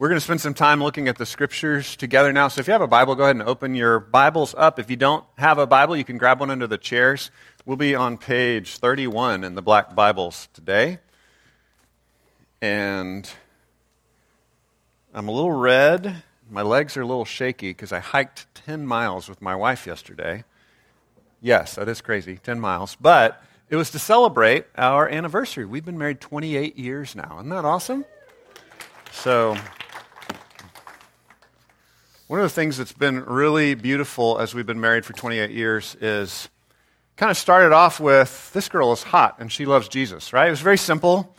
We're 0.00 0.06
going 0.06 0.20
to 0.20 0.24
spend 0.24 0.40
some 0.40 0.54
time 0.54 0.80
looking 0.80 1.08
at 1.08 1.18
the 1.18 1.26
scriptures 1.26 1.96
together 1.96 2.32
now. 2.32 2.46
So 2.46 2.60
if 2.60 2.68
you 2.68 2.72
have 2.72 2.82
a 2.82 2.86
Bible, 2.86 3.16
go 3.16 3.24
ahead 3.24 3.34
and 3.34 3.42
open 3.42 3.74
your 3.74 3.98
Bibles 3.98 4.54
up. 4.56 4.78
If 4.78 4.90
you 4.90 4.96
don't 4.96 5.24
have 5.38 5.58
a 5.58 5.66
Bible, 5.66 5.96
you 5.96 6.04
can 6.04 6.18
grab 6.18 6.38
one 6.38 6.50
under 6.50 6.68
the 6.68 6.78
chairs. 6.78 7.32
We'll 7.66 7.76
be 7.76 7.96
on 7.96 8.16
page 8.16 8.76
31 8.76 9.42
in 9.42 9.56
the 9.56 9.60
black 9.60 9.96
Bibles 9.96 10.48
today. 10.54 11.00
And 12.62 13.28
I'm 15.12 15.26
a 15.26 15.32
little 15.32 15.50
red. 15.50 16.22
My 16.48 16.62
legs 16.62 16.96
are 16.96 17.02
a 17.02 17.06
little 17.06 17.24
shaky 17.24 17.70
because 17.70 17.90
I 17.90 17.98
hiked 17.98 18.46
10 18.54 18.86
miles 18.86 19.28
with 19.28 19.42
my 19.42 19.56
wife 19.56 19.84
yesterday. 19.84 20.44
Yes, 21.40 21.74
that 21.74 21.88
is 21.88 22.00
crazy, 22.00 22.38
10 22.40 22.60
miles. 22.60 22.96
But 23.00 23.42
it 23.68 23.74
was 23.74 23.90
to 23.90 23.98
celebrate 23.98 24.66
our 24.76 25.08
anniversary. 25.08 25.64
We've 25.64 25.84
been 25.84 25.98
married 25.98 26.20
28 26.20 26.78
years 26.78 27.16
now. 27.16 27.38
Isn't 27.38 27.48
that 27.48 27.64
awesome? 27.64 28.04
So, 29.10 29.56
one 32.28 32.40
of 32.40 32.44
the 32.44 32.50
things 32.50 32.76
that's 32.76 32.92
been 32.92 33.24
really 33.24 33.74
beautiful 33.74 34.38
as 34.38 34.54
we've 34.54 34.66
been 34.66 34.80
married 34.80 35.06
for 35.06 35.14
28 35.14 35.50
years 35.50 35.96
is 35.98 36.50
kind 37.16 37.30
of 37.30 37.38
started 37.38 37.72
off 37.72 38.00
with 38.00 38.52
this 38.52 38.68
girl 38.68 38.92
is 38.92 39.02
hot 39.02 39.36
and 39.40 39.50
she 39.50 39.64
loves 39.64 39.88
Jesus, 39.88 40.34
right? 40.34 40.46
It 40.46 40.50
was 40.50 40.60
very 40.60 40.76
simple. 40.76 41.34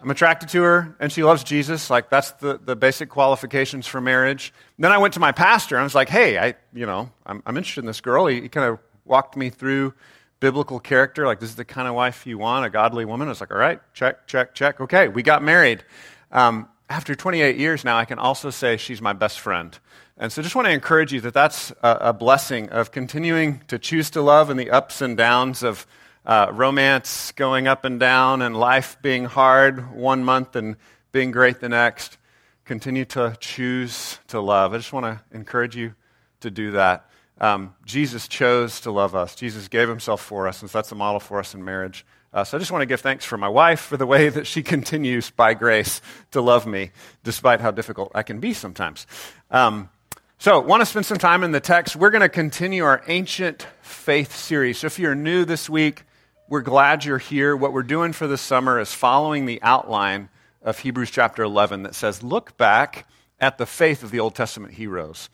I'm 0.00 0.08
attracted 0.08 0.50
to 0.50 0.62
her 0.62 0.96
and 1.00 1.10
she 1.10 1.24
loves 1.24 1.42
Jesus. 1.42 1.90
Like, 1.90 2.10
that's 2.10 2.30
the, 2.32 2.60
the 2.64 2.76
basic 2.76 3.08
qualifications 3.08 3.88
for 3.88 4.00
marriage. 4.00 4.54
Then 4.78 4.92
I 4.92 4.98
went 4.98 5.14
to 5.14 5.20
my 5.20 5.32
pastor 5.32 5.74
and 5.74 5.80
I 5.80 5.84
was 5.84 5.96
like, 5.96 6.08
hey, 6.08 6.38
I, 6.38 6.54
you 6.72 6.86
know, 6.86 7.10
I'm, 7.26 7.42
I'm 7.44 7.56
interested 7.56 7.80
in 7.80 7.86
this 7.86 8.00
girl. 8.00 8.26
He, 8.26 8.42
he 8.42 8.48
kind 8.48 8.70
of 8.70 8.78
walked 9.04 9.36
me 9.36 9.50
through 9.50 9.94
biblical 10.38 10.78
character. 10.78 11.26
Like, 11.26 11.40
this 11.40 11.50
is 11.50 11.56
the 11.56 11.64
kind 11.64 11.88
of 11.88 11.96
wife 11.96 12.24
you 12.24 12.38
want, 12.38 12.64
a 12.64 12.70
godly 12.70 13.04
woman. 13.04 13.26
I 13.26 13.30
was 13.32 13.40
like, 13.40 13.50
all 13.50 13.58
right, 13.58 13.80
check, 13.94 14.28
check, 14.28 14.54
check. 14.54 14.80
Okay, 14.80 15.08
we 15.08 15.24
got 15.24 15.42
married. 15.42 15.82
Um, 16.30 16.68
after 16.88 17.14
28 17.14 17.56
years 17.56 17.84
now, 17.84 17.98
I 17.98 18.04
can 18.04 18.18
also 18.18 18.50
say 18.50 18.76
she's 18.76 19.02
my 19.02 19.12
best 19.12 19.40
friend. 19.40 19.78
And 20.16 20.32
so 20.32 20.42
just 20.42 20.56
want 20.56 20.66
to 20.66 20.72
encourage 20.72 21.12
you 21.12 21.20
that 21.20 21.34
that's 21.34 21.70
a, 21.82 21.98
a 22.00 22.12
blessing 22.12 22.70
of 22.70 22.90
continuing 22.90 23.62
to 23.68 23.78
choose 23.78 24.10
to 24.10 24.22
love 24.22 24.50
in 24.50 24.56
the 24.56 24.70
ups 24.70 25.00
and 25.00 25.16
downs 25.16 25.62
of 25.62 25.86
uh, 26.26 26.50
romance 26.52 27.32
going 27.32 27.66
up 27.66 27.84
and 27.84 28.00
down 28.00 28.42
and 28.42 28.56
life 28.56 28.96
being 29.00 29.26
hard 29.26 29.94
one 29.94 30.24
month 30.24 30.56
and 30.56 30.76
being 31.12 31.30
great 31.30 31.60
the 31.60 31.68
next. 31.68 32.18
Continue 32.64 33.04
to 33.06 33.36
choose 33.38 34.18
to 34.28 34.40
love. 34.40 34.74
I 34.74 34.78
just 34.78 34.92
want 34.92 35.06
to 35.06 35.20
encourage 35.36 35.76
you 35.76 35.94
to 36.40 36.50
do 36.50 36.72
that. 36.72 37.08
Um, 37.40 37.74
Jesus 37.84 38.28
chose 38.28 38.80
to 38.80 38.90
love 38.90 39.14
us. 39.14 39.34
Jesus 39.34 39.68
gave 39.68 39.88
himself 39.88 40.20
for 40.20 40.48
us, 40.48 40.60
and 40.60 40.70
so 40.70 40.78
that's 40.78 40.88
the 40.88 40.96
model 40.96 41.20
for 41.20 41.38
us 41.38 41.54
in 41.54 41.64
marriage. 41.64 42.04
Uh, 42.32 42.44
so 42.44 42.58
I 42.58 42.60
just 42.60 42.70
want 42.70 42.82
to 42.82 42.86
give 42.86 43.00
thanks 43.00 43.24
for 43.24 43.38
my 43.38 43.48
wife 43.48 43.80
for 43.80 43.96
the 43.96 44.06
way 44.06 44.28
that 44.28 44.46
she 44.46 44.62
continues 44.74 45.30
by 45.30 45.54
grace 45.54 46.02
to 46.32 46.40
love 46.40 46.66
me, 46.66 46.90
despite 47.24 47.60
how 47.60 47.70
difficult 47.70 48.12
I 48.14 48.22
can 48.22 48.38
be 48.40 48.52
sometimes. 48.52 49.06
Um, 49.50 49.88
so, 50.40 50.60
want 50.60 50.82
to 50.82 50.86
spend 50.86 51.04
some 51.04 51.18
time 51.18 51.42
in 51.42 51.50
the 51.50 51.58
text. 51.58 51.96
We're 51.96 52.10
going 52.10 52.20
to 52.20 52.28
continue 52.28 52.84
our 52.84 53.02
ancient 53.08 53.66
faith 53.80 54.36
series. 54.36 54.78
So, 54.78 54.86
if 54.86 54.98
you're 54.98 55.16
new 55.16 55.44
this 55.44 55.68
week, 55.68 56.04
we're 56.48 56.62
glad 56.62 57.04
you're 57.04 57.18
here. 57.18 57.56
What 57.56 57.72
we're 57.72 57.82
doing 57.82 58.12
for 58.12 58.28
the 58.28 58.38
summer 58.38 58.78
is 58.78 58.92
following 58.92 59.46
the 59.46 59.60
outline 59.62 60.28
of 60.62 60.78
Hebrews 60.78 61.10
chapter 61.10 61.42
11 61.42 61.82
that 61.82 61.94
says, 61.96 62.22
Look 62.22 62.56
back 62.56 63.06
at 63.40 63.58
the 63.58 63.66
faith 63.66 64.04
of 64.04 64.12
the 64.12 64.20
Old 64.20 64.34
Testament 64.34 64.74
heroes. 64.74 65.28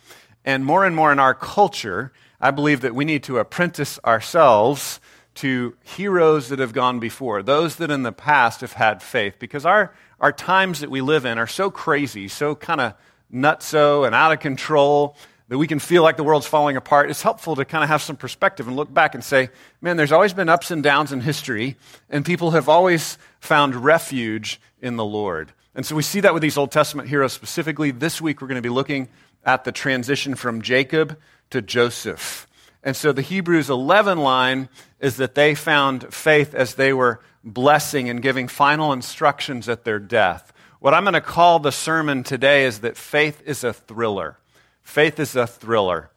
And 0.44 0.64
more 0.64 0.86
and 0.86 0.96
more 0.96 1.12
in 1.12 1.18
our 1.18 1.34
culture, 1.34 2.12
I 2.40 2.50
believe 2.50 2.80
that 2.80 2.94
we 2.94 3.04
need 3.04 3.24
to 3.24 3.38
apprentice 3.38 3.98
ourselves 4.04 5.00
to 5.36 5.76
heroes 5.82 6.48
that 6.48 6.58
have 6.58 6.72
gone 6.72 7.00
before, 7.00 7.42
those 7.42 7.76
that 7.76 7.90
in 7.90 8.02
the 8.02 8.12
past 8.12 8.60
have 8.60 8.74
had 8.74 9.02
faith, 9.02 9.34
because 9.38 9.66
our, 9.66 9.92
our 10.20 10.32
times 10.32 10.80
that 10.80 10.90
we 10.90 11.00
live 11.00 11.24
in 11.24 11.38
are 11.38 11.46
so 11.46 11.70
crazy, 11.70 12.28
so 12.28 12.54
kind 12.54 12.80
of 12.80 12.94
nutso 13.32 14.06
and 14.06 14.14
out 14.14 14.32
of 14.32 14.40
control 14.40 15.16
that 15.48 15.58
we 15.58 15.66
can 15.66 15.78
feel 15.78 16.02
like 16.02 16.16
the 16.16 16.24
world's 16.24 16.46
falling 16.46 16.76
apart, 16.76 17.10
it's 17.10 17.20
helpful 17.20 17.56
to 17.56 17.64
kind 17.64 17.84
of 17.84 17.90
have 17.90 18.00
some 18.00 18.16
perspective 18.16 18.66
and 18.66 18.76
look 18.76 18.92
back 18.92 19.14
and 19.14 19.22
say, 19.22 19.50
man, 19.80 19.96
there's 19.96 20.12
always 20.12 20.32
been 20.32 20.48
ups 20.48 20.70
and 20.70 20.82
downs 20.82 21.12
in 21.12 21.20
history, 21.20 21.76
and 22.08 22.24
people 22.24 22.52
have 22.52 22.68
always 22.68 23.18
found 23.40 23.74
refuge 23.74 24.60
in 24.80 24.96
the 24.96 25.04
Lord. 25.04 25.52
And 25.74 25.84
so 25.84 25.96
we 25.96 26.02
see 26.02 26.20
that 26.20 26.32
with 26.32 26.42
these 26.42 26.56
Old 26.56 26.70
Testament 26.70 27.08
heroes 27.08 27.32
specifically. 27.32 27.90
This 27.90 28.20
week 28.20 28.40
we're 28.40 28.48
going 28.48 28.56
to 28.56 28.62
be 28.62 28.68
looking 28.68 29.08
at 29.44 29.64
the 29.64 29.72
transition 29.72 30.34
from 30.34 30.62
Jacob 30.62 31.18
to 31.50 31.60
Joseph. 31.60 32.46
And 32.84 32.94
so 32.94 33.12
the 33.12 33.22
Hebrews 33.22 33.70
11 33.70 34.18
line 34.18 34.68
is 35.00 35.16
that 35.16 35.34
they 35.34 35.54
found 35.54 36.12
faith 36.12 36.54
as 36.54 36.74
they 36.74 36.92
were 36.92 37.20
blessing 37.42 38.08
and 38.10 38.20
giving 38.22 38.46
final 38.46 38.92
instructions 38.92 39.68
at 39.68 39.84
their 39.84 39.98
death. 39.98 40.52
What 40.80 40.92
I'm 40.92 41.04
going 41.04 41.14
to 41.14 41.22
call 41.22 41.58
the 41.58 41.72
sermon 41.72 42.22
today 42.22 42.66
is 42.66 42.80
that 42.80 42.98
faith 42.98 43.42
is 43.46 43.64
a 43.64 43.72
thriller. 43.72 44.38
Faith 44.82 45.18
is 45.18 45.34
a 45.34 45.46
thriller. 45.46 46.10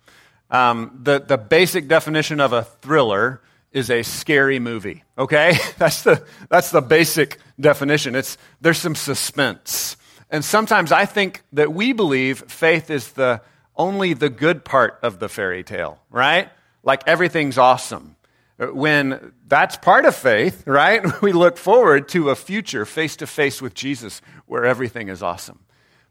Um, 0.51 0.99
the, 1.03 1.19
the 1.19 1.37
basic 1.37 1.87
definition 1.87 2.41
of 2.41 2.51
a 2.51 2.63
thriller 2.63 3.41
is 3.71 3.89
a 3.89 4.03
scary 4.03 4.59
movie, 4.59 5.05
okay? 5.17 5.57
that's, 5.77 6.03
the, 6.03 6.25
that's 6.49 6.71
the 6.71 6.81
basic 6.81 7.37
definition. 7.57 8.13
It's, 8.13 8.37
there's 8.59 8.77
some 8.77 8.95
suspense. 8.95 9.95
And 10.29 10.43
sometimes 10.43 10.91
I 10.91 11.05
think 11.05 11.43
that 11.53 11.73
we 11.73 11.93
believe 11.93 12.43
faith 12.49 12.89
is 12.89 13.13
the, 13.13 13.41
only 13.77 14.13
the 14.13 14.29
good 14.29 14.65
part 14.65 14.99
of 15.01 15.19
the 15.19 15.29
fairy 15.29 15.63
tale, 15.63 15.99
right? 16.09 16.49
Like 16.87 17.05
everything's 17.05 17.57
awesome 17.57 18.15
when 18.57 19.33
that's 19.45 19.75
part 19.75 20.05
of 20.05 20.15
faith, 20.15 20.65
right? 20.65 21.03
We 21.21 21.33
look 21.33 21.57
forward 21.57 22.07
to 22.09 22.29
a 22.29 22.35
future 22.35 22.85
face 22.85 23.17
to 23.17 23.27
face 23.27 23.61
with 23.61 23.73
Jesus 23.73 24.21
where 24.45 24.63
everything 24.63 25.09
is 25.09 25.21
awesome. 25.21 25.59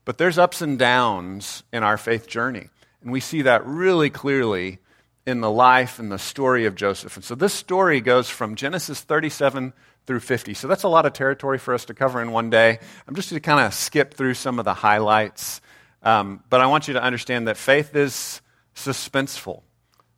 But 0.05 0.19
there's 0.19 0.37
ups 0.37 0.61
and 0.61 0.79
downs 0.79 1.63
in 1.73 1.83
our 1.83 1.97
faith 1.97 2.29
journey. 2.29 2.69
And 3.01 3.11
we 3.11 3.21
see 3.21 3.41
that 3.43 3.67
really 3.67 4.11
clearly 4.11 4.79
in 5.27 5.41
the 5.41 5.51
life 5.51 5.99
and 5.99 6.13
the 6.13 6.19
story 6.19 6.67
of 6.67 6.75
Joseph. 6.75 7.17
And 7.17 7.25
so 7.25 7.35
this 7.35 7.55
story 7.55 8.03
goes 8.03 8.29
from 8.29 8.55
Genesis 8.55 9.01
37 9.01 9.73
through 10.07 10.21
50. 10.21 10.53
So 10.53 10.69
that's 10.69 10.83
a 10.83 10.89
lot 10.89 11.07
of 11.07 11.15
territory 11.15 11.57
for 11.57 11.73
us 11.73 11.87
to 11.87 11.95
cover 11.95 12.21
in 12.21 12.33
one 12.33 12.51
day. 12.51 12.79
I'm 13.09 13.15
just 13.15 13.31
going 13.31 13.41
to 13.41 13.47
kind 13.47 13.67
of 13.67 13.73
skip 13.73 14.13
through 14.13 14.35
some 14.35 14.59
of 14.59 14.67
the 14.67 14.75
highlights. 14.75 15.63
Um, 16.03 16.45
but 16.51 16.61
I 16.61 16.67
want 16.67 16.87
you 16.87 16.95
to 16.95 17.03
understand 17.03 17.49
that 17.49 17.57
faith 17.57 17.97
is 17.97 18.43
suspenseful. 18.75 19.63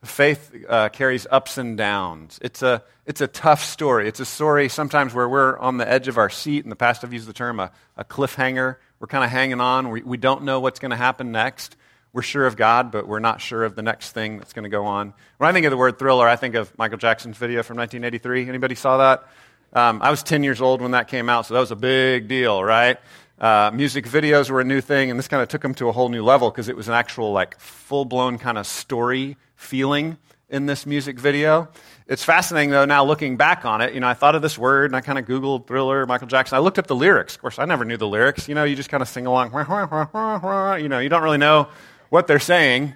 Faith 0.04 0.54
uh, 0.69 0.88
carries 0.91 1.26
ups 1.31 1.59
and 1.59 1.76
downs. 1.76 2.38
It's 2.41 2.62
a, 2.62 2.84
it's 3.04 3.20
a 3.20 3.26
tough 3.26 3.64
story. 3.64 4.06
It's 4.06 4.20
a 4.20 4.25
story 4.25 4.69
sometimes 4.69 5.12
where 5.12 5.28
we're 5.28 5.59
on 5.59 5.78
the 5.78 5.88
edge 5.88 6.06
of 6.06 6.19
our 6.19 6.31
seat. 6.31 6.62
In 6.62 6.70
the 6.70 6.76
past, 6.76 7.03
I've 7.03 7.12
used 7.12 7.26
the 7.26 7.32
term 7.32 7.59
a, 7.59 7.72
a 7.97 8.04
cliffhanger. 8.04 8.76
We're 9.00 9.09
kind 9.09 9.25
of 9.25 9.31
hanging 9.31 9.60
on. 9.60 9.91
We, 9.91 10.03
we 10.03 10.16
don't 10.16 10.44
know 10.44 10.60
what's 10.60 10.78
going 10.78 10.91
to 10.91 10.97
happen 10.97 11.32
next. 11.32 11.76
We're 12.12 12.22
sure 12.22 12.47
of 12.47 12.56
God, 12.56 12.91
but 12.91 13.09
we're 13.09 13.19
not 13.19 13.41
sure 13.41 13.64
of 13.64 13.75
the 13.75 13.82
next 13.82 14.12
thing 14.12 14.38
that's 14.38 14.53
going 14.53 14.62
to 14.64 14.70
go 14.70 14.86
on. 14.86 15.14
When 15.38 15.50
I 15.50 15.53
think 15.53 15.66
of 15.66 15.70
the 15.70 15.76
word 15.76 15.98
thriller, 15.98 16.28
I 16.28 16.36
think 16.36 16.54
of 16.54 16.76
Michael 16.78 16.98
Jackson's 16.98 17.36
video 17.36 17.62
from 17.62 17.76
1983. 17.76 18.48
Anybody 18.48 18.75
saw 18.76 18.98
that? 18.98 19.28
Um, 19.72 20.00
I 20.00 20.10
was 20.10 20.22
10 20.22 20.44
years 20.44 20.60
old 20.60 20.80
when 20.80 20.92
that 20.92 21.09
came 21.09 21.28
out, 21.28 21.47
so 21.47 21.54
that 21.54 21.60
was 21.60 21.70
a 21.70 21.76
big 21.76 22.26
deal, 22.28 22.62
right? 22.62 22.98
Uh, 23.41 23.71
music 23.72 24.04
videos 24.04 24.50
were 24.50 24.60
a 24.60 24.65
new 24.65 24.81
thing, 24.81 25.10
and 25.10 25.19
this 25.19 25.28
kind 25.28 25.43
of 25.43 25.49
took 25.49 25.62
them 25.62 25.75
to 25.75 25.88
a 25.88 25.93
whole 25.93 26.09
new 26.09 26.25
level 26.25 26.50
because 26.50 26.69
it 26.69 26.76
was 26.76 26.88
an 26.88 26.94
actual, 26.94 27.32
like, 27.32 27.59
full 27.60 28.04
blown 28.04 28.38
kind 28.38 28.59
of 28.59 28.66
story 28.66 29.37
feeling 29.54 30.16
in 30.49 30.66
this 30.66 30.87
music 30.87 31.19
video. 31.19 31.69
It's 32.06 32.25
fascinating, 32.25 32.71
though, 32.71 32.84
now 32.84 33.04
looking 33.04 33.37
back 33.37 33.65
on 33.65 33.81
it. 33.81 33.94
You 33.94 34.00
know, 34.00 34.09
I 34.09 34.15
thought 34.15 34.34
of 34.34 34.43
this 34.43 34.56
word 34.56 34.87
and 34.87 34.97
I 34.97 35.03
kind 35.03 35.19
of 35.19 35.27
Googled 35.27 35.66
thriller, 35.66 36.06
Michael 36.06 36.27
Jackson. 36.27 36.56
I 36.56 36.60
looked 36.60 36.78
up 36.78 36.87
the 36.87 36.97
lyrics. 36.97 37.34
Of 37.34 37.41
course, 37.41 37.59
I 37.59 37.65
never 37.66 37.84
knew 37.84 37.97
the 37.97 38.09
lyrics. 38.09 38.48
You 38.48 38.54
know, 38.54 38.65
you 38.65 38.75
just 38.75 38.88
kind 38.88 39.03
of 39.03 39.09
sing 39.09 39.27
along. 39.27 39.53
You 39.53 40.88
know, 40.88 40.98
you 40.98 41.09
don't 41.09 41.22
really 41.22 41.38
know 41.38 41.69
what 42.09 42.27
they're 42.27 42.38
saying. 42.41 42.94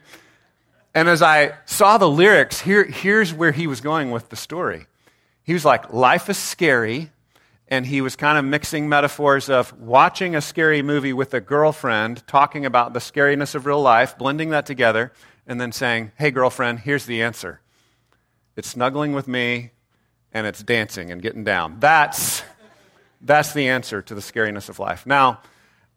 And 0.95 1.09
as 1.09 1.23
I 1.23 1.55
saw 1.67 1.99
the 1.99 2.09
lyrics, 2.09 2.61
here, 2.61 2.85
here's 2.85 3.33
where 3.33 3.53
he 3.53 3.67
was 3.67 3.81
going 3.81 4.11
with 4.11 4.29
the 4.31 4.37
story. 4.37 4.87
He 5.45 5.53
was 5.53 5.65
like, 5.65 5.93
Life 5.93 6.31
is 6.31 6.39
scary. 6.39 7.11
And 7.69 7.87
he 7.87 8.01
was 8.01 8.17
kind 8.17 8.37
of 8.37 8.45
mixing 8.45 8.89
metaphors 8.89 9.49
of 9.49 9.73
watching 9.81 10.37
a 10.37 10.41
scary 10.41 10.83
movie 10.83 11.13
with 11.13 11.33
a 11.33 11.41
girlfriend, 11.41 12.27
talking 12.27 12.67
about 12.67 12.93
the 12.93 13.01
scariness 13.01 13.55
of 13.55 13.67
real 13.67 13.81
life, 13.81 14.19
blending 14.19 14.51
that 14.51 14.67
together 14.67 15.13
and 15.47 15.61
then 15.61 15.73
saying, 15.73 16.13
Hey, 16.17 16.31
girlfriend, 16.31 16.81
here's 16.81 17.07
the 17.07 17.23
answer 17.23 17.61
it's 18.57 18.69
snuggling 18.69 19.13
with 19.13 19.27
me 19.27 19.71
and 20.33 20.47
it's 20.47 20.63
dancing 20.63 21.11
and 21.11 21.23
getting 21.23 21.45
down. 21.45 21.79
That's, 21.81 22.43
that's 23.21 23.53
the 23.53 23.69
answer 23.69 24.03
to 24.03 24.15
the 24.15 24.21
scariness 24.21 24.69
of 24.69 24.79
life. 24.79 25.07
Now, 25.07 25.41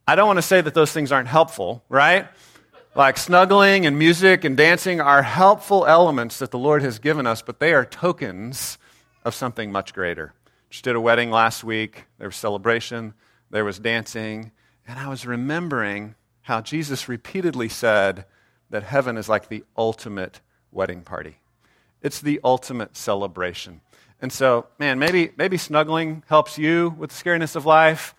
I 0.08 0.16
don't 0.16 0.28
want 0.28 0.38
to 0.38 0.44
say 0.44 0.62
that 0.62 0.74
those 0.74 0.92
things 0.92 1.12
aren't 1.12 1.28
helpful, 1.28 1.84
right? 1.90 2.28
Like 2.96 3.18
snuggling 3.18 3.86
and 3.86 4.00
music 4.00 4.46
and 4.46 4.56
dancing 4.56 5.02
are 5.02 5.22
helpful 5.22 5.86
elements 5.86 6.40
that 6.40 6.52
the 6.52 6.60
Lord 6.60 6.82
has 6.82 7.00
given 7.00 7.28
us, 7.28 7.42
but 7.42 7.60
they 7.60 7.74
are 7.74 7.84
tokens 7.84 8.78
of 9.26 9.34
something 9.34 9.72
much 9.72 9.94
greater. 9.94 10.34
Just 10.76 10.84
did 10.84 10.98
a 10.98 11.00
wedding 11.00 11.32
last 11.32 11.64
week. 11.64 12.04
There 12.18 12.28
was 12.28 12.36
celebration, 12.36 13.14
there 13.50 13.64
was 13.64 13.80
dancing, 13.80 14.52
and 14.86 15.00
I 15.00 15.08
was 15.08 15.26
remembering 15.26 16.16
how 16.42 16.60
Jesus 16.60 17.08
repeatedly 17.08 17.70
said, 17.70 18.26
that 18.72 18.84
heaven 18.84 19.16
is 19.16 19.30
like 19.30 19.48
the 19.48 19.64
ultimate 19.78 20.42
wedding 20.74 21.02
party. 21.02 21.38
It's 22.02 22.20
the 22.20 22.42
ultimate 22.44 22.98
celebration. 22.98 23.80
And 24.22 24.34
so, 24.34 24.68
man, 24.78 25.00
maybe, 25.00 25.32
maybe 25.38 25.56
snuggling 25.56 26.24
helps 26.28 26.58
you 26.58 26.94
with 26.98 27.12
the 27.12 27.24
scariness 27.24 27.56
of 27.56 27.66
life. 27.66 28.14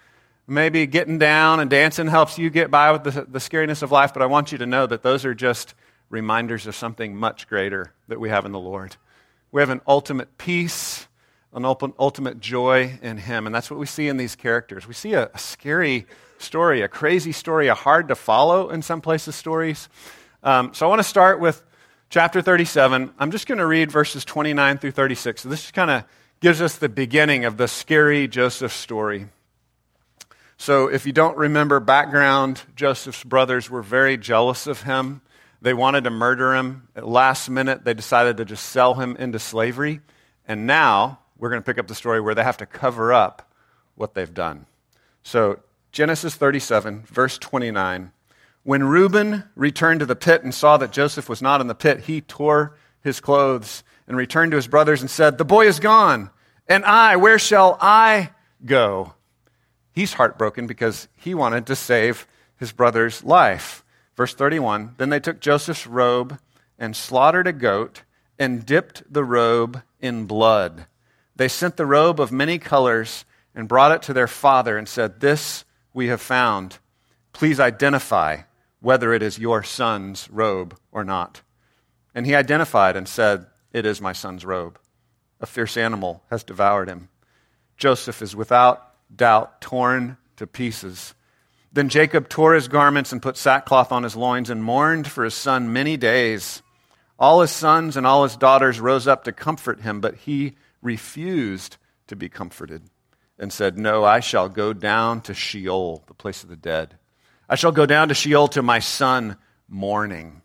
Maybe 0.47 0.87
getting 0.87 1.19
down 1.19 1.61
and 1.61 1.69
dancing 1.69 2.07
helps 2.07 2.39
you 2.39 2.49
get 2.49 2.71
by 2.71 2.91
with 2.91 3.05
the, 3.05 3.27
the 3.29 3.39
scariness 3.39 3.83
of 3.83 3.93
life, 3.93 4.15
but 4.15 4.23
I 4.23 4.27
want 4.27 4.51
you 4.51 4.57
to 4.57 4.67
know 4.67 4.87
that 4.87 5.03
those 5.03 5.27
are 5.27 5.35
just 5.35 5.75
reminders 6.09 6.67
of 6.67 6.75
something 6.75 7.15
much 7.15 7.49
greater 7.49 7.93
that 8.09 8.19
we 8.19 8.31
have 8.31 8.47
in 8.47 8.53
the 8.53 8.59
Lord. 8.59 8.97
We 9.53 9.61
have 9.61 9.69
an 9.69 9.83
ultimate 9.87 10.39
peace, 10.39 11.06
an 11.57 11.65
ultimate 11.65 12.39
joy 12.39 12.99
in 13.03 13.17
Him. 13.17 13.47
And 13.47 13.55
that's 13.55 13.71
what 13.71 13.81
we 13.81 13.87
see 13.87 14.09
in 14.09 14.19
these 14.19 14.37
characters. 14.37 14.87
We 14.87 14.95
see 14.95 15.15
a, 15.15 15.31
a 15.33 15.39
scary 15.39 16.07
story, 16.39 16.83
a 16.83 16.89
crazy 16.89 17.33
story, 17.33 17.69
a 17.69 17.75
hard 17.75 18.09
to 18.09 18.15
follow 18.15 18.69
in 18.69 18.83
some 18.83 19.01
places 19.01 19.35
stories. 19.35 19.89
Um, 20.43 20.75
so 20.75 20.87
I 20.87 20.89
want 20.89 21.01
to 21.01 21.09
start 21.09 21.41
with 21.41 21.65
chapter 22.11 22.43
37. 22.43 23.13
I'm 23.19 23.31
just 23.31 23.47
going 23.47 23.59
to 23.59 23.67
read 23.67 23.91
verses 23.91 24.25
29 24.25 24.79
through 24.79 24.91
36. 24.93 25.43
So 25.43 25.49
this 25.49 25.71
kind 25.71 25.91
of 25.91 26.05
gives 26.41 26.61
us 26.61 26.77
the 26.77 26.89
beginning 26.89 27.45
of 27.45 27.57
the 27.57 27.69
scary 27.69 28.29
Joseph 28.29 28.73
story. 28.73 29.27
So, 30.59 30.89
if 30.89 31.05
you 31.05 31.13
don't 31.13 31.37
remember 31.37 31.81
background, 31.81 32.63
Joseph's 32.75 33.23
brothers 33.23 33.69
were 33.69 33.83
very 33.83 34.17
jealous 34.17 34.67
of 34.67 34.83
him. 34.83 35.21
They 35.61 35.75
wanted 35.75 36.05
to 36.05 36.11
murder 36.11 36.55
him. 36.55 36.89
At 36.97 37.07
last 37.07 37.51
minute, 37.51 37.85
they 37.85 37.93
decided 37.93 38.39
to 38.39 38.47
just 38.47 38.65
sell 38.65 38.95
him 38.95 39.17
into 39.17 39.39
slavery. 39.39 40.01
And 40.49 40.67
now, 40.67 41.19
we're 41.39 41.51
going 41.51 41.63
to 41.63 41.67
pick 41.67 41.79
up 41.79 41.89
the 41.89 41.95
story 41.95 42.21
where 42.21 42.35
they 42.35 42.45
have 42.45 42.57
to 42.59 42.67
cover 42.67 43.13
up 43.13 43.51
what 43.95 44.15
they've 44.15 44.33
done. 44.33 44.67
So, 45.23 45.61
Genesis 45.93 46.35
37, 46.35 47.05
verse 47.07 47.39
29. 47.39 48.13
When 48.63 48.85
Reuben 48.85 49.45
returned 49.55 50.01
to 50.01 50.07
the 50.07 50.17
pit 50.17 50.43
and 50.43 50.55
saw 50.55 50.77
that 50.77 50.93
Joseph 50.93 51.29
was 51.29 51.41
not 51.41 51.61
in 51.61 51.67
the 51.67 51.75
pit, 51.75 52.01
he 52.01 52.21
tore 52.21 52.77
his 53.01 53.21
clothes 53.21 53.85
and 54.07 54.17
returned 54.17 54.51
to 54.53 54.57
his 54.57 54.69
brothers 54.69 55.01
and 55.01 55.11
said, 55.11 55.39
The 55.39 55.45
boy 55.45 55.67
is 55.67 55.81
gone, 55.81 56.31
and 56.69 56.85
I, 56.85 57.17
where 57.17 57.39
shall 57.39 57.79
I 57.81 58.31
go? 58.65 59.15
He's 59.93 60.15
heartbroken 60.15 60.67
because 60.67 61.09
he 61.17 61.35
wanted 61.35 61.67
to 61.67 61.77
save 61.77 62.27
his 62.57 62.73
brother's 62.73 63.25
life. 63.25 63.85
Verse 64.17 64.35
31 64.35 64.95
Then 64.99 65.11
they 65.11 65.21
took 65.21 65.41
Joseph's 65.41 65.87
robe 65.87 66.39
and 66.79 66.95
slaughtered 66.95 67.47
a 67.47 67.53
goat 67.53 68.03
and 68.39 68.67
dipped 68.67 69.03
the 69.11 69.25
robe 69.25 69.83
in 70.01 70.27
blood. 70.27 70.87
They 71.37 71.49
sent 71.49 71.77
the 71.77 71.87
robe 71.87 72.21
of 72.21 72.33
many 72.33 72.59
colors 72.59 73.25
and 73.55 73.69
brought 73.69 73.93
it 73.93 74.03
to 74.03 74.13
their 74.13 74.27
father 74.27 74.77
and 74.77 74.89
said, 74.89 75.21
This 75.21 75.65
we 75.93 76.09
have 76.09 76.21
found. 76.21 76.79
Please 77.33 77.61
identify 77.61 78.43
whether 78.81 79.13
it 79.13 79.23
is 79.23 79.39
your 79.39 79.63
son's 79.63 80.29
robe 80.31 80.77
or 80.93 81.05
not. 81.05 81.43
And 82.15 82.27
he 82.27 82.35
identified 82.35 82.97
and 82.97 83.09
said, 83.09 83.47
It 83.73 83.85
is 83.85 84.01
my 84.01 84.13
son's 84.13 84.45
robe. 84.45 84.79
A 85.41 85.47
fierce 85.47 85.77
animal 85.77 86.23
has 86.31 86.43
devoured 86.43 86.89
him. 86.89 87.09
Joseph 87.77 88.23
is 88.23 88.35
without 88.35 88.95
doubt 89.15 89.61
torn 89.61 90.17
to 90.37 90.47
pieces. 90.47 91.15
Then 91.73 91.91
Jacob 91.91 92.29
tore 92.29 92.55
his 92.55 92.69
garments 92.69 93.13
and 93.13 93.21
put 93.21 93.37
sackcloth 93.37 93.93
on 93.93 94.03
his 94.03 94.17
loins 94.17 94.49
and 94.49 94.65
mourned 94.65 95.07
for 95.07 95.25
his 95.25 95.35
son 95.35 95.73
many 95.73 95.99
days. 95.99 96.63
All 97.19 97.43
his 97.43 97.51
sons 97.51 97.97
and 97.97 98.07
all 98.07 98.23
his 98.23 98.37
daughters 98.37 98.81
rose 98.81 99.07
up 99.07 99.25
to 99.25 99.33
comfort 99.33 99.81
him, 99.81 100.01
but 100.01 100.15
he 100.15 100.55
refused 100.83 101.77
to 102.07 102.17
be 102.17 102.29
comforted 102.29 102.83
and 103.39 103.53
said, 103.53 103.79
No, 103.79 104.05
I 104.05 104.21
shall 104.21 104.49
go 104.49 104.73
down 104.73 105.21
to 105.23 105.35
Sheol, 105.35 106.05
the 106.07 106.15
place 106.15 106.43
of 106.43 106.49
the 106.49 106.57
dead. 106.57 106.99
I 107.49 107.55
shall 107.55 107.73
go 107.73 107.87
down 107.87 108.09
to 108.09 108.15
Sheol 108.15 108.49
to 108.49 108.63
my 108.63 108.79
son 108.79 109.37
mourning. 109.69 110.43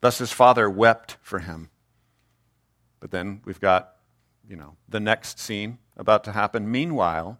Thus 0.00 0.18
his 0.18 0.32
father 0.32 0.68
wept 0.68 1.16
for 1.22 1.40
him. 1.40 1.70
But 3.00 3.10
then 3.10 3.40
we've 3.44 3.60
got, 3.60 3.96
you 4.48 4.56
know, 4.56 4.76
the 4.88 5.00
next 5.00 5.38
scene 5.38 5.78
about 5.96 6.24
to 6.24 6.32
happen. 6.32 6.70
Meanwhile, 6.70 7.38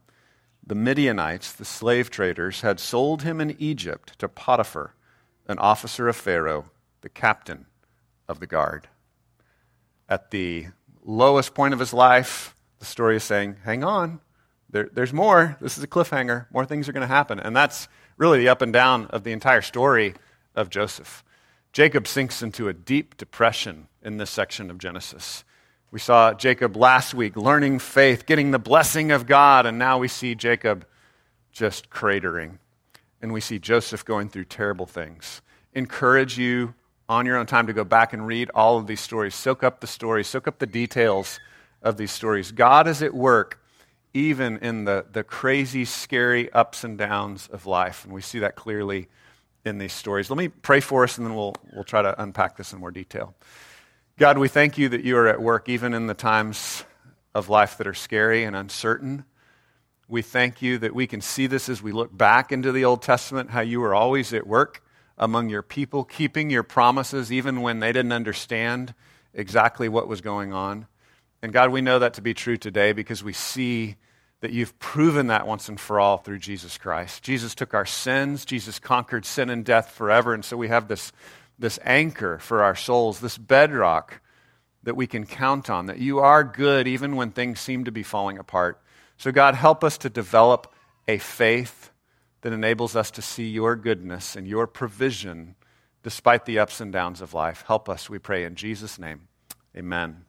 the 0.67 0.75
Midianites, 0.75 1.53
the 1.53 1.65
slave 1.65 2.11
traders, 2.11 2.63
had 2.63 2.81
sold 2.81 3.23
him 3.23 3.41
in 3.41 3.57
Egypt 3.59 4.19
to 4.19 4.29
Potiphar, 4.29 4.95
an 5.47 5.59
officer 5.59 6.09
of 6.09 6.17
Pharaoh, 6.17 6.71
the 7.03 7.09
captain 7.09 7.67
of 8.29 8.41
the 8.41 8.47
guard. 8.47 8.89
At 10.09 10.31
the 10.31 10.69
lowest 11.07 11.55
point 11.55 11.73
of 11.73 11.81
his 11.81 11.93
life, 11.93 12.55
the 12.79 12.85
story 12.85 13.17
is 13.17 13.25
saying, 13.25 13.57
Hang 13.65 13.85
on, 13.85 14.21
there, 14.71 14.91
there's 14.93 15.13
more. 15.13 15.57
This 15.61 15.79
is 15.79 15.85
a 15.85 15.89
cliffhanger. 15.89 16.47
More 16.53 16.67
things 16.67 16.89
are 16.89 16.93
going 16.93 17.03
to 17.03 17.07
happen. 17.07 17.41
And 17.41 17.57
that's 17.57 17.89
really 18.17 18.41
the 18.41 18.49
up 18.49 18.63
and 18.63 18.73
down 18.73 19.07
of 19.07 19.25
the 19.25 19.33
entire 19.33 19.63
story 19.63 20.15
of 20.55 20.69
Joseph. 20.69 21.25
Jacob 21.73 22.07
sinks 22.07 22.43
into 22.43 22.69
a 22.69 22.73
deep 22.73 23.17
depression 23.17 23.89
in 24.03 24.17
this 24.17 24.31
section 24.31 24.71
of 24.71 24.79
Genesis. 24.79 25.45
We 25.91 25.99
saw 25.99 26.35
Jacob 26.35 26.77
last 26.77 27.15
week 27.15 27.37
learning 27.37 27.79
faith, 27.79 28.27
getting 28.27 28.51
the 28.51 28.59
blessing 28.59 29.13
of 29.13 29.27
God, 29.27 29.67
and 29.67 29.79
now 29.79 29.99
we 29.99 30.09
see 30.09 30.35
Jacob 30.35 30.87
just 31.53 31.91
cratering. 31.91 32.59
And 33.23 33.33
we 33.33 33.41
see 33.41 33.59
Joseph 33.59 34.05
going 34.05 34.29
through 34.29 34.45
terrible 34.45 34.87
things. 34.87 35.43
Encourage 35.73 36.39
you 36.39 36.75
on 37.09 37.27
your 37.27 37.37
own 37.37 37.47
time 37.47 37.67
to 37.67 37.73
go 37.73 37.85
back 37.85 38.13
and 38.13 38.27
read 38.27 38.51
all 38.55 38.79
of 38.79 38.87
these 38.87 39.01
stories. 39.01 39.35
Soak 39.35 39.63
up 39.63 39.81
the 39.81 39.87
stories, 39.87 40.27
soak 40.27 40.49
up 40.49 40.59
the 40.59 40.67
details 40.67 41.39
of 41.83 41.97
these 41.97 42.11
stories. 42.11 42.53
God 42.53 42.89
is 42.89 43.03
at 43.03 43.15
work 43.15 43.61
even 44.13 44.57
in 44.59 44.85
the, 44.85 45.05
the 45.13 45.23
crazy, 45.23 45.85
scary 45.85 46.51
ups 46.53 46.85
and 46.85 46.97
downs 46.97 47.49
of 47.53 47.67
life. 47.67 48.05
And 48.05 48.13
we 48.15 48.23
see 48.23 48.39
that 48.39 48.57
clearly 48.57 49.09
in 49.65 49.79
these 49.79 49.93
stories. 49.93 50.31
Let 50.31 50.39
me 50.39 50.49
pray 50.49 50.81
for 50.81 51.05
us, 51.05 51.19
and 51.19 51.27
then 51.27 51.35
we'll, 51.35 51.55
we'll 51.75 51.85
try 51.85 52.01
to 52.01 52.21
unpack 52.21 52.57
this 52.57 52.73
in 52.73 52.81
more 52.81 52.91
detail. 52.91 53.35
God, 54.19 54.39
we 54.39 54.49
thank 54.49 54.79
you 54.79 54.89
that 54.89 55.05
you 55.05 55.19
are 55.19 55.29
at 55.29 55.43
work 55.43 55.69
even 55.69 55.93
in 55.93 56.07
the 56.07 56.15
times 56.15 56.85
of 57.35 57.51
life 57.51 57.77
that 57.77 57.87
are 57.87 57.95
scary 57.95 58.45
and 58.45 58.57
uncertain. 58.57 59.25
We 60.09 60.23
thank 60.23 60.63
you 60.63 60.79
that 60.79 60.95
we 60.95 61.07
can 61.07 61.21
see 61.21 61.47
this 61.47 61.69
as 61.69 61.83
we 61.83 61.93
look 61.93 62.17
back 62.17 62.51
into 62.51 62.73
the 62.73 62.87
Old 62.87 63.03
Testament, 63.03 63.51
how 63.51 63.61
you 63.61 63.81
were 63.81 63.95
always 63.95 64.33
at 64.33 64.47
work 64.47 64.83
among 65.19 65.49
your 65.49 65.63
people, 65.63 66.05
keeping 66.05 66.51
your 66.51 66.63
promises 66.63 67.33
even 67.33 67.63
when 67.63 67.81
they 67.81 67.93
didn't 67.93 68.13
understand 68.13 68.95
exactly 69.33 69.89
what 69.89 70.09
was 70.09 70.21
going 70.21 70.53
on. 70.53 70.87
And 71.43 71.53
God, 71.53 71.71
we 71.71 71.81
know 71.81 71.99
that 71.99 72.15
to 72.15 72.23
be 72.23 72.35
true 72.35 72.57
today 72.57 72.93
because 72.93 73.23
we 73.23 73.33
see 73.33 73.97
that 74.41 74.53
you've 74.53 74.79
proven 74.79 75.29
that 75.29 75.47
once 75.47 75.69
and 75.69 75.81
for 75.81 75.99
all 75.99 76.19
through 76.19 76.39
Jesus 76.39 76.77
Christ. 76.79 77.23
Jesus 77.23 77.55
took 77.55 77.75
our 77.75 77.87
sins, 77.87 78.45
Jesus 78.45 78.79
conquered 78.79 79.25
sin 79.25 79.51
and 79.51 79.65
death 79.65 79.91
forever, 79.91 80.35
and 80.35 80.45
so 80.45 80.57
we 80.57 80.69
have 80.69 80.89
this 80.89 81.13
this 81.59 81.79
anchor 81.85 82.39
for 82.39 82.63
our 82.63 82.75
souls, 82.75 83.21
this 83.21 83.39
bedrock 83.39 84.21
that 84.83 84.97
we 84.97 85.07
can 85.07 85.27
count 85.27 85.71
on, 85.71 85.87
that 85.87 85.99
you 85.99 86.19
are 86.19 86.45
good 86.45 86.87
even 86.87 87.17
when 87.17 87.31
things 87.31 87.61
seem 87.61 87.85
to 87.85 87.93
be 87.93 88.03
falling 88.03 88.39
apart. 88.39 88.81
So, 89.17 89.33
God, 89.33 89.55
help 89.55 89.83
us 89.83 89.99
to 89.99 90.11
develop 90.11 90.73
a 91.09 91.19
faith 91.19 91.91
that 92.43 92.53
enables 92.53 92.95
us 92.97 93.11
to 93.13 93.23
see 93.23 93.49
your 93.49 93.77
goodness 93.77 94.37
and 94.37 94.47
your 94.47 94.67
provision 94.67 95.55
despite 96.03 96.45
the 96.45 96.59
ups 96.59 96.81
and 96.81 96.93
downs 96.93 97.21
of 97.21 97.35
life. 97.35 97.65
Help 97.67 97.89
us, 97.89 98.09
we 98.09 98.19
pray, 98.19 98.45
in 98.45 98.55
Jesus' 98.55 98.99
name. 98.99 99.29
Amen. 99.77 100.25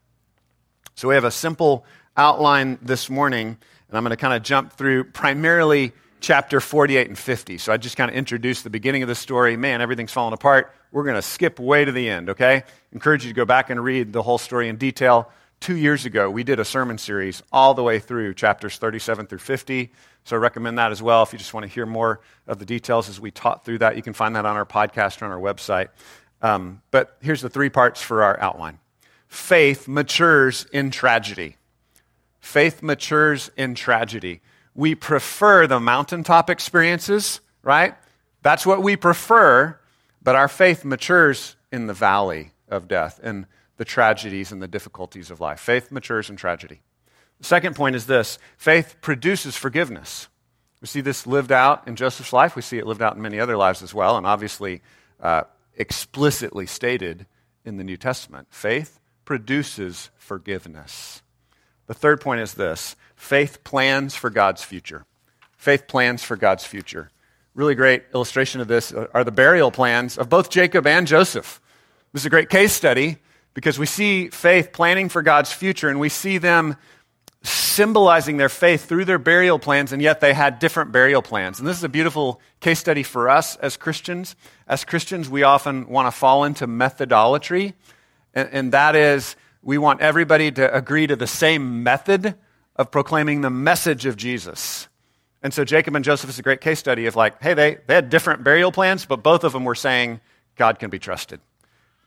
So, 0.96 1.08
we 1.08 1.16
have 1.16 1.24
a 1.24 1.32
simple 1.32 1.86
outline 2.18 2.80
this 2.82 3.10
morning, 3.10 3.58
and 3.88 3.98
I'm 3.98 4.04
going 4.04 4.10
to 4.10 4.18
kind 4.18 4.34
of 4.34 4.42
jump 4.42 4.74
through 4.74 5.06
primarily 5.06 5.94
chapter 6.20 6.60
48 6.60 7.08
and 7.08 7.18
50. 7.18 7.58
So 7.58 7.72
I 7.72 7.78
just 7.78 7.96
kind 7.96 8.10
of 8.10 8.18
introduced 8.18 8.64
the 8.64 8.70
beginning 8.70 9.04
of 9.04 9.10
the 9.10 9.16
story. 9.16 9.56
Man, 9.56 9.82
everything's 9.82 10.12
falling 10.12 10.34
apart. 10.34 10.74
We're 10.92 11.04
going 11.04 11.16
to 11.16 11.22
skip 11.22 11.60
way 11.60 11.86
to 11.86 11.92
the 11.92 12.10
end, 12.10 12.32
okay? 12.32 12.64
Encourage 12.92 13.24
you 13.24 13.32
to 13.32 13.36
go 13.36 13.46
back 13.46 13.70
and 13.70 13.84
read 13.84 14.14
the 14.14 14.24
whole 14.24 14.38
story 14.38 14.70
in 14.70 14.78
detail. 14.78 15.32
Two 15.60 15.76
years 15.76 16.06
ago, 16.06 16.30
we 16.30 16.44
did 16.44 16.60
a 16.60 16.66
sermon 16.66 16.98
series 16.98 17.42
all 17.52 17.74
the 17.74 17.84
way 17.84 18.00
through 18.00 18.34
chapters 18.36 18.78
37 18.78 19.28
through 19.28 19.40
50. 19.40 19.92
So 20.24 20.36
I 20.36 20.40
recommend 20.40 20.78
that 20.78 20.92
as 20.92 21.02
well. 21.02 21.24
If 21.24 21.34
you 21.34 21.40
just 21.40 21.54
want 21.54 21.66
to 21.66 21.72
hear 21.72 21.86
more 21.86 22.22
of 22.48 22.60
the 22.60 22.66
details 22.66 23.10
as 23.10 23.20
we 23.20 23.32
taught 23.32 23.66
through 23.66 23.80
that, 23.80 23.96
you 23.96 24.02
can 24.02 24.14
find 24.14 24.36
that 24.36 24.46
on 24.46 24.56
our 24.56 24.66
podcast 24.66 25.22
or 25.22 25.26
on 25.26 25.32
our 25.32 25.40
website. 25.40 25.90
Um, 26.42 26.82
but 26.92 27.18
here's 27.22 27.42
the 27.42 27.50
three 27.50 27.70
parts 27.70 28.02
for 28.02 28.24
our 28.24 28.40
outline 28.40 28.80
faith 29.28 29.88
matures 29.88 30.66
in 30.72 30.92
tragedy. 30.92 31.58
Faith 32.40 32.82
matures 32.82 33.50
in 33.58 33.76
tragedy 33.76 34.42
we 34.78 34.94
prefer 34.94 35.66
the 35.66 35.80
mountaintop 35.80 36.50
experiences, 36.50 37.42
right? 37.64 37.96
That's 38.44 38.66
what 38.66 38.84
we 38.84 38.96
prefer, 38.96 39.78
but 40.22 40.36
our 40.36 40.48
faith 40.48 40.86
matures 40.86 41.56
in 41.72 41.88
the 41.88 41.94
valley 41.96 42.52
of 42.70 42.88
death 42.88 43.20
and 43.22 43.48
the 43.78 43.86
tragedies 43.86 44.52
and 44.52 44.62
the 44.62 44.68
difficulties 44.68 45.32
of 45.32 45.40
life. 45.40 45.60
Faith 45.60 45.92
matures 45.92 46.30
in 46.30 46.36
tragedy. 46.36 46.82
The 47.40 47.46
second 47.46 47.76
point 47.76 47.96
is 47.96 48.08
this 48.08 48.40
faith 48.58 48.96
produces 49.02 49.56
forgiveness. 49.56 50.28
We 50.82 50.88
see 50.88 51.02
this 51.02 51.26
lived 51.26 51.52
out 51.52 51.88
in 51.88 51.96
Joseph's 51.96 52.34
life. 52.34 52.56
We 52.56 52.62
see 52.62 52.78
it 52.78 52.86
lived 52.86 53.02
out 53.02 53.16
in 53.16 53.22
many 53.22 53.40
other 53.40 53.58
lives 53.58 53.82
as 53.82 53.94
well, 53.94 54.18
and 54.18 54.28
obviously 54.28 54.82
uh, 55.20 55.44
explicitly 55.76 56.66
stated 56.66 57.26
in 57.66 57.78
the 57.78 57.84
New 57.84 57.98
Testament. 57.98 58.48
Faith 58.52 59.00
produces 59.26 60.10
forgiveness. 60.18 61.22
The 61.88 61.94
third 61.94 62.22
point 62.22 62.42
is 62.42 62.54
this 62.54 62.96
faith 63.16 63.64
plans 63.64 64.16
for 64.16 64.30
God's 64.30 64.64
future. 64.64 65.06
Faith 65.58 65.88
plans 65.88 66.24
for 66.24 66.36
God's 66.36 66.66
future. 66.66 67.10
Really 67.56 67.76
great 67.76 68.04
illustration 68.14 68.62
of 68.62 68.68
this 68.68 68.94
are 68.94 69.24
the 69.24 69.32
burial 69.32 69.72
plans 69.72 70.18
of 70.18 70.30
both 70.30 70.52
Jacob 70.52 70.86
and 70.86 71.08
Joseph. 71.08 71.60
This 72.14 72.22
is 72.22 72.28
a 72.28 72.30
great 72.32 72.50
case 72.50 72.74
study 72.74 73.18
because 73.58 73.80
we 73.80 73.88
see 73.88 74.30
faith 74.30 74.72
planning 74.72 75.10
for 75.10 75.24
God's 75.24 75.52
future 75.52 75.90
and 75.90 76.00
we 76.00 76.10
see 76.10 76.38
them 76.38 76.76
symbolizing 77.42 78.38
their 78.38 78.50
faith 78.50 78.86
through 78.86 79.04
their 79.04 79.18
burial 79.18 79.58
plans, 79.58 79.92
and 79.92 80.00
yet 80.00 80.22
they 80.22 80.32
had 80.32 80.60
different 80.60 80.92
burial 80.92 81.24
plans. 81.24 81.58
And 81.58 81.68
this 81.68 81.76
is 81.76 81.84
a 81.84 81.90
beautiful 81.90 82.40
case 82.60 82.78
study 82.78 83.02
for 83.02 83.28
us 83.28 83.56
as 83.56 83.76
Christians. 83.76 84.36
As 84.68 84.86
Christians, 84.86 85.28
we 85.28 85.42
often 85.42 85.88
want 85.88 86.06
to 86.06 86.12
fall 86.12 86.44
into 86.44 86.68
methodolatry, 86.68 87.74
and, 88.36 88.48
and 88.52 88.72
that 88.74 88.96
is 88.96 89.36
we 89.64 89.80
want 89.80 90.02
everybody 90.02 90.52
to 90.52 90.72
agree 90.72 91.08
to 91.08 91.16
the 91.16 91.26
same 91.26 91.82
method 91.82 92.36
of 92.76 92.92
proclaiming 92.92 93.42
the 93.42 93.50
message 93.50 94.06
of 94.06 94.18
Jesus. 94.18 94.88
And 95.42 95.52
so 95.52 95.66
Jacob 95.66 95.96
and 95.96 96.06
Joseph 96.06 96.30
is 96.30 96.38
a 96.38 96.44
great 96.44 96.62
case 96.62 96.78
study 96.78 97.08
of 97.08 97.16
like, 97.16 97.42
hey, 97.42 97.56
they, 97.56 97.78
they 97.88 97.96
had 97.96 98.12
different 98.12 98.44
burial 98.44 98.72
plans, 98.72 99.08
but 99.08 99.24
both 99.24 99.44
of 99.44 99.52
them 99.52 99.64
were 99.64 99.74
saying 99.74 100.20
God 100.58 100.78
can 100.78 100.92
be 100.92 101.00
trusted. 101.00 101.40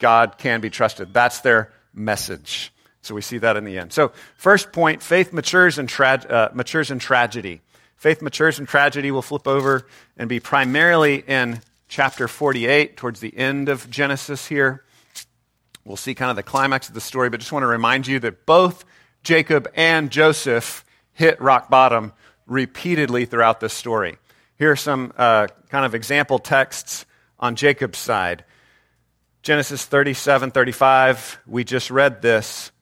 God 0.00 0.38
can 0.38 0.60
be 0.60 0.70
trusted. 0.70 1.14
That's 1.14 1.40
their 1.40 1.72
message. 1.94 2.72
So 3.02 3.14
we 3.14 3.22
see 3.22 3.38
that 3.38 3.56
in 3.56 3.64
the 3.64 3.78
end. 3.78 3.92
So, 3.92 4.12
first 4.36 4.72
point 4.72 5.02
faith 5.02 5.32
matures 5.32 5.78
in, 5.78 5.86
tra- 5.86 6.26
uh, 6.28 6.48
matures 6.52 6.90
in 6.90 6.98
tragedy. 6.98 7.62
Faith 7.96 8.20
matures 8.20 8.58
in 8.58 8.66
tragedy. 8.66 9.10
We'll 9.10 9.22
flip 9.22 9.46
over 9.46 9.86
and 10.16 10.28
be 10.28 10.40
primarily 10.40 11.16
in 11.26 11.60
chapter 11.88 12.28
48, 12.28 12.96
towards 12.96 13.20
the 13.20 13.36
end 13.36 13.68
of 13.68 13.90
Genesis 13.90 14.46
here. 14.46 14.84
We'll 15.84 15.96
see 15.96 16.14
kind 16.14 16.30
of 16.30 16.36
the 16.36 16.42
climax 16.42 16.88
of 16.88 16.94
the 16.94 17.00
story, 17.00 17.30
but 17.30 17.40
just 17.40 17.52
want 17.52 17.64
to 17.64 17.68
remind 17.68 18.06
you 18.06 18.20
that 18.20 18.46
both 18.46 18.84
Jacob 19.22 19.68
and 19.74 20.10
Joseph 20.10 20.84
hit 21.12 21.40
rock 21.40 21.68
bottom 21.68 22.12
repeatedly 22.46 23.24
throughout 23.24 23.60
this 23.60 23.72
story. 23.72 24.18
Here 24.56 24.70
are 24.70 24.76
some 24.76 25.12
uh, 25.16 25.48
kind 25.68 25.84
of 25.84 25.94
example 25.94 26.38
texts 26.38 27.06
on 27.38 27.56
Jacob's 27.56 27.98
side. 27.98 28.44
Genesis 29.42 29.86
37 29.86 30.50
35, 30.50 31.40
we 31.46 31.64
just 31.64 31.90
read 31.90 32.20
this. 32.20 32.72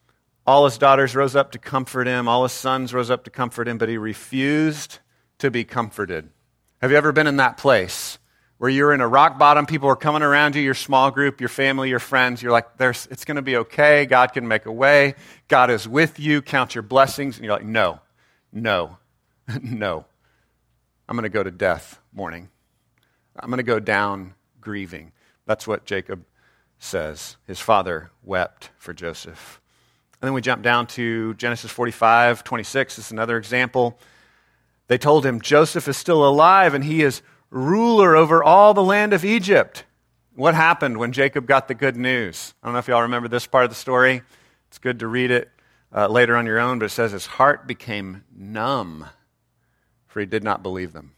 All 0.45 0.65
his 0.65 0.77
daughters 0.77 1.15
rose 1.15 1.37
up 1.37 1.53
to 1.53 1.59
comfort 1.59 2.09
him, 2.09 2.27
all 2.27 2.43
his 2.43 2.53
sons 2.53 2.93
rose 2.93 3.11
up 3.11 3.23
to 3.25 3.31
comfort 3.31 3.69
him, 3.69 3.79
but 3.79 3.89
he 3.89 3.97
refused 3.97 4.99
to 5.39 5.53
be 5.53 5.63
comforted. 5.63 6.31
Have 6.81 6.91
you 6.91 6.97
ever 6.97 7.13
been 7.13 7.29
in 7.29 7.37
that 7.37 7.59
place 7.59 8.19
where 8.57 8.71
you're 8.71 8.93
in 8.93 9.01
a 9.01 9.07
rock 9.07 9.39
bottom, 9.39 9.67
people 9.67 9.89
are 9.89 9.95
coming 9.95 10.23
around 10.23 10.57
you, 10.57 10.63
your 10.63 10.75
small 10.75 11.13
group, 11.13 11.41
your 11.41 11.49
family, 11.49 11.91
your 11.91 12.01
friends, 12.01 12.43
you're 12.43 12.51
like, 12.51 12.67
it's 12.81 13.25
going 13.25 13.37
to 13.37 13.43
be 13.43 13.57
okay, 13.59 14.05
God 14.05 14.33
can 14.33 14.49
make 14.49 14.67
a 14.67 14.73
way, 14.73 15.15
God 15.47 15.71
is 15.71 15.87
with 15.87 16.19
you, 16.19 16.43
count 16.43 16.75
your 16.75 16.83
blessings, 16.83 17.37
and 17.37 17.45
you're 17.45 17.55
like, 17.55 17.65
no, 17.65 18.01
no, 18.53 18.99
no. 19.63 20.07
I'm 21.09 21.15
going 21.15 21.23
to 21.23 21.29
go 21.29 21.45
to 21.45 21.53
death 21.53 22.01
mourning. 22.13 22.49
I'm 23.39 23.49
going 23.49 23.59
to 23.59 23.63
go 23.63 23.79
down 23.79 24.35
grieving. 24.61 25.13
That's 25.47 25.67
what 25.67 25.85
Jacob 25.85 26.25
says. 26.79 27.37
His 27.47 27.61
father 27.61 28.11
wept 28.23 28.71
for 28.79 28.93
Joseph. 28.93 29.61
And 30.21 30.27
then 30.27 30.35
we 30.35 30.41
jump 30.41 30.63
down 30.63 30.87
to 30.89 31.35
Genesis 31.35 31.71
45, 31.71 32.45
26. 32.45 32.97
This 32.97 33.07
is 33.07 33.13
another 33.13 33.37
example. 33.37 33.99
They 34.89 34.99
told 34.99 35.25
him, 35.25 35.41
Joseph 35.41 35.87
is 35.87 35.97
still 35.97 36.27
alive 36.27 36.75
and 36.75 36.85
he 36.85 37.03
is 37.03 37.23
ruler 37.51 38.17
over 38.17 38.43
all 38.43 38.75
the 38.75 38.83
land 38.83 39.13
of 39.13 39.25
Egypt. 39.25 39.85
What 40.35 40.55
happened 40.55 40.99
when 40.99 41.13
Jacob 41.13 41.47
got 41.47 41.69
the 41.69 41.75
good 41.75 41.97
news? 41.97 42.55
I 42.63 42.67
don't 42.67 42.75
know 42.75 42.79
if 42.79 42.89
y'all 42.89 43.03
remember 43.03 43.29
this 43.29 43.47
part 43.47 43.65
of 43.65 43.71
the 43.71 43.77
story. 43.77 44.23
It's 44.69 44.79
good 44.79 45.01
to 45.01 45.07
read 45.07 45.31
it 45.31 45.51
uh, 45.95 46.09
later 46.09 46.37
on 46.37 46.47
your 46.47 46.59
own, 46.59 46.79
but 46.79 46.87
it 46.87 46.91
says 46.91 47.13
his 47.13 47.27
heart 47.27 47.67
became 47.67 48.25
numb, 48.37 49.07
for 50.07 50.21
he 50.21 50.27
did 50.27 50.45
not 50.45 50.63
believe 50.63 50.93
them. 50.93 51.13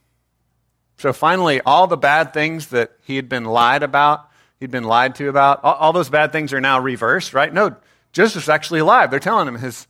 So 0.97 1.13
finally, 1.13 1.61
all 1.61 1.87
the 1.87 1.97
bad 1.97 2.33
things 2.33 2.67
that 2.67 2.91
he 3.03 3.15
had 3.15 3.27
been 3.27 3.45
lied 3.45 3.83
about, 3.83 4.30
he'd 4.61 4.71
been 4.71 4.85
lied 4.85 5.15
to 5.15 5.27
about, 5.27 5.61
all, 5.63 5.73
all 5.73 5.91
those 5.91 6.09
bad 6.09 6.31
things 6.31 6.53
are 6.53 6.61
now 6.61 6.79
reversed, 6.79 7.33
right? 7.33 7.51
No, 7.53 7.75
Joseph's 8.13 8.47
actually 8.47 8.79
alive. 8.79 9.11
They're 9.11 9.19
telling 9.19 9.47
him 9.47 9.55
his, 9.55 9.87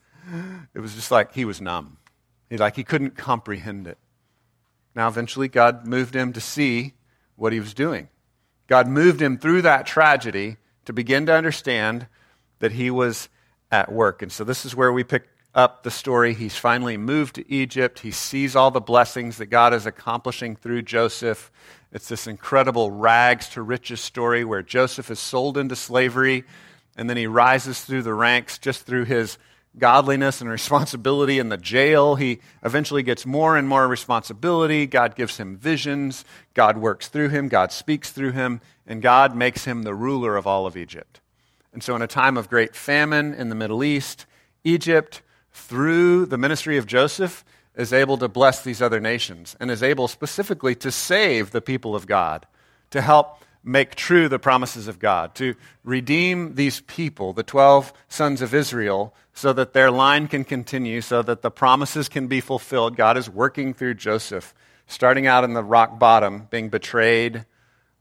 it 0.74 0.80
was 0.80 0.96
just 0.96 1.12
like 1.12 1.34
he 1.34 1.46
was 1.46 1.62
numb. 1.62 1.98
He, 2.50 2.58
like 2.58 2.76
he 2.76 2.84
couldn't 2.84 3.16
comprehend 3.16 3.86
it. 3.86 4.00
Now, 4.96 5.08
eventually, 5.08 5.48
God 5.48 5.86
moved 5.86 6.16
him 6.16 6.34
to 6.34 6.42
see 6.42 6.94
what 7.36 7.54
he 7.54 7.60
was 7.60 7.74
doing. 7.74 8.10
God 8.68 8.88
moved 8.88 9.22
him 9.22 9.38
through 9.38 9.62
that 9.62 9.86
tragedy 9.86 10.58
to 10.86 10.94
begin 10.94 11.26
to 11.28 11.34
understand 11.34 12.08
that 12.60 12.74
he 12.74 12.90
was 12.90 13.30
at 13.72 13.92
work. 13.92 14.22
And 14.22 14.32
so, 14.32 14.44
this 14.44 14.66
is 14.66 14.76
where 14.76 14.92
we 14.92 15.04
pick 15.04 15.30
up 15.56 15.84
the 15.84 15.92
story. 15.92 16.34
He's 16.34 16.58
finally 16.58 16.98
moved 16.98 17.36
to 17.36 17.52
Egypt. 17.52 18.00
He 18.00 18.12
sees 18.12 18.56
all 18.56 18.72
the 18.72 18.82
blessings 18.82 19.38
that 19.38 19.48
God 19.48 19.74
is 19.74 19.86
accomplishing 19.86 20.56
through 20.58 20.82
Joseph. 20.84 21.52
It's 21.92 22.08
this 22.08 22.28
incredible 22.28 22.90
rags 22.92 23.50
to 23.50 23.62
riches 23.62 24.00
story 24.00 24.46
where 24.46 24.62
Joseph 24.62 25.12
is 25.12 25.20
sold 25.20 25.58
into 25.58 25.76
slavery 25.76 26.46
and 26.96 27.10
then 27.10 27.18
he 27.18 27.28
rises 27.28 27.82
through 27.82 28.04
the 28.04 28.14
ranks 28.14 28.58
just 28.58 28.86
through 28.86 29.06
his 29.06 29.38
godliness 29.78 30.42
and 30.42 30.50
responsibility 30.50 31.40
in 31.40 31.50
the 31.50 31.58
jail. 31.58 32.16
He 32.16 32.40
eventually 32.64 33.04
gets 33.04 33.26
more 33.26 33.58
and 33.58 33.68
more 33.68 33.88
responsibility. 33.88 34.86
God 34.86 35.16
gives 35.16 35.38
him 35.38 35.58
visions. 35.58 36.26
God 36.54 36.78
works 36.78 37.08
through 37.08 37.30
him. 37.30 37.48
God 37.48 37.72
speaks 37.72 38.12
through 38.12 38.32
him. 38.32 38.62
And 38.86 39.02
God 39.02 39.36
makes 39.36 39.66
him 39.66 39.84
the 39.84 39.96
ruler 39.96 40.36
of 40.36 40.48
all 40.48 40.66
of 40.66 40.76
Egypt. 40.76 41.22
And 41.74 41.82
so, 41.82 41.96
in 41.96 42.02
a 42.02 42.08
time 42.08 42.36
of 42.36 42.50
great 42.50 42.76
famine 42.76 43.34
in 43.34 43.48
the 43.48 43.56
Middle 43.56 43.82
East, 43.82 44.26
Egypt, 44.66 45.22
through 45.54 46.26
the 46.26 46.38
ministry 46.38 46.78
of 46.78 46.86
Joseph, 46.86 47.46
is 47.76 47.94
able 47.94 48.18
to 48.18 48.28
bless 48.28 48.64
these 48.64 48.82
other 48.82 49.00
nations 49.00 49.56
and 49.60 49.72
is 49.72 49.84
able 49.84 50.08
specifically 50.08 50.76
to 50.76 50.92
save 50.92 51.52
the 51.52 51.62
people 51.62 51.96
of 51.96 52.08
God, 52.08 52.46
to 52.90 53.02
help 53.02 53.42
make 53.64 53.96
true 53.96 54.28
the 54.28 54.40
promises 54.40 54.88
of 54.88 55.00
God, 55.00 55.36
to 55.36 55.56
redeem 55.84 56.56
these 56.56 56.82
people, 56.82 57.32
the 57.32 57.44
12 57.44 57.94
sons 58.08 58.42
of 58.42 58.54
Israel, 58.54 59.14
so 59.34 59.54
that 59.54 59.74
their 59.74 59.92
line 59.92 60.28
can 60.28 60.44
continue, 60.44 61.00
so 61.00 61.22
that 61.22 61.42
the 61.42 61.52
promises 61.52 62.10
can 62.10 62.28
be 62.28 62.42
fulfilled. 62.42 62.98
God 62.98 63.18
is 63.18 63.30
working 63.30 63.74
through 63.74 63.94
Joseph, 63.94 64.54
starting 64.88 65.28
out 65.28 65.44
in 65.44 65.54
the 65.54 65.64
rock 65.64 66.00
bottom, 66.00 66.48
being 66.50 66.70
betrayed, 66.70 67.46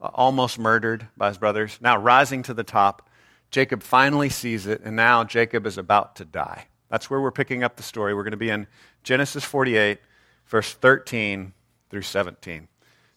almost 0.00 0.58
murdered 0.58 1.08
by 1.16 1.28
his 1.28 1.38
brothers, 1.38 1.78
now 1.80 1.96
rising 1.96 2.42
to 2.44 2.54
the 2.54 2.64
top. 2.64 3.08
Jacob 3.50 3.82
finally 3.82 4.30
sees 4.30 4.66
it, 4.66 4.80
and 4.82 4.96
now 4.96 5.24
Jacob 5.24 5.66
is 5.66 5.76
about 5.76 6.16
to 6.16 6.24
die. 6.24 6.66
That's 6.90 7.08
where 7.08 7.20
we're 7.20 7.30
picking 7.30 7.62
up 7.62 7.76
the 7.76 7.82
story. 7.82 8.14
We're 8.14 8.24
going 8.24 8.32
to 8.32 8.36
be 8.36 8.50
in 8.50 8.66
Genesis 9.02 9.44
48, 9.44 9.98
verse 10.46 10.72
13 10.74 11.52
through 11.88 12.02
17. 12.02 12.68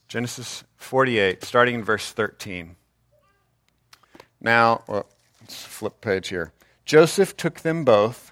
Genesis 0.08 0.64
48, 0.78 1.44
starting 1.44 1.76
in 1.76 1.84
verse 1.84 2.12
13. 2.12 2.76
Now, 4.40 4.84
well, 4.88 5.08
let's 5.42 5.64
flip 5.64 6.02
page 6.02 6.28
here. 6.28 6.54
Joseph 6.86 7.36
took 7.36 7.62
them 7.62 7.84
both, 7.84 8.32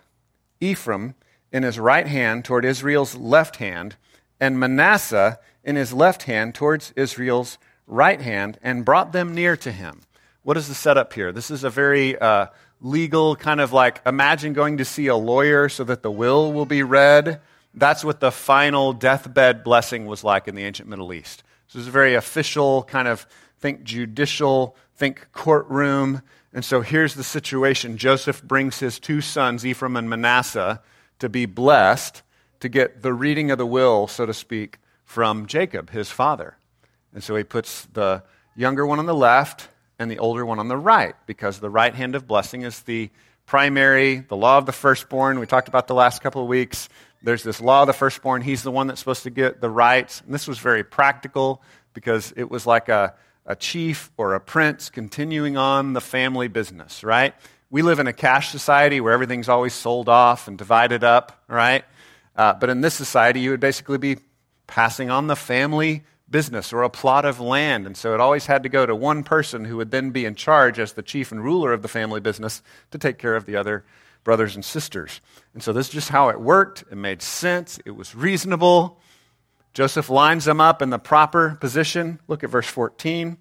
Ephraim 0.59 1.15
in 1.51 1.63
his 1.63 1.79
right 1.79 2.07
hand 2.07 2.45
toward 2.45 2.63
Israel's 2.63 3.15
left 3.15 3.57
hand, 3.57 3.95
and 4.39 4.59
Manasseh 4.59 5.39
in 5.63 5.75
his 5.75 5.93
left 5.93 6.23
hand 6.23 6.55
towards 6.55 6.93
Israel's 6.95 7.57
right 7.87 8.21
hand, 8.21 8.57
and 8.63 8.85
brought 8.85 9.11
them 9.11 9.35
near 9.35 9.57
to 9.57 9.71
him. 9.71 10.01
What 10.43 10.57
is 10.57 10.67
the 10.67 10.73
setup 10.73 11.13
here? 11.13 11.31
This 11.31 11.51
is 11.51 11.63
a 11.63 11.69
very 11.69 12.17
uh, 12.17 12.47
legal 12.81 13.35
kind 13.35 13.61
of 13.61 13.71
like 13.71 14.01
imagine 14.05 14.53
going 14.53 14.77
to 14.77 14.85
see 14.85 15.07
a 15.07 15.15
lawyer 15.15 15.69
so 15.69 15.83
that 15.83 16.01
the 16.01 16.11
will 16.11 16.51
will 16.51 16.65
be 16.65 16.83
read. 16.83 17.39
That's 17.73 18.03
what 18.03 18.19
the 18.19 18.31
final 18.31 18.91
deathbed 18.91 19.63
blessing 19.63 20.05
was 20.05 20.23
like 20.23 20.47
in 20.47 20.55
the 20.55 20.65
ancient 20.65 20.89
Middle 20.89 21.13
East. 21.13 21.43
So 21.67 21.79
it's 21.79 21.87
a 21.87 21.91
very 21.91 22.15
official 22.15 22.83
kind 22.83 23.07
of 23.07 23.25
think 23.59 23.83
judicial, 23.83 24.75
think 24.95 25.27
courtroom. 25.31 26.21
And 26.53 26.65
so 26.65 26.81
here's 26.81 27.13
the 27.13 27.23
situation 27.23 27.97
Joseph 27.97 28.43
brings 28.43 28.79
his 28.79 28.99
two 28.99 29.21
sons, 29.21 29.65
Ephraim 29.65 29.95
and 29.95 30.09
Manasseh, 30.09 30.81
to 31.19 31.29
be 31.29 31.45
blessed, 31.45 32.23
to 32.59 32.67
get 32.67 33.03
the 33.03 33.13
reading 33.13 33.51
of 33.51 33.57
the 33.57 33.65
will, 33.65 34.07
so 34.07 34.25
to 34.25 34.33
speak, 34.33 34.79
from 35.05 35.45
Jacob, 35.45 35.91
his 35.91 36.09
father. 36.09 36.57
And 37.13 37.23
so 37.23 37.35
he 37.35 37.43
puts 37.43 37.85
the 37.93 38.23
younger 38.55 38.85
one 38.85 38.99
on 38.99 39.05
the 39.05 39.15
left 39.15 39.69
and 40.01 40.11
the 40.11 40.19
older 40.19 40.45
one 40.45 40.59
on 40.59 40.67
the 40.67 40.77
right, 40.77 41.15
because 41.25 41.59
the 41.59 41.69
right 41.69 41.93
hand 41.93 42.15
of 42.15 42.27
blessing 42.27 42.63
is 42.63 42.81
the 42.81 43.09
primary, 43.45 44.19
the 44.19 44.35
law 44.35 44.57
of 44.57 44.65
the 44.65 44.71
firstborn. 44.71 45.39
We 45.39 45.45
talked 45.45 45.67
about 45.67 45.87
the 45.87 45.95
last 45.95 46.21
couple 46.21 46.41
of 46.41 46.47
weeks 46.47 46.89
there's 47.23 47.43
this 47.43 47.61
law 47.61 47.81
of 47.81 47.87
the 47.87 47.93
firstborn. 47.93 48.41
He's 48.41 48.63
the 48.63 48.71
one 48.71 48.87
that's 48.87 48.99
supposed 48.99 49.23
to 49.23 49.29
get 49.29 49.61
the 49.61 49.69
rights. 49.69 50.21
And 50.25 50.33
this 50.33 50.47
was 50.47 50.57
very 50.57 50.83
practical 50.83 51.61
because 51.93 52.33
it 52.35 52.49
was 52.49 52.65
like 52.65 52.89
a, 52.89 53.13
a 53.45 53.55
chief 53.55 54.11
or 54.17 54.33
a 54.33 54.39
prince 54.39 54.89
continuing 54.89 55.57
on 55.57 55.93
the 55.93 56.01
family 56.01 56.47
business, 56.47 57.03
right? 57.03 57.35
We 57.69 57.83
live 57.83 57.99
in 57.99 58.07
a 58.07 58.13
cash 58.13 58.49
society 58.49 58.99
where 59.01 59.13
everything's 59.13 59.49
always 59.49 59.73
sold 59.73 60.09
off 60.09 60.47
and 60.47 60.57
divided 60.57 61.03
up, 61.03 61.43
right? 61.47 61.85
Uh, 62.35 62.53
but 62.53 62.69
in 62.69 62.81
this 62.81 62.95
society, 62.95 63.39
you 63.39 63.51
would 63.51 63.59
basically 63.59 63.97
be 63.97 64.17
passing 64.67 65.09
on 65.09 65.27
the 65.27 65.35
family 65.35 66.03
business 66.31 66.73
or 66.73 66.81
a 66.81 66.89
plot 66.89 67.25
of 67.25 67.39
land. 67.39 67.85
And 67.85 67.95
so 67.95 68.13
it 68.13 68.21
always 68.21 68.45
had 68.45 68.63
to 68.63 68.69
go 68.69 68.85
to 68.85 68.95
one 68.95 69.23
person 69.23 69.65
who 69.65 69.77
would 69.77 69.91
then 69.91 70.11
be 70.11 70.25
in 70.25 70.35
charge 70.35 70.79
as 70.79 70.93
the 70.93 71.03
chief 71.03 71.31
and 71.31 71.43
ruler 71.43 71.73
of 71.73 71.81
the 71.81 71.87
family 71.87 72.21
business 72.21 72.61
to 72.91 72.97
take 72.97 73.17
care 73.17 73.35
of 73.35 73.45
the 73.45 73.55
other 73.55 73.83
brothers 74.23 74.55
and 74.55 74.63
sisters. 74.63 75.19
And 75.53 75.61
so 75.61 75.73
this 75.73 75.87
is 75.87 75.93
just 75.93 76.09
how 76.09 76.29
it 76.29 76.39
worked. 76.39 76.83
It 76.91 76.95
made 76.95 77.21
sense, 77.21 77.79
it 77.85 77.91
was 77.91 78.15
reasonable. 78.15 78.99
Joseph 79.73 80.09
lines 80.09 80.45
them 80.45 80.59
up 80.59 80.81
in 80.81 80.89
the 80.89 80.99
proper 80.99 81.57
position. 81.59 82.19
Look 82.27 82.43
at 82.43 82.49
verse 82.49 82.67
14. 82.67 83.37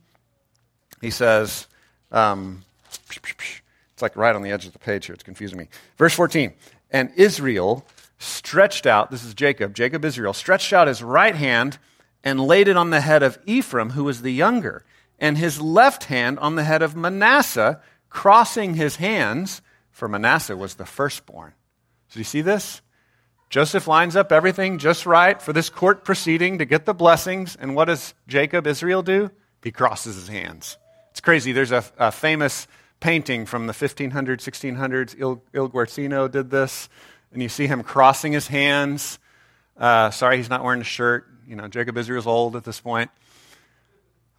He 1.00 1.11
says, 1.11 1.66
um, 2.12 2.64
it's 3.11 4.02
like 4.02 4.16
right 4.16 4.35
on 4.35 4.42
the 4.42 4.50
edge 4.50 4.66
of 4.66 4.73
the 4.73 4.78
page 4.78 5.06
here. 5.06 5.14
It's 5.14 5.25
confusing 5.25 5.59
me. 5.59 5.68
Verse 5.97 6.14
14. 6.14 6.52
And 6.90 7.11
Israel 7.16 7.85
stretched 8.18 8.87
out, 8.87 9.11
this 9.11 9.25
is 9.25 9.35
Jacob, 9.35 9.75
Jacob 9.75 10.04
Israel, 10.04 10.32
stretched 10.32 10.73
out 10.73 10.88
his 10.88 11.02
right 11.02 11.35
hand 11.35 11.78
and 12.22 12.40
laid 12.40 12.68
it 12.68 12.76
on 12.76 12.90
the 12.90 13.00
head 13.00 13.22
of 13.22 13.38
Ephraim, 13.46 13.90
who 13.90 14.04
was 14.04 14.22
the 14.22 14.32
younger, 14.32 14.84
and 15.18 15.38
his 15.38 15.60
left 15.60 16.04
hand 16.04 16.38
on 16.38 16.54
the 16.54 16.64
head 16.64 16.82
of 16.82 16.96
Manasseh, 16.96 17.80
crossing 18.08 18.74
his 18.74 18.96
hands, 18.96 19.62
for 19.90 20.08
Manasseh 20.08 20.56
was 20.56 20.74
the 20.74 20.86
firstborn. 20.86 21.52
So 22.08 22.18
you 22.18 22.24
see 22.24 22.40
this? 22.40 22.82
Joseph 23.50 23.88
lines 23.88 24.14
up 24.14 24.30
everything 24.30 24.78
just 24.78 25.06
right 25.06 25.42
for 25.42 25.52
this 25.52 25.68
court 25.68 26.04
proceeding 26.04 26.58
to 26.58 26.64
get 26.64 26.86
the 26.86 26.94
blessings. 26.94 27.56
And 27.56 27.74
what 27.74 27.86
does 27.86 28.14
Jacob, 28.28 28.66
Israel, 28.66 29.02
do? 29.02 29.30
He 29.62 29.72
crosses 29.72 30.14
his 30.14 30.28
hands. 30.28 30.78
It's 31.10 31.20
crazy. 31.20 31.52
There's 31.52 31.72
a, 31.72 31.84
a 31.98 32.12
famous 32.12 32.68
painting 33.00 33.46
from 33.46 33.66
the 33.66 33.72
1500s, 33.72 34.12
1600s. 34.12 35.16
Il, 35.18 35.42
Il 35.52 35.68
Guercino 35.68 36.30
did 36.30 36.50
this. 36.50 36.88
And 37.32 37.42
you 37.42 37.48
see 37.48 37.66
him 37.66 37.82
crossing 37.82 38.32
his 38.32 38.46
hands. 38.46 39.18
Uh, 39.76 40.10
sorry, 40.10 40.36
he's 40.36 40.50
not 40.50 40.62
wearing 40.62 40.80
a 40.80 40.84
shirt. 40.84 41.26
You 41.50 41.57
know, 41.57 41.66
Jacob 41.66 41.99
Israel's 41.99 42.28
old 42.28 42.54
at 42.54 42.62
this 42.62 42.78
point. 42.78 43.11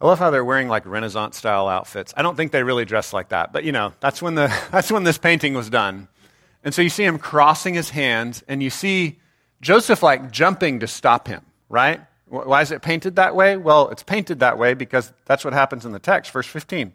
I 0.00 0.06
love 0.06 0.18
how 0.18 0.30
they're 0.30 0.42
wearing 0.42 0.68
like 0.68 0.86
Renaissance 0.86 1.36
style 1.36 1.68
outfits. 1.68 2.14
I 2.16 2.22
don't 2.22 2.36
think 2.36 2.52
they 2.52 2.62
really 2.62 2.86
dress 2.86 3.12
like 3.12 3.28
that, 3.28 3.52
but 3.52 3.64
you 3.64 3.72
know, 3.72 3.92
that's 4.00 4.22
when, 4.22 4.34
the, 4.34 4.50
that's 4.72 4.90
when 4.90 5.04
this 5.04 5.18
painting 5.18 5.52
was 5.52 5.68
done. 5.68 6.08
And 6.64 6.72
so 6.72 6.80
you 6.80 6.88
see 6.88 7.04
him 7.04 7.18
crossing 7.18 7.74
his 7.74 7.90
hands, 7.90 8.42
and 8.48 8.62
you 8.62 8.70
see 8.70 9.20
Joseph 9.60 10.02
like 10.02 10.30
jumping 10.30 10.80
to 10.80 10.86
stop 10.86 11.28
him, 11.28 11.44
right? 11.68 12.00
Why 12.28 12.62
is 12.62 12.70
it 12.70 12.80
painted 12.80 13.16
that 13.16 13.36
way? 13.36 13.58
Well, 13.58 13.90
it's 13.90 14.02
painted 14.02 14.40
that 14.40 14.56
way 14.56 14.72
because 14.72 15.12
that's 15.26 15.44
what 15.44 15.52
happens 15.52 15.84
in 15.84 15.92
the 15.92 15.98
text, 15.98 16.30
verse 16.30 16.46
15. 16.46 16.94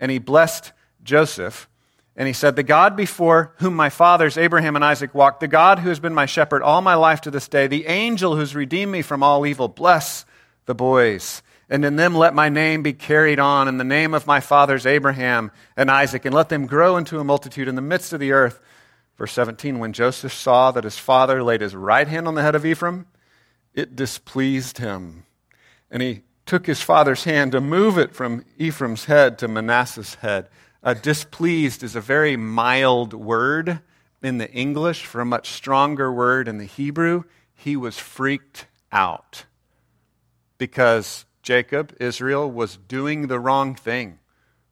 And 0.00 0.10
he 0.10 0.18
blessed 0.18 0.72
Joseph, 1.02 1.68
and 2.16 2.26
he 2.26 2.34
said, 2.34 2.56
The 2.56 2.62
God 2.62 2.96
before 2.96 3.54
whom 3.58 3.74
my 3.74 3.90
fathers, 3.90 4.36
Abraham 4.36 4.76
and 4.76 4.84
Isaac, 4.84 5.14
walked, 5.14 5.40
the 5.40 5.48
God 5.48 5.78
who 5.78 5.88
has 5.88 6.00
been 6.00 6.14
my 6.14 6.26
shepherd 6.26 6.62
all 6.62 6.80
my 6.80 6.94
life 6.94 7.20
to 7.22 7.30
this 7.30 7.48
day, 7.48 7.66
the 7.66 7.86
angel 7.86 8.36
who's 8.36 8.54
redeemed 8.54 8.92
me 8.92 9.02
from 9.02 9.22
all 9.22 9.46
evil, 9.46 9.68
bless 9.68 10.24
the 10.66 10.74
boys. 10.74 11.42
And 11.68 11.84
in 11.84 11.96
them 11.96 12.14
let 12.14 12.34
my 12.34 12.48
name 12.48 12.82
be 12.82 12.92
carried 12.92 13.38
on, 13.38 13.66
in 13.66 13.78
the 13.78 13.84
name 13.84 14.12
of 14.12 14.26
my 14.26 14.40
fathers, 14.40 14.84
Abraham 14.84 15.50
and 15.76 15.90
Isaac, 15.90 16.24
and 16.24 16.34
let 16.34 16.50
them 16.50 16.66
grow 16.66 16.96
into 16.96 17.18
a 17.18 17.24
multitude 17.24 17.68
in 17.68 17.76
the 17.76 17.82
midst 17.82 18.12
of 18.12 18.20
the 18.20 18.32
earth 18.32 18.60
Verse 19.22 19.32
17 19.34 19.78
When 19.78 19.92
Joseph 19.92 20.32
saw 20.32 20.72
that 20.72 20.82
his 20.82 20.98
father 20.98 21.44
laid 21.44 21.60
his 21.60 21.76
right 21.76 22.08
hand 22.08 22.26
on 22.26 22.34
the 22.34 22.42
head 22.42 22.56
of 22.56 22.66
Ephraim, 22.66 23.06
it 23.72 23.94
displeased 23.94 24.78
him. 24.78 25.24
And 25.92 26.02
he 26.02 26.22
took 26.44 26.66
his 26.66 26.82
father's 26.82 27.22
hand 27.22 27.52
to 27.52 27.60
move 27.60 27.98
it 27.98 28.16
from 28.16 28.44
Ephraim's 28.58 29.04
head 29.04 29.38
to 29.38 29.46
Manasseh's 29.46 30.16
head. 30.16 30.48
Uh, 30.82 30.94
displeased 30.94 31.84
is 31.84 31.94
a 31.94 32.00
very 32.00 32.36
mild 32.36 33.14
word 33.14 33.80
in 34.20 34.38
the 34.38 34.50
English 34.50 35.06
for 35.06 35.20
a 35.20 35.24
much 35.24 35.50
stronger 35.50 36.12
word 36.12 36.48
in 36.48 36.58
the 36.58 36.64
Hebrew. 36.64 37.22
He 37.54 37.76
was 37.76 37.98
freaked 37.98 38.66
out 38.90 39.44
because 40.58 41.24
Jacob, 41.42 41.94
Israel, 42.00 42.50
was 42.50 42.76
doing 42.76 43.28
the 43.28 43.38
wrong 43.38 43.76
thing 43.76 44.18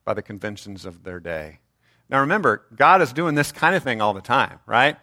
by 0.04 0.14
the 0.14 0.22
conventions 0.22 0.84
of 0.84 1.04
their 1.04 1.20
day. 1.20 1.60
Now 2.08 2.20
remember, 2.20 2.64
God 2.74 3.02
is 3.02 3.12
doing 3.12 3.36
this 3.36 3.52
kind 3.52 3.76
of 3.76 3.84
thing 3.84 4.00
all 4.00 4.14
the 4.14 4.20
time, 4.20 4.58
right? 4.66 4.96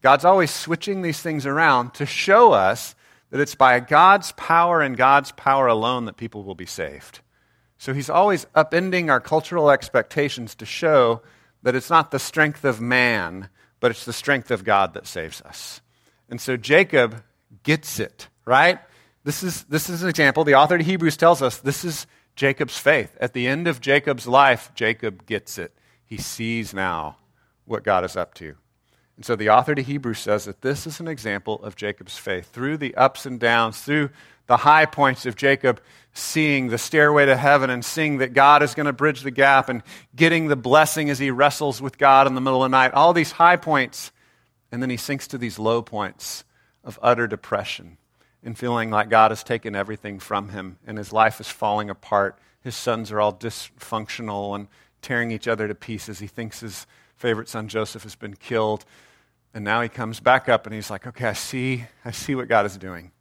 God's 0.00 0.24
always 0.24 0.52
switching 0.52 1.02
these 1.02 1.20
things 1.20 1.44
around 1.44 1.94
to 1.94 2.06
show 2.06 2.52
us 2.52 2.94
that 3.30 3.40
it's 3.40 3.56
by 3.56 3.80
God's 3.80 4.30
power 4.32 4.80
and 4.80 4.96
God's 4.96 5.32
power 5.32 5.66
alone 5.66 6.04
that 6.04 6.16
people 6.16 6.44
will 6.44 6.54
be 6.54 6.66
saved. 6.66 7.20
So 7.82 7.92
he's 7.92 8.08
always 8.08 8.44
upending 8.54 9.10
our 9.10 9.18
cultural 9.18 9.68
expectations 9.68 10.54
to 10.54 10.64
show 10.64 11.20
that 11.64 11.74
it's 11.74 11.90
not 11.90 12.12
the 12.12 12.20
strength 12.20 12.64
of 12.64 12.80
man, 12.80 13.48
but 13.80 13.90
it's 13.90 14.04
the 14.04 14.12
strength 14.12 14.52
of 14.52 14.62
God 14.62 14.94
that 14.94 15.04
saves 15.04 15.42
us. 15.42 15.80
And 16.30 16.40
so 16.40 16.56
Jacob 16.56 17.24
gets 17.64 17.98
it, 17.98 18.28
right? 18.44 18.78
This 19.24 19.42
is, 19.42 19.64
this 19.64 19.90
is 19.90 20.04
an 20.04 20.08
example. 20.08 20.44
The 20.44 20.54
author 20.54 20.76
of 20.76 20.82
Hebrews 20.82 21.16
tells 21.16 21.42
us 21.42 21.58
this 21.58 21.84
is 21.84 22.06
Jacob's 22.36 22.78
faith. 22.78 23.16
At 23.20 23.32
the 23.32 23.48
end 23.48 23.66
of 23.66 23.80
Jacob's 23.80 24.28
life, 24.28 24.70
Jacob 24.76 25.26
gets 25.26 25.58
it. 25.58 25.76
He 26.04 26.18
sees 26.18 26.72
now 26.72 27.16
what 27.64 27.82
God 27.82 28.04
is 28.04 28.14
up 28.14 28.34
to. 28.34 28.54
And 29.16 29.24
so 29.24 29.34
the 29.34 29.50
author 29.50 29.74
to 29.74 29.82
Hebrews 29.82 30.20
says 30.20 30.44
that 30.44 30.62
this 30.62 30.86
is 30.86 31.00
an 31.00 31.08
example 31.08 31.60
of 31.64 31.74
Jacob's 31.74 32.16
faith. 32.16 32.46
Through 32.52 32.76
the 32.76 32.94
ups 32.94 33.26
and 33.26 33.40
downs, 33.40 33.80
through 33.80 34.10
the 34.46 34.56
high 34.58 34.86
points 34.86 35.26
of 35.26 35.36
Jacob 35.36 35.80
seeing 36.14 36.68
the 36.68 36.78
stairway 36.78 37.26
to 37.26 37.36
heaven 37.36 37.70
and 37.70 37.84
seeing 37.84 38.18
that 38.18 38.34
God 38.34 38.62
is 38.62 38.74
going 38.74 38.86
to 38.86 38.92
bridge 38.92 39.22
the 39.22 39.30
gap 39.30 39.68
and 39.68 39.82
getting 40.14 40.48
the 40.48 40.56
blessing 40.56 41.08
as 41.08 41.18
he 41.18 41.30
wrestles 41.30 41.80
with 41.80 41.96
God 41.96 42.26
in 42.26 42.34
the 42.34 42.40
middle 42.40 42.62
of 42.62 42.70
the 42.70 42.76
night, 42.76 42.92
all 42.92 43.12
these 43.12 43.32
high 43.32 43.56
points. 43.56 44.12
And 44.70 44.82
then 44.82 44.90
he 44.90 44.96
sinks 44.96 45.26
to 45.28 45.38
these 45.38 45.58
low 45.58 45.82
points 45.82 46.44
of 46.84 46.98
utter 47.02 47.26
depression 47.26 47.96
and 48.42 48.58
feeling 48.58 48.90
like 48.90 49.08
God 49.08 49.30
has 49.30 49.42
taken 49.42 49.74
everything 49.74 50.18
from 50.18 50.50
him 50.50 50.78
and 50.86 50.98
his 50.98 51.12
life 51.12 51.40
is 51.40 51.48
falling 51.48 51.88
apart. 51.88 52.38
His 52.60 52.76
sons 52.76 53.10
are 53.10 53.20
all 53.20 53.32
dysfunctional 53.32 54.54
and 54.54 54.68
tearing 55.00 55.30
each 55.30 55.48
other 55.48 55.66
to 55.66 55.74
pieces. 55.74 56.18
He 56.18 56.26
thinks 56.26 56.60
his 56.60 56.86
favorite 57.16 57.48
son 57.48 57.68
Joseph 57.68 58.02
has 58.02 58.16
been 58.16 58.34
killed. 58.34 58.84
And 59.54 59.64
now 59.64 59.80
he 59.82 59.88
comes 59.88 60.20
back 60.20 60.48
up 60.48 60.66
and 60.66 60.74
he's 60.74 60.90
like, 60.90 61.06
okay, 61.06 61.28
I 61.28 61.32
see, 61.34 61.84
I 62.04 62.10
see 62.10 62.34
what 62.34 62.48
God 62.48 62.66
is 62.66 62.76
doing. 62.76 63.12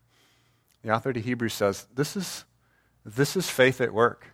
The 0.84 0.92
author 0.92 1.14
to 1.14 1.20
Hebrews 1.20 1.54
says, 1.54 1.88
this 1.94 2.16
is, 2.16 2.46
this 3.06 3.36
is 3.36 3.50
faith 3.50 3.82
at 3.82 3.94
work 3.94 4.28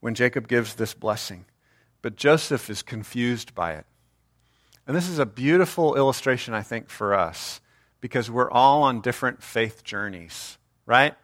when 0.00 0.14
Jacob 0.14 0.48
gives 0.48 0.74
this 0.74 0.94
blessing. 0.94 1.46
But 2.02 2.16
Joseph 2.16 2.70
is 2.70 2.82
confused 2.82 3.54
by 3.54 3.72
it. 3.72 3.86
And 4.86 4.96
this 4.96 5.08
is 5.08 5.18
a 5.18 5.26
beautiful 5.26 5.94
illustration, 5.96 6.54
I 6.54 6.62
think, 6.62 6.90
for 6.90 7.14
us 7.14 7.60
because 8.00 8.30
we're 8.30 8.50
all 8.50 8.82
on 8.82 9.00
different 9.00 9.42
faith 9.42 9.84
journeys, 9.84 10.58
right? 10.86 11.14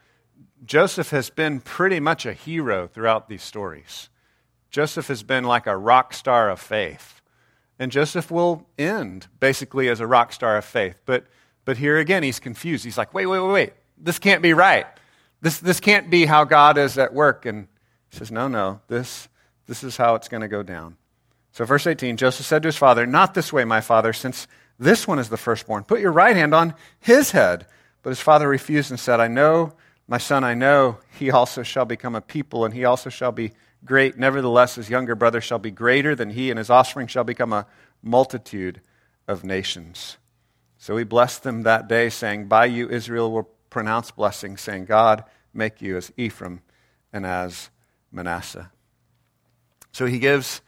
Joseph 0.64 1.10
has 1.10 1.30
been 1.30 1.60
pretty 1.60 2.00
much 2.00 2.26
a 2.26 2.32
hero 2.32 2.86
throughout 2.86 3.28
these 3.28 3.42
stories. 3.42 4.08
Joseph 4.70 5.08
has 5.08 5.22
been 5.22 5.44
like 5.44 5.66
a 5.66 5.76
rock 5.76 6.12
star 6.12 6.50
of 6.50 6.60
faith. 6.60 7.22
And 7.78 7.92
Joseph 7.92 8.30
will 8.30 8.66
end 8.78 9.26
basically 9.40 9.88
as 9.88 10.00
a 10.00 10.06
rock 10.06 10.32
star 10.32 10.56
of 10.56 10.64
faith. 10.64 10.96
But, 11.04 11.26
but 11.64 11.76
here 11.78 11.98
again, 11.98 12.22
he's 12.22 12.40
confused. 12.40 12.84
He's 12.84 12.98
like, 12.98 13.12
wait, 13.12 13.26
wait, 13.26 13.40
wait, 13.40 13.52
wait. 13.52 13.72
This 13.98 14.18
can't 14.18 14.42
be 14.42 14.52
right. 14.52 14.86
This, 15.40 15.58
this 15.58 15.80
can't 15.80 16.10
be 16.10 16.26
how 16.26 16.44
God 16.44 16.78
is 16.78 16.98
at 16.98 17.12
work. 17.14 17.46
And 17.46 17.68
he 18.10 18.18
says, 18.18 18.30
no, 18.30 18.48
no, 18.48 18.80
this, 18.88 19.28
this 19.66 19.84
is 19.84 19.96
how 19.96 20.14
it's 20.14 20.28
going 20.28 20.40
to 20.40 20.48
go 20.48 20.62
down. 20.62 20.96
So, 21.52 21.64
verse 21.64 21.86
18 21.86 22.16
Joseph 22.16 22.44
said 22.44 22.62
to 22.62 22.68
his 22.68 22.76
father, 22.76 23.06
Not 23.06 23.32
this 23.32 23.52
way, 23.52 23.64
my 23.64 23.80
father, 23.80 24.12
since 24.12 24.46
this 24.78 25.08
one 25.08 25.18
is 25.18 25.30
the 25.30 25.36
firstborn. 25.36 25.84
Put 25.84 26.00
your 26.00 26.12
right 26.12 26.36
hand 26.36 26.54
on 26.54 26.74
his 27.00 27.30
head. 27.30 27.66
But 28.02 28.10
his 28.10 28.20
father 28.20 28.48
refused 28.48 28.90
and 28.90 29.00
said, 29.00 29.18
I 29.18 29.26
know, 29.26 29.72
my 30.06 30.18
son, 30.18 30.44
I 30.44 30.54
know 30.54 30.98
he 31.18 31.30
also 31.30 31.62
shall 31.64 31.84
become 31.84 32.14
a 32.14 32.20
people, 32.20 32.64
and 32.64 32.72
he 32.72 32.84
also 32.84 33.10
shall 33.10 33.32
be 33.32 33.52
great. 33.84 34.16
Nevertheless, 34.16 34.76
his 34.76 34.88
younger 34.88 35.16
brother 35.16 35.40
shall 35.40 35.58
be 35.58 35.72
greater 35.72 36.14
than 36.14 36.30
he, 36.30 36.50
and 36.50 36.58
his 36.58 36.70
offspring 36.70 37.08
shall 37.08 37.24
become 37.24 37.52
a 37.52 37.66
multitude 38.02 38.80
of 39.26 39.42
nations. 39.42 40.18
So 40.78 40.96
he 40.96 41.04
blessed 41.04 41.42
them 41.42 41.62
that 41.62 41.88
day, 41.88 42.08
saying, 42.08 42.46
By 42.46 42.66
you 42.66 42.88
Israel 42.88 43.32
will 43.32 43.48
pronounce 43.70 44.10
blessing, 44.10 44.56
saying, 44.56 44.86
God 44.86 45.24
make 45.52 45.80
you 45.80 45.96
as 45.96 46.12
Ephraim 46.16 46.60
and 47.12 47.26
as 47.26 47.70
Manasseh. 48.12 48.70
So 49.92 50.06
he 50.06 50.18
gives 50.18 50.60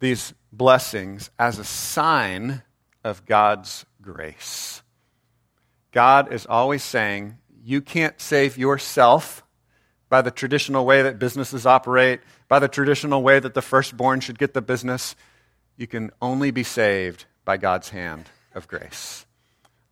these 0.00 0.34
blessings 0.52 1.30
as 1.38 1.58
a 1.58 1.64
sign 1.64 2.62
of 3.04 3.24
God's 3.26 3.86
grace. 4.02 4.82
God 5.92 6.32
is 6.32 6.46
always 6.46 6.82
saying, 6.82 7.38
You 7.64 7.80
can't 7.80 8.20
save 8.20 8.58
yourself 8.58 9.42
by 10.08 10.22
the 10.22 10.30
traditional 10.30 10.86
way 10.86 11.02
that 11.02 11.18
businesses 11.18 11.66
operate, 11.66 12.20
by 12.48 12.58
the 12.58 12.68
traditional 12.68 13.22
way 13.22 13.40
that 13.40 13.54
the 13.54 13.62
firstborn 13.62 14.20
should 14.20 14.38
get 14.38 14.54
the 14.54 14.62
business. 14.62 15.16
You 15.76 15.86
can 15.86 16.10
only 16.20 16.50
be 16.50 16.62
saved 16.62 17.24
by 17.44 17.56
God's 17.56 17.90
hand 17.90 18.26
of 18.54 18.68
grace. 18.68 19.26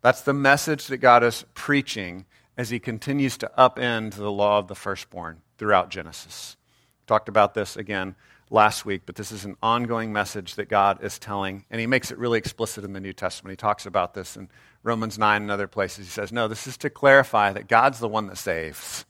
That's 0.01 0.21
the 0.21 0.33
message 0.33 0.87
that 0.87 0.97
God 0.97 1.23
is 1.23 1.45
preaching 1.53 2.25
as 2.57 2.69
he 2.69 2.79
continues 2.79 3.37
to 3.37 3.51
upend 3.57 4.15
the 4.15 4.31
law 4.31 4.57
of 4.57 4.67
the 4.67 4.75
firstborn 4.75 5.41
throughout 5.57 5.89
Genesis. 5.89 6.57
Talked 7.05 7.29
about 7.29 7.53
this 7.53 7.77
again 7.77 8.15
last 8.49 8.85
week, 8.85 9.03
but 9.05 9.15
this 9.15 9.31
is 9.31 9.45
an 9.45 9.55
ongoing 9.61 10.11
message 10.11 10.55
that 10.55 10.67
God 10.67 11.03
is 11.03 11.19
telling, 11.19 11.65
and 11.69 11.79
he 11.79 11.87
makes 11.87 12.11
it 12.11 12.17
really 12.17 12.39
explicit 12.39 12.83
in 12.83 12.93
the 12.93 12.99
New 12.99 13.13
Testament. 13.13 13.51
He 13.51 13.57
talks 13.57 13.85
about 13.85 14.13
this 14.13 14.35
in 14.35 14.49
Romans 14.83 15.19
9 15.19 15.43
and 15.43 15.51
other 15.51 15.67
places. 15.67 16.05
He 16.05 16.11
says, 16.11 16.31
No, 16.31 16.47
this 16.47 16.65
is 16.65 16.77
to 16.77 16.89
clarify 16.89 17.53
that 17.53 17.67
God's 17.67 17.99
the 17.99 18.07
one 18.07 18.27
that 18.27 18.37
saves. 18.37 19.05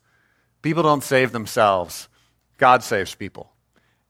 People 0.62 0.84
don't 0.84 1.04
save 1.04 1.32
themselves, 1.32 2.10
God 2.58 2.84
saves 2.84 3.16
people. 3.16 3.52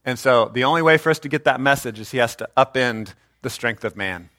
And 0.03 0.17
so 0.17 0.49
the 0.53 0.63
only 0.63 0.81
way 0.81 0.97
for 0.97 1.09
us 1.09 1.19
to 1.19 1.29
get 1.29 1.43
that 1.43 1.59
message 1.59 1.99
is 1.99 2.11
he 2.11 2.17
has 2.19 2.35
to 2.37 2.49
upend 2.55 3.13
the 3.41 3.49
strength 3.49 3.83
of 3.83 3.97
man. 3.97 4.29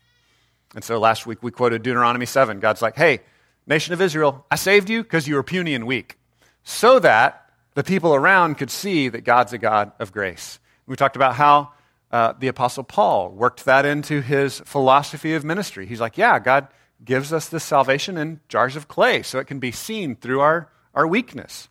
And 0.75 0.83
so 0.83 0.99
last 0.99 1.27
week 1.27 1.43
we 1.43 1.51
quoted 1.51 1.83
Deuteronomy 1.83 2.25
7. 2.25 2.59
God's 2.59 2.81
like, 2.81 2.97
hey, 2.97 3.21
nation 3.69 3.93
of 3.93 4.01
Israel, 4.01 4.45
I 4.51 4.57
saved 4.57 4.91
you 4.91 5.03
because 5.03 5.29
you 5.29 5.35
were 5.35 5.43
puny 5.43 5.75
and 5.75 5.87
weak, 5.87 6.19
so 6.65 6.99
that 6.99 7.51
the 7.75 7.85
people 7.85 8.15
around 8.15 8.57
could 8.57 8.71
see 8.71 9.09
that 9.09 9.23
God's 9.23 9.53
a 9.53 9.59
God 9.59 9.93
of 9.99 10.13
grace. 10.13 10.59
We 10.87 10.97
talked 10.97 11.17
about 11.17 11.35
how 11.35 11.73
uh, 12.11 12.33
the 12.39 12.49
Apostle 12.49 12.85
Paul 12.85 13.31
worked 13.31 13.67
that 13.67 13.85
into 13.85 14.23
his 14.23 14.61
philosophy 14.61 15.35
of 15.35 15.45
ministry. 15.45 15.87
He's 15.87 16.01
like, 16.01 16.17
yeah, 16.17 16.39
God, 16.39 16.69
gives 17.05 17.33
us 17.33 17.49
this 17.49 17.63
salvation 17.63 18.17
in 18.17 18.41
jars 18.49 18.75
of 18.75 18.89
clay 18.89 19.23
so 19.23 19.39
it 19.39 19.47
can 19.47 19.59
be 19.59 19.71
seen 19.71 20.17
through 20.17 20.41
our, 20.41 20.71
our 20.95 21.07
weakness. 21.07 21.69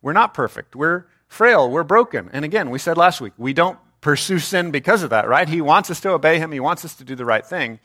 We're 0.00 0.12
not 0.12 0.34
perfect. 0.34 0.76
We're 0.76 1.06
frail. 1.28 1.70
We're 1.70 1.82
broken. 1.82 2.30
And 2.32 2.44
again, 2.44 2.70
we 2.70 2.78
said 2.78 2.96
last 2.96 3.20
week, 3.20 3.32
we 3.36 3.52
don't 3.52 3.78
pursue 4.00 4.38
sin 4.38 4.70
because 4.70 5.02
of 5.02 5.10
that, 5.10 5.28
right? 5.28 5.48
He 5.48 5.60
wants 5.60 5.90
us 5.90 6.00
to 6.00 6.10
obey 6.10 6.38
him, 6.38 6.52
he 6.52 6.60
wants 6.60 6.84
us 6.84 6.94
to 6.96 7.04
do 7.04 7.14
the 7.14 7.24
right 7.24 7.44
thing. 7.44 7.78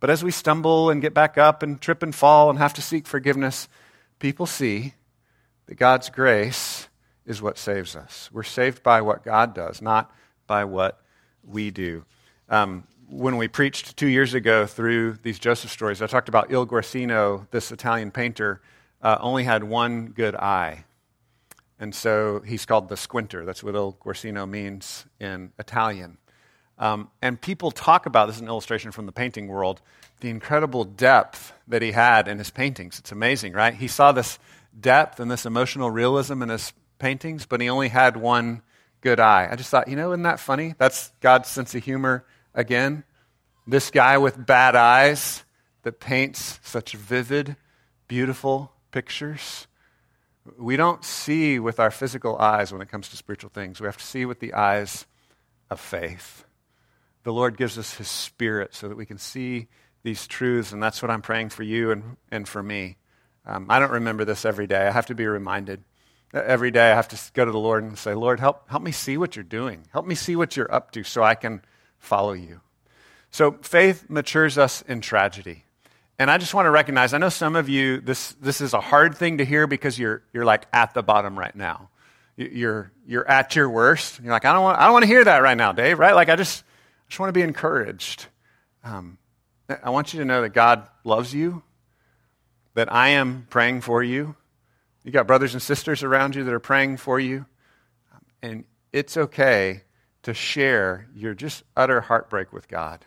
But 0.00 0.10
as 0.10 0.22
we 0.22 0.30
stumble 0.30 0.90
and 0.90 1.02
get 1.02 1.14
back 1.14 1.36
up 1.36 1.62
and 1.62 1.80
trip 1.80 2.02
and 2.02 2.14
fall 2.14 2.50
and 2.50 2.58
have 2.58 2.74
to 2.74 2.82
seek 2.82 3.06
forgiveness, 3.06 3.68
people 4.18 4.46
see 4.46 4.94
that 5.66 5.74
God's 5.74 6.08
grace 6.08 6.88
is 7.26 7.42
what 7.42 7.58
saves 7.58 7.96
us. 7.96 8.30
We're 8.32 8.42
saved 8.42 8.82
by 8.82 9.02
what 9.02 9.24
God 9.24 9.54
does, 9.54 9.82
not 9.82 10.10
by 10.46 10.64
what 10.64 11.02
we 11.44 11.70
do. 11.70 12.04
Um, 12.48 12.84
when 13.08 13.36
we 13.36 13.48
preached 13.48 13.96
two 13.96 14.06
years 14.06 14.34
ago 14.34 14.66
through 14.66 15.14
these 15.22 15.38
Joseph 15.38 15.70
stories, 15.70 16.00
I 16.00 16.06
talked 16.06 16.28
about 16.28 16.50
Il 16.50 16.66
Guercino, 16.66 17.46
this 17.50 17.72
Italian 17.72 18.10
painter, 18.10 18.60
uh, 19.02 19.16
only 19.20 19.44
had 19.44 19.64
one 19.64 20.08
good 20.08 20.34
eye. 20.34 20.84
And 21.80 21.94
so 21.94 22.40
he's 22.40 22.66
called 22.66 22.88
the 22.88 22.96
squinter. 22.96 23.44
That's 23.44 23.62
what 23.62 23.74
Il 23.74 23.94
Guercino 23.94 24.48
means 24.48 25.06
in 25.20 25.52
Italian. 25.58 26.18
Um, 26.78 27.10
and 27.20 27.40
people 27.40 27.70
talk 27.70 28.06
about 28.06 28.26
this 28.26 28.36
is 28.36 28.42
an 28.42 28.48
illustration 28.48 28.92
from 28.92 29.06
the 29.06 29.12
painting 29.12 29.48
world 29.48 29.80
the 30.20 30.30
incredible 30.30 30.84
depth 30.84 31.52
that 31.68 31.82
he 31.82 31.92
had 31.92 32.28
in 32.28 32.38
his 32.38 32.50
paintings. 32.50 32.98
It's 32.98 33.12
amazing, 33.12 33.52
right? 33.52 33.74
He 33.74 33.88
saw 33.88 34.12
this 34.12 34.38
depth 34.78 35.20
and 35.20 35.30
this 35.30 35.46
emotional 35.46 35.90
realism 35.90 36.42
in 36.42 36.48
his 36.48 36.72
paintings, 36.98 37.46
but 37.46 37.60
he 37.60 37.68
only 37.68 37.88
had 37.88 38.16
one 38.16 38.62
good 39.00 39.20
eye. 39.20 39.48
I 39.50 39.56
just 39.56 39.70
thought, 39.70 39.88
you 39.88 39.96
know, 39.96 40.10
isn't 40.12 40.22
that 40.22 40.40
funny? 40.40 40.74
That's 40.78 41.12
God's 41.20 41.48
sense 41.48 41.74
of 41.74 41.84
humor 41.84 42.24
again. 42.54 43.04
This 43.66 43.90
guy 43.90 44.18
with 44.18 44.44
bad 44.44 44.74
eyes 44.74 45.44
that 45.82 46.00
paints 46.00 46.58
such 46.62 46.92
vivid, 46.92 47.56
beautiful 48.08 48.72
pictures. 48.90 49.66
We 50.58 50.76
don't 50.76 51.04
see 51.04 51.58
with 51.58 51.78
our 51.78 51.90
physical 51.90 52.36
eyes 52.38 52.72
when 52.72 52.82
it 52.82 52.88
comes 52.88 53.08
to 53.10 53.16
spiritual 53.16 53.50
things. 53.50 53.80
We 53.80 53.86
have 53.86 53.98
to 53.98 54.04
see 54.04 54.24
with 54.24 54.40
the 54.40 54.54
eyes 54.54 55.06
of 55.70 55.78
faith. 55.78 56.44
The 57.28 57.34
Lord 57.34 57.58
gives 57.58 57.76
us 57.76 57.92
His 57.92 58.08
Spirit 58.08 58.74
so 58.74 58.88
that 58.88 58.96
we 58.96 59.04
can 59.04 59.18
see 59.18 59.66
these 60.02 60.26
truths, 60.26 60.72
and 60.72 60.82
that's 60.82 61.02
what 61.02 61.10
I'm 61.10 61.20
praying 61.20 61.50
for 61.50 61.62
you 61.62 61.90
and, 61.90 62.16
and 62.30 62.48
for 62.48 62.62
me. 62.62 62.96
Um, 63.44 63.66
I 63.68 63.78
don't 63.80 63.90
remember 63.90 64.24
this 64.24 64.46
every 64.46 64.66
day. 64.66 64.86
I 64.86 64.90
have 64.90 65.04
to 65.08 65.14
be 65.14 65.26
reminded. 65.26 65.84
Every 66.32 66.70
day 66.70 66.90
I 66.90 66.94
have 66.94 67.08
to 67.08 67.18
go 67.34 67.44
to 67.44 67.52
the 67.52 67.58
Lord 67.58 67.84
and 67.84 67.98
say, 67.98 68.14
Lord, 68.14 68.40
help, 68.40 68.70
help 68.70 68.82
me 68.82 68.92
see 68.92 69.18
what 69.18 69.36
you're 69.36 69.42
doing. 69.42 69.84
Help 69.92 70.06
me 70.06 70.14
see 70.14 70.36
what 70.36 70.56
you're 70.56 70.74
up 70.74 70.90
to 70.92 71.04
so 71.04 71.22
I 71.22 71.34
can 71.34 71.60
follow 71.98 72.32
you. 72.32 72.62
So 73.30 73.58
faith 73.60 74.08
matures 74.08 74.56
us 74.56 74.80
in 74.88 75.02
tragedy. 75.02 75.64
And 76.18 76.30
I 76.30 76.38
just 76.38 76.54
want 76.54 76.64
to 76.64 76.70
recognize, 76.70 77.12
I 77.12 77.18
know 77.18 77.28
some 77.28 77.56
of 77.56 77.68
you, 77.68 78.00
this, 78.00 78.32
this 78.40 78.62
is 78.62 78.72
a 78.72 78.80
hard 78.80 79.18
thing 79.18 79.36
to 79.36 79.44
hear 79.44 79.66
because 79.66 79.98
you're, 79.98 80.22
you're 80.32 80.46
like 80.46 80.64
at 80.72 80.94
the 80.94 81.02
bottom 81.02 81.38
right 81.38 81.54
now. 81.54 81.90
You're, 82.38 82.90
you're 83.06 83.28
at 83.28 83.54
your 83.54 83.68
worst. 83.68 84.18
You're 84.18 84.32
like, 84.32 84.46
I 84.46 84.54
don't, 84.54 84.62
want, 84.62 84.78
I 84.78 84.84
don't 84.84 84.94
want 84.94 85.02
to 85.02 85.08
hear 85.08 85.24
that 85.24 85.42
right 85.42 85.58
now, 85.58 85.72
Dave, 85.72 85.98
right? 85.98 86.14
Like, 86.14 86.30
I 86.30 86.36
just, 86.36 86.64
I 87.08 87.10
just 87.10 87.20
want 87.20 87.30
to 87.30 87.32
be 87.32 87.42
encouraged. 87.42 88.26
Um, 88.84 89.16
I 89.82 89.88
want 89.88 90.12
you 90.12 90.20
to 90.20 90.26
know 90.26 90.42
that 90.42 90.50
God 90.50 90.86
loves 91.04 91.32
you, 91.32 91.62
that 92.74 92.92
I 92.92 93.08
am 93.08 93.46
praying 93.48 93.80
for 93.80 94.02
you. 94.02 94.36
You 95.04 95.10
got 95.10 95.26
brothers 95.26 95.54
and 95.54 95.62
sisters 95.62 96.02
around 96.02 96.34
you 96.34 96.44
that 96.44 96.52
are 96.52 96.60
praying 96.60 96.98
for 96.98 97.18
you. 97.18 97.46
And 98.42 98.64
it's 98.92 99.16
okay 99.16 99.84
to 100.22 100.34
share 100.34 101.06
your 101.14 101.32
just 101.32 101.62
utter 101.74 102.02
heartbreak 102.02 102.52
with 102.52 102.68
God. 102.68 103.06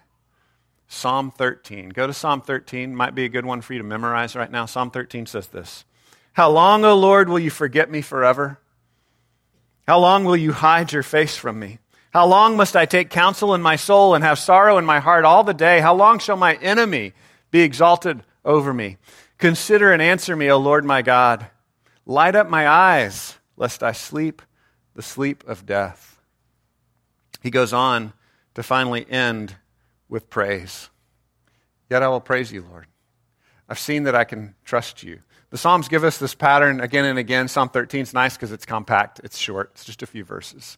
Psalm 0.87 1.29
13. 1.29 1.89
Go 1.89 2.07
to 2.07 2.13
Psalm 2.13 2.41
13. 2.41 2.95
Might 2.95 3.13
be 3.13 3.25
a 3.25 3.29
good 3.29 3.45
one 3.45 3.61
for 3.61 3.73
you 3.73 3.79
to 3.79 3.85
memorize 3.85 4.35
right 4.35 4.49
now. 4.49 4.65
Psalm 4.65 4.89
13 4.89 5.27
says 5.27 5.47
this 5.47 5.85
How 6.33 6.49
long, 6.49 6.83
O 6.85 6.95
Lord, 6.95 7.29
will 7.29 7.39
you 7.39 7.51
forget 7.51 7.91
me 7.91 8.01
forever? 8.01 8.59
How 9.87 9.99
long 9.99 10.25
will 10.25 10.37
you 10.37 10.53
hide 10.53 10.91
your 10.91 11.03
face 11.03 11.37
from 11.37 11.59
me? 11.59 11.77
How 12.11 12.25
long 12.27 12.57
must 12.57 12.75
I 12.75 12.85
take 12.85 13.09
counsel 13.09 13.53
in 13.53 13.61
my 13.61 13.77
soul 13.77 14.15
and 14.15 14.23
have 14.23 14.37
sorrow 14.37 14.77
in 14.77 14.85
my 14.85 14.99
heart 14.99 15.23
all 15.23 15.43
the 15.43 15.53
day? 15.53 15.79
How 15.79 15.95
long 15.95 16.19
shall 16.19 16.35
my 16.35 16.55
enemy 16.55 17.13
be 17.51 17.61
exalted 17.61 18.23
over 18.43 18.73
me? 18.73 18.97
Consider 19.37 19.93
and 19.93 20.01
answer 20.01 20.35
me, 20.35 20.51
O 20.51 20.57
Lord 20.57 20.83
my 20.83 21.01
God. 21.01 21.47
Light 22.05 22.35
up 22.35 22.49
my 22.49 22.67
eyes, 22.67 23.37
lest 23.55 23.81
I 23.81 23.93
sleep 23.93 24.41
the 24.93 25.01
sleep 25.01 25.45
of 25.47 25.65
death. 25.65 26.19
He 27.41 27.49
goes 27.49 27.71
on 27.71 28.11
to 28.55 28.63
finally 28.63 29.09
end 29.09 29.55
with 30.09 30.29
praise. 30.29 30.89
Yet 31.89 32.03
I 32.03 32.09
will 32.09 32.19
praise 32.19 32.51
you, 32.51 32.65
Lord. 32.69 32.87
I've 33.69 33.79
seen 33.79 34.03
that 34.03 34.15
I 34.15 34.25
can 34.25 34.55
trust 34.65 35.01
you. 35.01 35.21
The 35.49 35.57
Psalms 35.57 35.87
give 35.87 36.03
us 36.03 36.17
this 36.17 36.35
pattern 36.35 36.81
again 36.81 37.05
and 37.05 37.17
again. 37.17 37.47
Psalm 37.47 37.69
13 37.69 38.01
is 38.01 38.13
nice 38.13 38.35
because 38.35 38.51
it's 38.51 38.65
compact, 38.65 39.21
it's 39.23 39.37
short, 39.37 39.71
it's 39.73 39.85
just 39.85 40.03
a 40.03 40.07
few 40.07 40.25
verses. 40.25 40.77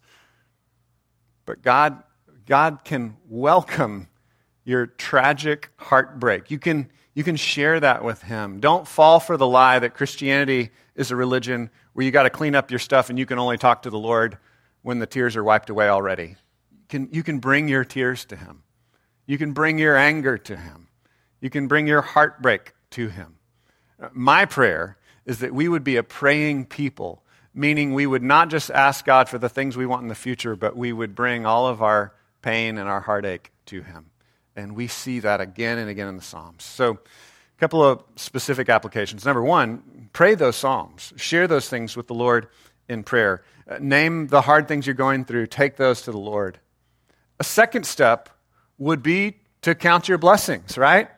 But 1.45 1.61
God, 1.61 2.03
God 2.45 2.79
can 2.83 3.17
welcome 3.27 4.07
your 4.63 4.87
tragic 4.87 5.71
heartbreak. 5.77 6.49
You 6.49 6.59
can, 6.59 6.89
you 7.13 7.23
can 7.23 7.35
share 7.35 7.79
that 7.79 8.03
with 8.03 8.21
Him. 8.23 8.59
Don't 8.59 8.87
fall 8.87 9.19
for 9.19 9.37
the 9.37 9.47
lie 9.47 9.79
that 9.79 9.93
Christianity 9.93 10.71
is 10.95 11.11
a 11.11 11.15
religion 11.15 11.69
where 11.93 12.05
you 12.05 12.11
got 12.11 12.23
to 12.23 12.29
clean 12.29 12.55
up 12.55 12.71
your 12.71 12.79
stuff 12.79 13.09
and 13.09 13.19
you 13.19 13.25
can 13.25 13.39
only 13.39 13.57
talk 13.57 13.83
to 13.83 13.89
the 13.89 13.99
Lord 13.99 14.37
when 14.81 14.99
the 14.99 15.05
tears 15.05 15.35
are 15.35 15.43
wiped 15.43 15.69
away 15.69 15.89
already. 15.89 16.35
You 16.71 16.87
can, 16.87 17.09
you 17.11 17.23
can 17.23 17.39
bring 17.39 17.67
your 17.67 17.83
tears 17.83 18.25
to 18.25 18.35
Him. 18.35 18.63
You 19.25 19.37
can 19.37 19.53
bring 19.53 19.77
your 19.79 19.95
anger 19.95 20.37
to 20.37 20.55
Him. 20.55 20.87
You 21.41 21.49
can 21.49 21.67
bring 21.67 21.87
your 21.87 22.01
heartbreak 22.01 22.73
to 22.91 23.09
Him. 23.09 23.37
My 24.11 24.45
prayer 24.45 24.97
is 25.25 25.39
that 25.39 25.53
we 25.53 25.67
would 25.67 25.83
be 25.83 25.95
a 25.95 26.03
praying 26.03 26.65
people 26.65 27.22
meaning 27.53 27.93
we 27.93 28.05
would 28.05 28.23
not 28.23 28.49
just 28.49 28.71
ask 28.71 29.05
God 29.05 29.29
for 29.29 29.37
the 29.37 29.49
things 29.49 29.77
we 29.77 29.85
want 29.85 30.03
in 30.03 30.07
the 30.07 30.15
future, 30.15 30.55
but 30.55 30.75
we 30.75 30.91
would 30.91 31.15
bring 31.15 31.45
all 31.45 31.67
of 31.67 31.81
our 31.81 32.13
pain 32.41 32.77
and 32.77 32.89
our 32.89 33.01
heartache 33.01 33.51
to 33.67 33.81
Him. 33.81 34.09
And 34.55 34.75
we 34.75 34.87
see 34.87 35.19
that 35.19 35.41
again 35.41 35.77
and 35.77 35.89
again 35.89 36.07
in 36.07 36.17
the 36.17 36.23
Psalms. 36.23 36.63
So, 36.63 36.91
a 36.91 37.59
couple 37.59 37.83
of 37.83 38.03
specific 38.15 38.69
applications. 38.69 39.25
Number 39.25 39.43
one, 39.43 40.09
pray 40.13 40.35
those 40.35 40.55
Psalms, 40.55 41.13
share 41.15 41.47
those 41.47 41.69
things 41.69 41.95
with 41.95 42.07
the 42.07 42.13
Lord 42.13 42.47
in 42.89 43.03
prayer. 43.03 43.43
Uh, 43.67 43.77
name 43.79 44.27
the 44.27 44.41
hard 44.41 44.67
things 44.67 44.85
you're 44.85 44.93
going 44.93 45.25
through, 45.25 45.47
take 45.47 45.77
those 45.77 46.01
to 46.03 46.11
the 46.11 46.17
Lord. 46.17 46.59
A 47.39 47.43
second 47.43 47.85
step 47.85 48.29
would 48.77 49.01
be 49.01 49.37
to 49.61 49.75
count 49.75 50.09
your 50.09 50.17
blessings, 50.17 50.77
right? 50.77 51.09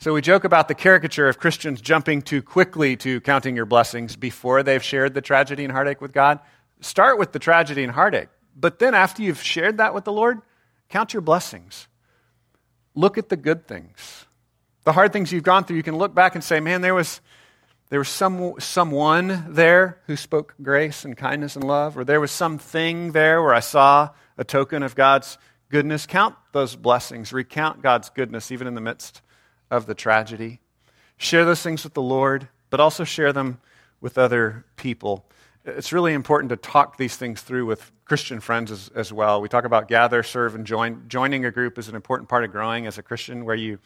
So 0.00 0.14
we 0.14 0.20
joke 0.20 0.44
about 0.44 0.68
the 0.68 0.76
caricature 0.76 1.28
of 1.28 1.40
Christians 1.40 1.80
jumping 1.80 2.22
too 2.22 2.40
quickly 2.40 2.94
to 2.98 3.20
counting 3.20 3.56
your 3.56 3.66
blessings 3.66 4.14
before 4.14 4.62
they've 4.62 4.82
shared 4.82 5.12
the 5.12 5.20
tragedy 5.20 5.64
and 5.64 5.72
heartache 5.72 6.00
with 6.00 6.12
God. 6.12 6.38
Start 6.80 7.18
with 7.18 7.32
the 7.32 7.40
tragedy 7.40 7.82
and 7.82 7.92
heartache. 7.92 8.28
But 8.54 8.78
then 8.78 8.94
after 8.94 9.24
you've 9.24 9.42
shared 9.42 9.78
that 9.78 9.94
with 9.94 10.04
the 10.04 10.12
Lord, 10.12 10.40
count 10.88 11.12
your 11.12 11.20
blessings. 11.20 11.88
Look 12.94 13.18
at 13.18 13.28
the 13.28 13.36
good 13.36 13.66
things. 13.66 14.26
The 14.84 14.92
hard 14.92 15.12
things 15.12 15.32
you've 15.32 15.42
gone 15.42 15.64
through, 15.64 15.78
you 15.78 15.82
can 15.82 15.98
look 15.98 16.14
back 16.14 16.36
and 16.36 16.44
say, 16.44 16.60
man, 16.60 16.80
there 16.80 16.94
was, 16.94 17.20
there 17.88 17.98
was 17.98 18.08
some, 18.08 18.54
someone 18.60 19.46
there 19.48 20.00
who 20.06 20.14
spoke 20.14 20.54
grace 20.62 21.04
and 21.04 21.16
kindness 21.16 21.56
and 21.56 21.64
love, 21.66 21.98
or 21.98 22.04
there 22.04 22.20
was 22.20 22.30
something 22.30 23.10
there 23.10 23.42
where 23.42 23.52
I 23.52 23.60
saw 23.60 24.10
a 24.36 24.44
token 24.44 24.84
of 24.84 24.94
God's 24.94 25.38
goodness. 25.70 26.06
Count 26.06 26.36
those 26.52 26.76
blessings. 26.76 27.32
Recount 27.32 27.82
God's 27.82 28.10
goodness 28.10 28.52
even 28.52 28.68
in 28.68 28.76
the 28.76 28.80
midst 28.80 29.22
of 29.70 29.86
the 29.86 29.94
tragedy. 29.94 30.60
Share 31.16 31.44
those 31.44 31.62
things 31.62 31.84
with 31.84 31.94
the 31.94 32.02
Lord, 32.02 32.48
but 32.70 32.80
also 32.80 33.04
share 33.04 33.32
them 33.32 33.60
with 34.00 34.18
other 34.18 34.64
people. 34.76 35.24
It's 35.64 35.92
really 35.92 36.14
important 36.14 36.50
to 36.50 36.56
talk 36.56 36.96
these 36.96 37.16
things 37.16 37.42
through 37.42 37.66
with 37.66 37.90
Christian 38.04 38.40
friends 38.40 38.70
as, 38.70 38.90
as 38.94 39.12
well. 39.12 39.40
We 39.40 39.48
talk 39.48 39.64
about 39.64 39.88
gather, 39.88 40.22
serve, 40.22 40.54
and 40.54 40.66
join. 40.66 41.04
Joining 41.08 41.44
a 41.44 41.50
group 41.50 41.78
is 41.78 41.88
an 41.88 41.94
important 41.94 42.28
part 42.28 42.44
of 42.44 42.52
growing 42.52 42.86
as 42.86 42.96
a 42.96 43.02
Christian 43.02 43.44
where 43.44 43.56
you, 43.56 43.78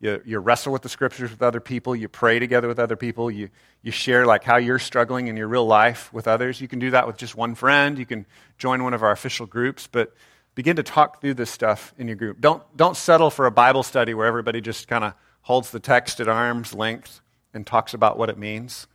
you, 0.00 0.22
you 0.24 0.38
wrestle 0.38 0.72
with 0.72 0.82
the 0.82 0.88
scriptures 0.88 1.30
with 1.30 1.42
other 1.42 1.60
people, 1.60 1.94
you 1.94 2.08
pray 2.08 2.38
together 2.38 2.68
with 2.68 2.78
other 2.78 2.96
people, 2.96 3.30
you, 3.30 3.50
you 3.82 3.90
share 3.90 4.24
like 4.24 4.44
how 4.44 4.56
you're 4.56 4.78
struggling 4.78 5.26
in 5.26 5.36
your 5.36 5.48
real 5.48 5.66
life 5.66 6.10
with 6.12 6.26
others. 6.28 6.60
You 6.60 6.68
can 6.68 6.78
do 6.78 6.92
that 6.92 7.06
with 7.06 7.18
just 7.18 7.36
one 7.36 7.54
friend. 7.54 7.98
You 7.98 8.06
can 8.06 8.24
join 8.56 8.82
one 8.82 8.94
of 8.94 9.02
our 9.02 9.10
official 9.10 9.44
groups, 9.44 9.86
but 9.90 10.14
begin 10.58 10.74
to 10.74 10.82
talk 10.82 11.20
through 11.20 11.34
this 11.34 11.48
stuff 11.48 11.94
in 11.98 12.08
your 12.08 12.16
group. 12.16 12.40
Don't, 12.40 12.60
don't 12.76 12.96
settle 12.96 13.30
for 13.30 13.46
a 13.46 13.50
Bible 13.52 13.84
study 13.84 14.12
where 14.12 14.26
everybody 14.26 14.60
just 14.60 14.88
kind 14.88 15.04
of 15.04 15.14
holds 15.42 15.70
the 15.70 15.78
text 15.78 16.18
at 16.18 16.26
arm's 16.26 16.74
length 16.74 17.20
and 17.54 17.64
talks 17.64 17.94
about 17.94 18.18
what 18.18 18.28
it 18.28 18.36
means. 18.36 18.88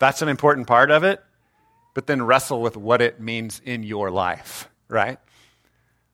That's 0.00 0.20
an 0.20 0.28
important 0.28 0.66
part 0.66 0.90
of 0.90 1.04
it, 1.04 1.22
but 1.94 2.08
then 2.08 2.20
wrestle 2.22 2.60
with 2.60 2.76
what 2.76 3.00
it 3.00 3.20
means 3.20 3.62
in 3.64 3.84
your 3.84 4.10
life, 4.10 4.68
right? 4.88 5.20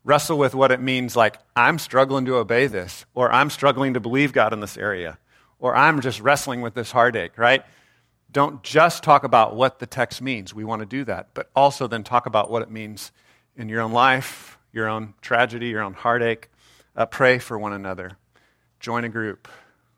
Wrestle 0.05 0.37
with 0.37 0.55
what 0.55 0.71
it 0.71 0.83
means 0.83 1.17
like, 1.17 1.39
I'm 1.57 1.79
struggling 1.79 2.27
to 2.27 2.37
obey 2.37 2.67
this, 2.67 3.07
or 3.15 3.33
I'm 3.33 3.49
struggling 3.49 3.95
to 3.95 4.01
believe 4.01 4.35
God 4.35 4.53
in 4.53 4.61
this 4.61 4.77
area, 4.77 5.17
or 5.59 5.75
I'm 5.75 6.03
just 6.03 6.21
wrestling 6.21 6.61
with 6.61 6.75
this 6.75 6.93
heartache, 6.93 7.39
right? 7.39 7.65
Don't 8.31 8.63
just 8.63 9.03
talk 9.03 9.25
about 9.25 9.57
what 9.57 9.79
the 9.79 9.87
text 9.87 10.21
means. 10.21 10.53
We 10.53 10.65
want 10.65 10.81
to 10.81 10.87
do 10.87 11.03
that, 11.07 11.29
but 11.33 11.49
also 11.57 11.87
then 11.87 12.05
talk 12.05 12.27
about 12.27 12.51
what 12.51 12.61
it 12.61 12.71
means 12.71 13.11
in 13.57 13.71
your 13.71 13.81
own 13.81 13.93
life, 13.93 14.56
your 14.77 14.89
own 14.89 15.15
tragedy, 15.23 15.69
your 15.69 15.83
own 15.83 15.95
heartache. 15.95 16.51
Uh, 16.95 17.07
pray 17.07 17.39
for 17.39 17.59
one 17.59 17.73
another. 17.73 18.13
Join 18.79 19.05
a 19.05 19.09
group. 19.09 19.49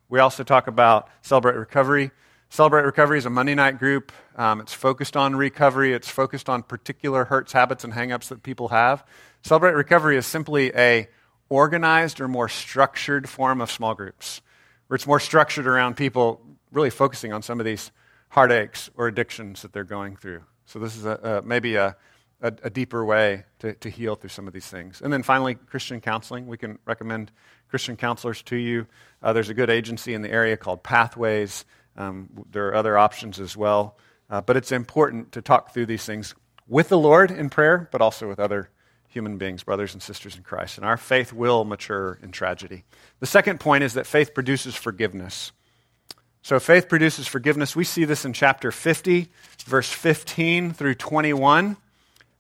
We 0.09 0.21
also 0.21 0.45
talk 0.45 0.69
about 0.69 1.09
Celebrate 1.21 1.57
Recovery. 1.57 2.13
Celebrate 2.49 2.85
Recovery 2.85 3.19
is 3.19 3.27
a 3.27 3.31
Monday 3.31 3.57
night 3.57 3.81
group. 3.81 4.13
Um, 4.37 4.61
it's 4.61 4.73
focused 4.73 5.17
on 5.17 5.35
recovery, 5.35 5.93
it's 5.93 6.09
focused 6.09 6.49
on 6.49 6.63
particular 6.63 7.25
hurts, 7.25 7.53
habits, 7.53 7.83
and 7.83 7.93
hangups 7.93 8.29
that 8.29 8.45
people 8.45 8.69
have. 8.69 9.05
Celebrate 9.43 9.75
Recovery 9.75 10.17
is 10.17 10.27
simply 10.27 10.73
a 10.77 11.09
organized 11.49 12.21
or 12.21 12.29
more 12.29 12.49
structured 12.49 13.29
form 13.29 13.61
of 13.61 13.73
small 13.73 13.95
groups, 13.95 14.43
where 14.87 14.95
it's 14.95 15.09
more 15.09 15.21
structured 15.21 15.67
around 15.67 15.97
people 15.97 16.41
really 16.71 16.91
focusing 16.91 17.33
on 17.33 17.43
some 17.43 17.59
of 17.59 17.67
these 17.67 17.91
heartaches 18.29 18.91
or 18.97 19.09
addictions 19.09 19.63
that 19.63 19.73
they're 19.73 19.83
going 19.83 20.15
through. 20.15 20.43
So 20.67 20.79
this 20.79 20.97
is 20.97 21.05
a, 21.05 21.41
a 21.41 21.43
maybe 21.43 21.75
a, 21.75 21.97
a, 22.41 22.53
a, 22.63 22.71
deeper 22.71 23.05
way 23.05 23.45
to, 23.59 23.75
to 23.75 23.91
heal 23.91 24.15
through 24.15 24.31
some 24.31 24.47
of 24.47 24.53
these 24.53 24.67
things. 24.67 25.01
And 25.03 25.13
then 25.13 25.23
finally, 25.23 25.55
Christian 25.55 26.01
counseling. 26.01 26.47
We 26.47 26.57
can 26.57 26.79
recommend 26.85 27.33
Christian 27.69 27.97
counselors 27.97 28.43
to 28.45 28.57
you. 28.57 28.87
Uh, 29.23 29.33
there's 29.33 29.49
a 29.49 29.55
good 29.55 29.71
agency 29.71 30.15
in 30.15 30.23
the 30.23 30.31
area 30.31 30.57
called 30.57 30.83
Pathways. 30.83 31.65
Um, 31.97 32.29
there 32.51 32.69
are 32.69 32.75
other 32.75 32.97
options 32.97 33.41
as 33.41 33.57
well. 33.57 33.97
Uh, 34.31 34.41
but 34.41 34.57
it's 34.57 34.73
important 34.73 35.33
to 35.33 35.43
talk 35.43 35.73
through 35.73 35.87
these 35.87 36.05
things 36.05 36.35
with 36.69 36.89
the 36.89 36.99
Lord 36.99 37.31
in 37.31 37.51
prayer, 37.51 37.89
but 37.91 38.01
also 38.01 38.29
with 38.29 38.39
other 38.39 38.71
human 39.09 39.39
beings, 39.39 39.63
brothers 39.63 39.95
and 39.95 40.03
sisters 40.03 40.37
in 40.37 40.43
Christ. 40.43 40.77
And 40.77 40.87
our 40.87 40.99
faith 40.99 41.33
will 41.33 41.65
mature 41.65 42.19
in 42.23 42.31
tragedy. 42.31 42.85
The 43.21 43.27
second 43.27 43.59
point 43.59 43.83
is 43.83 43.95
that 43.95 44.07
faith 44.07 44.35
produces 44.35 44.77
forgiveness. 44.77 45.51
So 46.43 46.61
faith 46.61 46.89
produces 46.89 47.27
forgiveness. 47.27 47.75
We 47.75 47.85
see 47.85 48.05
this 48.05 48.25
in 48.25 48.33
chapter 48.33 48.71
50, 48.71 49.29
verse 49.67 49.91
15 49.91 50.73
through 50.73 50.95
21. 50.95 51.77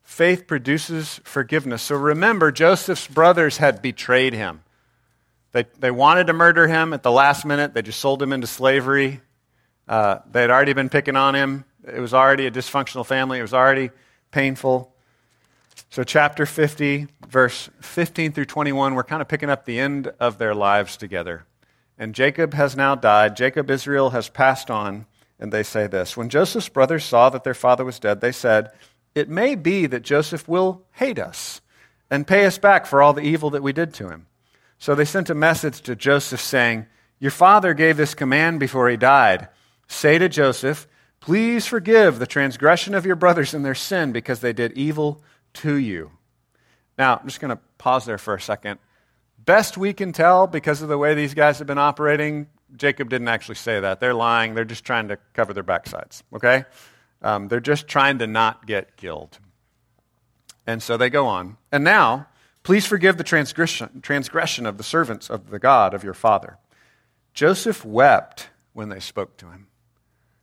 Faith 0.09 0.47
produces 0.47 1.21
forgiveness. 1.23 1.83
So 1.83 1.94
remember, 1.94 2.51
Joseph's 2.51 3.07
brothers 3.07 3.59
had 3.59 3.83
betrayed 3.83 4.33
him. 4.33 4.62
They, 5.53 5.66
they 5.79 5.90
wanted 5.90 6.29
to 6.29 6.33
murder 6.33 6.66
him 6.66 6.94
at 6.94 7.03
the 7.03 7.12
last 7.12 7.44
minute. 7.44 7.75
They 7.75 7.83
just 7.83 8.01
sold 8.01 8.23
him 8.23 8.33
into 8.33 8.47
slavery. 8.47 9.21
Uh, 9.87 10.21
they 10.33 10.40
had 10.40 10.51
already 10.51 10.73
been 10.73 10.88
picking 10.88 11.14
on 11.14 11.35
him. 11.35 11.66
It 11.87 12.01
was 12.01 12.14
already 12.14 12.47
a 12.47 12.51
dysfunctional 12.51 13.05
family. 13.05 13.38
It 13.38 13.42
was 13.42 13.53
already 13.53 13.90
painful. 14.31 14.94
So, 15.90 16.05
chapter 16.05 16.47
50, 16.47 17.09
verse 17.29 17.68
15 17.83 18.33
through 18.33 18.47
21, 18.47 18.94
we're 18.94 19.05
kind 19.05 19.21
of 19.21 19.29
picking 19.29 19.51
up 19.51 19.66
the 19.66 19.79
end 19.79 20.11
of 20.18 20.38
their 20.38 20.55
lives 20.55 20.97
together. 20.97 21.44
And 21.99 22.14
Jacob 22.14 22.55
has 22.55 22.75
now 22.75 22.94
died. 22.94 23.37
Jacob, 23.37 23.71
Israel, 23.71 24.11
has 24.11 24.31
passed 24.31 24.71
on. 24.71 25.05
And 25.38 25.53
they 25.53 25.62
say 25.62 25.87
this 25.87 26.16
When 26.16 26.31
Joseph's 26.31 26.71
brothers 26.71 27.05
saw 27.05 27.29
that 27.29 27.44
their 27.44 27.55
father 27.55 27.85
was 27.85 27.99
dead, 27.99 28.23
they 28.23 28.33
said, 28.33 28.73
It 29.18 29.28
may 29.28 29.57
be 29.57 29.87
that 29.87 30.02
Joseph 30.02 30.46
will 30.46 30.85
hate 30.92 31.18
us 31.18 31.61
and 32.09 32.26
pay 32.26 32.46
us 32.46 32.57
back 32.57 32.87
for 32.87 33.02
all 33.02 33.12
the 33.12 33.20
evil 33.22 33.50
that 33.50 33.62
we 33.62 33.72
did 33.72 33.92
to 33.94 34.09
him. 34.09 34.26
So 34.78 34.94
they 34.94 35.04
sent 35.04 35.28
a 35.28 35.35
message 35.35 35.81
to 35.83 35.96
Joseph 35.96 36.40
saying, 36.40 36.87
Your 37.18 37.33
father 37.33 37.74
gave 37.74 37.96
this 37.96 38.14
command 38.14 38.61
before 38.61 38.88
he 38.88 38.96
died. 38.96 39.48
Say 39.88 40.18
to 40.18 40.28
Joseph, 40.28 40.87
Please 41.18 41.66
forgive 41.66 42.20
the 42.20 42.26
transgression 42.26 42.94
of 42.94 43.04
your 43.04 43.16
brothers 43.16 43.54
and 43.54 43.64
their 43.64 43.74
sin 43.74 44.12
because 44.12 44.38
they 44.38 44.52
did 44.52 44.72
evil 44.78 45.20
to 45.54 45.74
you. 45.74 46.12
Now, 46.96 47.16
I'm 47.16 47.26
just 47.26 47.40
going 47.40 47.50
to 47.50 47.61
pause 47.76 48.04
there 48.04 48.18
for 48.18 48.35
a 48.35 48.40
second. 48.40 48.78
Best 49.44 49.76
we 49.76 49.92
can 49.92 50.12
tell, 50.12 50.46
because 50.46 50.81
of 50.81 50.88
the 50.88 50.98
way 50.98 51.14
these 51.14 51.35
guys 51.35 51.59
have 51.59 51.66
been 51.66 51.78
operating, 51.78 52.46
Jacob 52.76 53.11
didn't 53.11 53.28
actually 53.28 53.57
say 53.57 53.81
that. 53.81 53.98
They're 53.98 54.14
lying. 54.14 54.54
They're 54.54 54.64
just 54.64 54.85
trying 54.85 55.09
to 55.09 55.18
cover 55.33 55.52
their 55.52 55.64
backsides, 55.64 56.22
okay? 56.33 56.64
Um, 57.22 57.48
they're 57.48 57.61
just 57.61 57.88
trying 57.88 58.18
to 58.18 58.26
not 58.26 58.66
get 58.66 58.96
killed. 58.96 59.38
And 60.66 60.83
so 60.83 60.96
they 60.96 61.11
go 61.11 61.26
on. 61.26 61.57
And 61.72 61.83
now, 61.83 62.26
please 62.62 62.87
forgive 62.87 63.16
the 63.16 63.24
transgression, 63.24 64.00
transgression 64.02 64.66
of 64.66 64.76
the 64.76 64.85
servants 64.85 65.31
of 65.31 65.50
the 65.50 65.59
God 65.59 65.94
of 65.94 66.04
your 66.04 66.14
father. 66.14 66.59
Joseph 67.33 67.85
wept 67.85 68.48
when 68.72 68.88
they 68.88 69.00
spoke 69.00 69.37
to 69.38 69.46
him. 69.46 69.68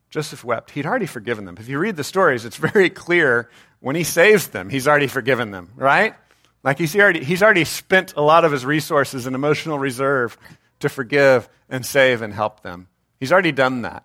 Joseph 0.10 0.44
wept. 0.44 0.72
He'd 0.72 0.86
already 0.86 1.06
forgiven 1.06 1.46
them. 1.46 1.58
If 1.60 1.68
you 1.68 1.78
read 1.78 1.96
the 1.96 2.04
stories, 2.04 2.46
it's 2.46 2.58
very 2.58 2.90
clear 2.90 3.50
when 3.80 3.96
he 3.96 4.04
saves 4.04 4.48
them, 4.48 4.70
he's 4.70 4.88
already 4.88 5.08
forgiven 5.08 5.52
them, 5.52 5.72
right? 5.76 6.16
Like 6.64 6.80
he's 6.80 6.96
already, 6.96 7.24
he's 7.24 7.44
already 7.44 7.66
spent 7.66 8.16
a 8.16 8.22
lot 8.22 8.46
of 8.46 8.52
his 8.52 8.66
resources 8.66 9.28
and 9.28 9.36
emotional 9.36 9.78
reserve 9.78 10.38
to 10.80 10.90
forgive 10.90 11.48
and 11.70 11.86
save 11.86 12.22
and 12.22 12.34
help 12.34 12.64
them. 12.64 12.88
He's 13.20 13.32
already 13.32 13.52
done 13.52 13.84
that. 13.84 14.04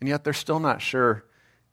And 0.00 0.08
yet 0.08 0.24
they're 0.24 0.34
still 0.34 0.60
not 0.60 0.82
sure 0.82 1.24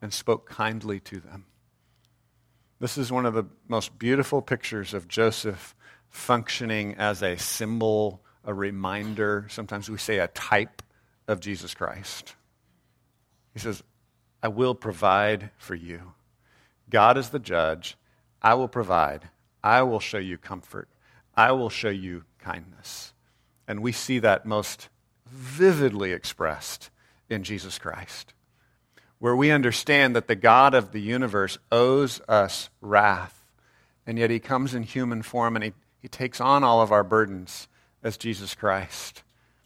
and 0.00 0.12
spoke 0.12 0.48
kindly 0.48 1.00
to 1.00 1.20
them. 1.20 1.46
This 2.80 2.96
is 2.96 3.10
one 3.10 3.26
of 3.26 3.34
the 3.34 3.46
most 3.66 3.98
beautiful 3.98 4.40
pictures 4.40 4.94
of 4.94 5.08
Joseph 5.08 5.74
functioning 6.08 6.94
as 6.96 7.22
a 7.22 7.36
symbol, 7.36 8.22
a 8.44 8.54
reminder. 8.54 9.46
Sometimes 9.50 9.90
we 9.90 9.98
say 9.98 10.18
a 10.18 10.28
type 10.28 10.82
of 11.26 11.40
Jesus 11.40 11.74
Christ. 11.74 12.34
He 13.52 13.58
says, 13.58 13.82
I 14.42 14.48
will 14.48 14.74
provide 14.74 15.50
for 15.58 15.74
you. 15.74 16.14
God 16.88 17.18
is 17.18 17.30
the 17.30 17.40
judge. 17.40 17.96
I 18.40 18.54
will 18.54 18.68
provide. 18.68 19.28
I 19.62 19.82
will 19.82 20.00
show 20.00 20.18
you 20.18 20.38
comfort. 20.38 20.88
I 21.34 21.52
will 21.52 21.70
show 21.70 21.90
you 21.90 22.24
kindness. 22.38 23.12
And 23.66 23.80
we 23.80 23.92
see 23.92 24.20
that 24.20 24.46
most 24.46 24.88
vividly 25.26 26.12
expressed 26.12 26.90
in 27.28 27.42
Jesus 27.42 27.78
Christ, 27.78 28.32
where 29.18 29.36
we 29.36 29.50
understand 29.50 30.14
that 30.14 30.28
the 30.28 30.36
God 30.36 30.74
of 30.74 30.92
the 30.92 31.00
universe 31.00 31.58
owes 31.72 32.20
us 32.28 32.70
wrath, 32.80 33.44
and 34.06 34.18
yet 34.18 34.30
he 34.30 34.38
comes 34.38 34.74
in 34.74 34.82
human 34.82 35.22
form 35.22 35.56
and 35.56 35.64
he, 35.64 35.72
he 35.98 36.08
takes 36.08 36.40
on 36.40 36.64
all 36.64 36.80
of 36.80 36.92
our 36.92 37.04
burdens 37.04 37.68
as 38.02 38.16
Jesus 38.16 38.54
Christ. 38.54 39.22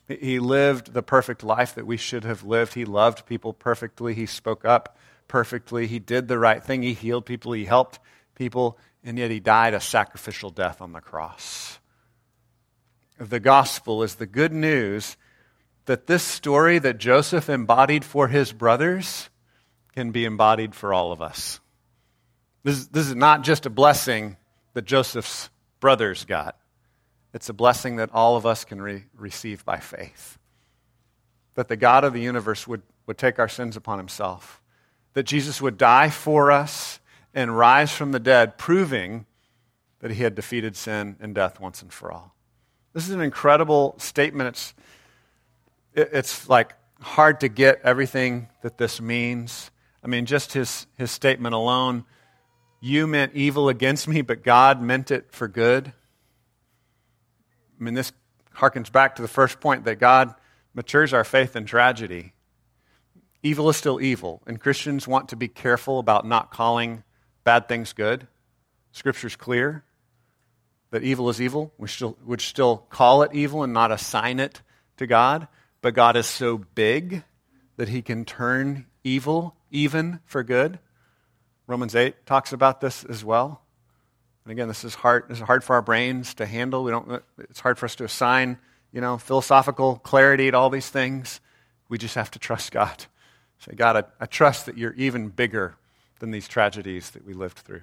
He 0.09 0.41
lived 0.41 0.93
the 0.93 1.03
perfect 1.03 1.43
life 1.43 1.75
that 1.75 1.87
we 1.87 1.97
should 1.97 2.25
have 2.25 2.43
lived. 2.43 2.75
He 2.75 2.85
loved 2.85 3.27
people 3.27 3.53
perfectly. 3.53 4.15
He 4.15 4.27
spoke 4.27 4.65
up 4.65 4.97
perfectly. 5.29 5.87
He 5.87 5.99
did 5.99 6.29
the 6.29 6.39
right 6.39 6.63
thing. 6.63 6.83
He 6.83 6.93
healed 6.93 7.25
people. 7.25 7.53
He 7.53 7.65
helped 7.65 7.99
people. 8.35 8.79
And 9.05 9.19
yet 9.19 9.31
he 9.31 9.41
died 9.41 9.75
a 9.75 9.81
sacrificial 9.81 10.51
death 10.51 10.83
on 10.83 10.93
the 10.93 11.01
cross. 11.01 11.79
The 13.19 13.41
gospel 13.41 14.03
is 14.03 14.17
the 14.17 14.27
good 14.27 14.53
news 14.53 15.17
that 15.87 16.07
this 16.07 16.23
story 16.23 16.79
that 16.79 16.99
Joseph 16.99 17.49
embodied 17.49 18.05
for 18.05 18.29
his 18.29 18.53
brothers 18.53 19.31
can 19.95 20.11
be 20.11 20.25
embodied 20.25 20.75
for 20.75 20.95
all 20.95 21.13
of 21.13 21.21
us. 21.21 21.61
This, 22.63 22.87
this 22.87 23.09
is 23.09 23.15
not 23.15 23.43
just 23.43 23.67
a 23.67 23.71
blessing 23.71 24.37
that 24.75 24.85
Joseph's 24.85 25.51
brothers 25.81 26.25
got. 26.25 26.57
It's 27.35 27.49
a 27.49 27.55
blessing 27.55 27.97
that 27.97 28.11
all 28.13 28.37
of 28.37 28.47
us 28.47 28.65
can 28.65 28.81
re- 28.81 29.05
receive 29.17 29.65
by 29.65 29.79
faith. 29.79 30.39
That 31.55 31.69
the 31.69 31.77
God 31.77 32.05
of 32.05 32.13
the 32.13 32.21
universe 32.21 32.67
would, 32.67 32.83
would 33.07 33.19
take 33.19 33.39
our 33.39 33.49
sins 33.49 33.77
upon 33.77 33.99
himself. 33.99 34.63
That 35.15 35.25
Jesus 35.25 35.61
would 35.61 35.77
die 35.77 36.11
for 36.11 36.51
us 36.51 37.01
and 37.35 37.57
rise 37.57 37.93
from 37.93 38.13
the 38.13 38.21
dead, 38.21 38.59
proving 38.59 39.27
that 40.01 40.11
he 40.11 40.23
had 40.23 40.35
defeated 40.35 40.77
sin 40.77 41.17
and 41.21 41.35
death 41.35 41.61
once 41.61 41.83
and 41.83 41.93
for 41.93 42.13
all. 42.13 42.35
This 42.93 43.09
is 43.09 43.15
an 43.15 43.21
incredible 43.21 43.95
statement. 43.99 44.49
It's, 44.49 44.75
it, 45.95 46.11
it's 46.13 46.49
like 46.49 46.75
hard 47.01 47.41
to 47.41 47.49
get 47.49 47.81
everything 47.83 48.49
that 48.63 48.79
this 48.79 49.01
means. 49.01 49.71
I 50.03 50.09
mean, 50.09 50.27
just 50.27 50.53
his, 50.53 50.87
his 50.97 51.11
statement 51.11 51.55
alone 51.55 52.05
you 52.85 53.07
meant 53.07 53.33
evil 53.35 53.69
against 53.69 54.09
me, 54.09 54.23
but 54.23 54.43
God 54.43 54.83
meant 54.83 55.13
it 55.13 55.31
for 55.31 55.47
good. 55.47 55.93
I 57.81 57.85
mean, 57.85 57.95
this 57.95 58.13
harkens 58.57 58.91
back 58.91 59.15
to 59.17 59.23
the 59.23 59.29
first 59.29 59.61
point 59.61 59.85
that 59.85 60.01
God 60.01 60.35
matures 60.75 61.13
our 61.13 61.23
faith 61.23 61.55
in 61.55 61.65
tragedy. 61.65 62.33
Evil 63.41 63.69
is 63.69 63.77
still 63.77 64.01
evil, 64.01 64.43
and 64.49 64.61
Christians 64.61 65.07
want 65.07 65.29
to 65.29 65.37
be 65.37 65.47
careful 65.47 66.01
about 66.01 66.27
not 66.27 66.51
calling 66.51 67.05
bad 67.45 67.69
things 67.69 67.93
good. 67.93 68.27
Scripture's 68.91 69.37
clear 69.37 69.85
that 70.91 71.05
evil 71.05 71.29
is 71.29 71.41
evil. 71.41 71.73
We 71.79 71.87
still, 71.87 72.19
would 72.25 72.41
still 72.41 72.79
call 72.91 73.23
it 73.23 73.33
evil 73.33 73.63
and 73.63 73.73
not 73.73 73.93
assign 73.93 74.41
it 74.41 74.61
to 74.97 75.07
God. 75.07 75.47
But 75.83 75.95
God 75.95 76.17
is 76.17 76.27
so 76.27 76.59
big 76.59 77.23
that 77.77 77.89
he 77.89 78.03
can 78.03 78.25
turn 78.25 78.87
evil 79.05 79.57
even 79.73 80.21
for 80.25 80.45
good. 80.45 80.79
Romans 81.67 81.95
8 81.95 82.27
talks 82.27 82.53
about 82.53 82.81
this 82.81 83.05
as 83.05 83.25
well. 83.25 83.63
And 84.45 84.53
again, 84.53 84.69
this 84.69 84.85
is 84.85 84.95
hard. 84.95 85.25
This 85.29 85.39
is 85.39 85.45
hard 85.45 85.65
for 85.65 85.75
our 85.75 85.83
brains 85.83 86.35
to 86.35 86.47
handle. 86.47 86.85
We 86.85 86.91
don't. 86.91 87.23
It's 87.39 87.61
hard 87.61 87.79
for 87.79 87.87
us 87.87 87.95
to 87.97 88.05
assign, 88.05 88.59
you 88.93 89.01
know, 89.01 89.19
philosophical 89.19 89.97
clarity 89.97 90.51
to 90.51 90.57
all 90.57 90.71
these 90.71 90.89
things. 90.89 91.41
We 91.89 91.99
just 91.99 92.15
have 92.15 92.31
to 92.33 92.39
trust 92.39 92.73
God. 92.73 93.07
Say, 93.59 93.75
God, 93.77 93.97
I, 93.97 94.05
I 94.25 94.27
trust 94.27 94.67
that 94.67 94.77
you're 94.77 94.95
even 94.95 95.29
bigger 95.29 95.77
than 96.19 96.33
these 96.33 96.49
tragedies 96.49 97.11
that 97.11 97.25
we 97.25 97.33
lived 97.33 97.59
through. 97.59 97.83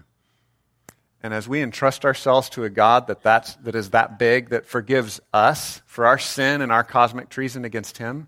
And 1.22 1.34
as 1.34 1.48
we 1.48 1.62
entrust 1.62 2.06
ourselves 2.06 2.50
to 2.52 2.64
a 2.64 2.70
God 2.70 3.08
that, 3.08 3.22
that's, 3.22 3.56
that 3.56 3.76
is 3.76 3.90
that 3.90 4.18
big, 4.18 4.50
that 4.50 4.66
forgives 4.66 5.20
us 5.34 5.82
for 5.86 6.06
our 6.06 6.18
sin 6.18 6.62
and 6.62 6.72
our 6.72 6.84
cosmic 6.84 7.30
treason 7.30 7.66
against 7.66 7.98
Him, 7.98 8.28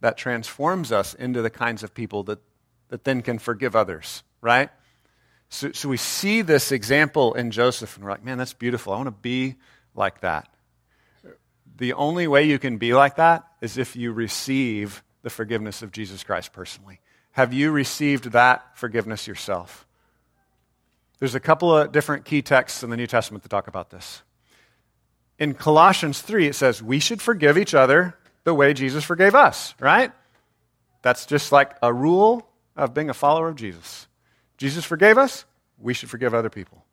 that 0.00 0.16
transforms 0.16 0.92
us 0.92 1.14
into 1.14 1.42
the 1.42 1.50
kinds 1.50 1.82
of 1.82 1.94
people 1.94 2.22
that, 2.24 2.38
that 2.88 3.04
then 3.04 3.22
can 3.22 3.38
forgive 3.38 3.76
others, 3.76 4.22
right? 4.40 4.70
So, 5.50 5.72
so 5.72 5.88
we 5.88 5.96
see 5.96 6.42
this 6.42 6.72
example 6.72 7.34
in 7.34 7.50
Joseph, 7.50 7.96
and 7.96 8.04
we're 8.04 8.10
like, 8.10 8.24
man, 8.24 8.38
that's 8.38 8.52
beautiful. 8.52 8.92
I 8.92 8.96
want 8.96 9.08
to 9.08 9.12
be 9.12 9.56
like 9.94 10.20
that. 10.20 10.48
The 11.76 11.92
only 11.94 12.26
way 12.26 12.44
you 12.44 12.58
can 12.58 12.76
be 12.76 12.92
like 12.92 13.16
that 13.16 13.44
is 13.60 13.78
if 13.78 13.96
you 13.96 14.12
receive 14.12 15.02
the 15.22 15.30
forgiveness 15.30 15.82
of 15.82 15.92
Jesus 15.92 16.22
Christ 16.22 16.52
personally. 16.52 17.00
Have 17.32 17.52
you 17.52 17.70
received 17.70 18.32
that 18.32 18.76
forgiveness 18.76 19.26
yourself? 19.26 19.86
There's 21.18 21.34
a 21.34 21.40
couple 21.40 21.76
of 21.76 21.92
different 21.92 22.24
key 22.24 22.42
texts 22.42 22.82
in 22.82 22.90
the 22.90 22.96
New 22.96 23.06
Testament 23.06 23.42
that 23.42 23.48
talk 23.48 23.68
about 23.68 23.90
this. 23.90 24.22
In 25.38 25.54
Colossians 25.54 26.20
3, 26.20 26.48
it 26.48 26.54
says, 26.54 26.82
We 26.82 26.98
should 26.98 27.22
forgive 27.22 27.58
each 27.58 27.74
other 27.74 28.16
the 28.44 28.54
way 28.54 28.74
Jesus 28.74 29.04
forgave 29.04 29.34
us, 29.34 29.74
right? 29.78 30.12
That's 31.02 31.26
just 31.26 31.52
like 31.52 31.76
a 31.82 31.92
rule 31.92 32.47
of 32.78 32.94
being 32.94 33.10
a 33.10 33.14
follower 33.14 33.48
of 33.48 33.56
Jesus. 33.56 34.06
Jesus 34.56 34.84
forgave 34.84 35.18
us, 35.18 35.44
we 35.78 35.94
should 35.94 36.10
forgive 36.10 36.34
other 36.34 36.50
people. 36.50 36.84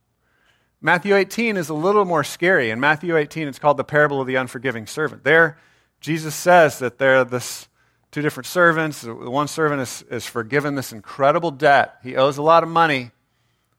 Matthew 0.82 1.16
18 1.16 1.58
is 1.58 1.70
a 1.70 1.74
little 1.74 2.06
more 2.06 2.24
scary. 2.24 2.70
In 2.70 2.80
Matthew 2.80 3.16
18, 3.18 3.48
it's 3.48 3.60
called 3.60 3.78
the 3.78 3.84
parable 3.84 4.22
of 4.22 4.28
the 4.28 4.36
unforgiving 4.36 4.86
servant. 4.86 5.24
There, 5.24 5.58
Jesus 6.00 6.36
says 6.36 6.80
that 6.80 6.98
there 6.98 7.18
are 7.18 7.24
this 7.24 7.68
two 8.12 8.22
different 8.22 8.48
servants. 8.48 9.02
The 9.02 9.14
one 9.14 9.48
servant 9.48 9.82
is, 9.82 10.04
is 10.10 10.26
forgiven 10.26 10.76
this 10.76 10.92
incredible 10.92 11.52
debt. 11.52 11.96
He 12.04 12.16
owes 12.16 12.38
a 12.38 12.44
lot 12.44 12.64
of 12.64 12.70
money. 12.70 13.12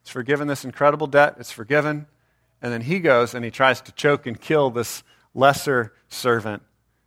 He's 0.02 0.12
forgiven 0.12 0.48
this 0.48 0.64
incredible 0.64 1.06
debt. 1.06 1.36
It's 1.38 1.52
forgiven. 1.52 2.06
And 2.62 2.72
then 2.72 2.80
he 2.80 2.98
goes 3.00 3.34
and 3.34 3.44
he 3.44 3.50
tries 3.50 3.80
to 3.82 3.92
choke 3.92 4.26
and 4.26 4.40
kill 4.40 4.70
this 4.70 5.02
lesser 5.34 5.92
servant 6.08 6.62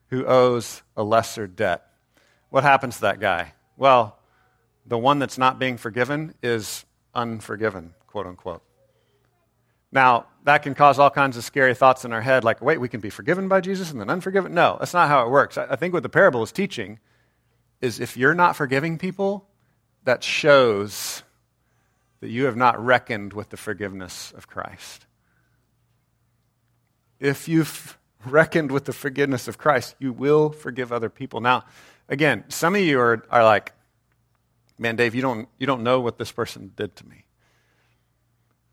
who 0.07 0.25
owes 0.25 0.81
a 0.95 1.03
lesser 1.03 1.47
debt. 1.47 1.85
What 2.49 2.63
happens 2.63 2.95
to 2.95 3.01
that 3.01 3.19
guy? 3.19 3.53
Well, 3.77 4.18
the 4.89 4.97
one 4.97 5.19
that's 5.19 5.37
not 5.37 5.59
being 5.59 5.77
forgiven 5.77 6.33
is 6.43 6.83
unforgiven, 7.13 7.93
quote 8.07 8.25
unquote. 8.25 8.63
Now, 9.91 10.25
that 10.43 10.63
can 10.63 10.75
cause 10.75 10.99
all 10.99 11.09
kinds 11.11 11.37
of 11.37 11.43
scary 11.43 11.73
thoughts 11.73 12.05
in 12.05 12.11
our 12.11 12.21
head, 12.21 12.43
like, 12.43 12.61
wait, 12.61 12.79
we 12.79 12.89
can 12.89 12.99
be 12.99 13.09
forgiven 13.09 13.47
by 13.47 13.61
Jesus 13.61 13.91
and 13.91 14.01
then 14.01 14.09
unforgiven? 14.09 14.53
No, 14.53 14.77
that's 14.79 14.93
not 14.93 15.07
how 15.07 15.25
it 15.25 15.29
works. 15.29 15.57
I 15.57 15.75
think 15.75 15.93
what 15.93 16.03
the 16.03 16.09
parable 16.09 16.43
is 16.43 16.51
teaching 16.51 16.99
is 17.81 17.99
if 17.99 18.17
you're 18.17 18.35
not 18.35 18.55
forgiving 18.55 18.97
people, 18.97 19.47
that 20.03 20.23
shows 20.23 21.23
that 22.19 22.29
you 22.29 22.45
have 22.45 22.55
not 22.55 22.83
reckoned 22.83 23.33
with 23.33 23.49
the 23.49 23.57
forgiveness 23.57 24.33
of 24.35 24.47
Christ. 24.47 25.05
If 27.19 27.47
you've 27.47 27.97
reckoned 28.25 28.71
with 28.71 28.85
the 28.85 28.93
forgiveness 28.93 29.47
of 29.47 29.57
Christ, 29.57 29.95
you 29.99 30.13
will 30.13 30.49
forgive 30.49 30.91
other 30.91 31.09
people. 31.09 31.41
Now, 31.41 31.65
again, 32.07 32.43
some 32.49 32.75
of 32.75 32.81
you 32.81 32.99
are, 32.99 33.25
are 33.29 33.43
like, 33.43 33.73
man, 34.79 34.95
Dave, 34.95 35.13
you 35.13 35.21
don't, 35.21 35.47
you 35.59 35.67
don't 35.67 35.83
know 35.83 35.99
what 35.99 36.17
this 36.17 36.31
person 36.31 36.71
did 36.75 36.95
to 36.95 37.07
me. 37.07 37.25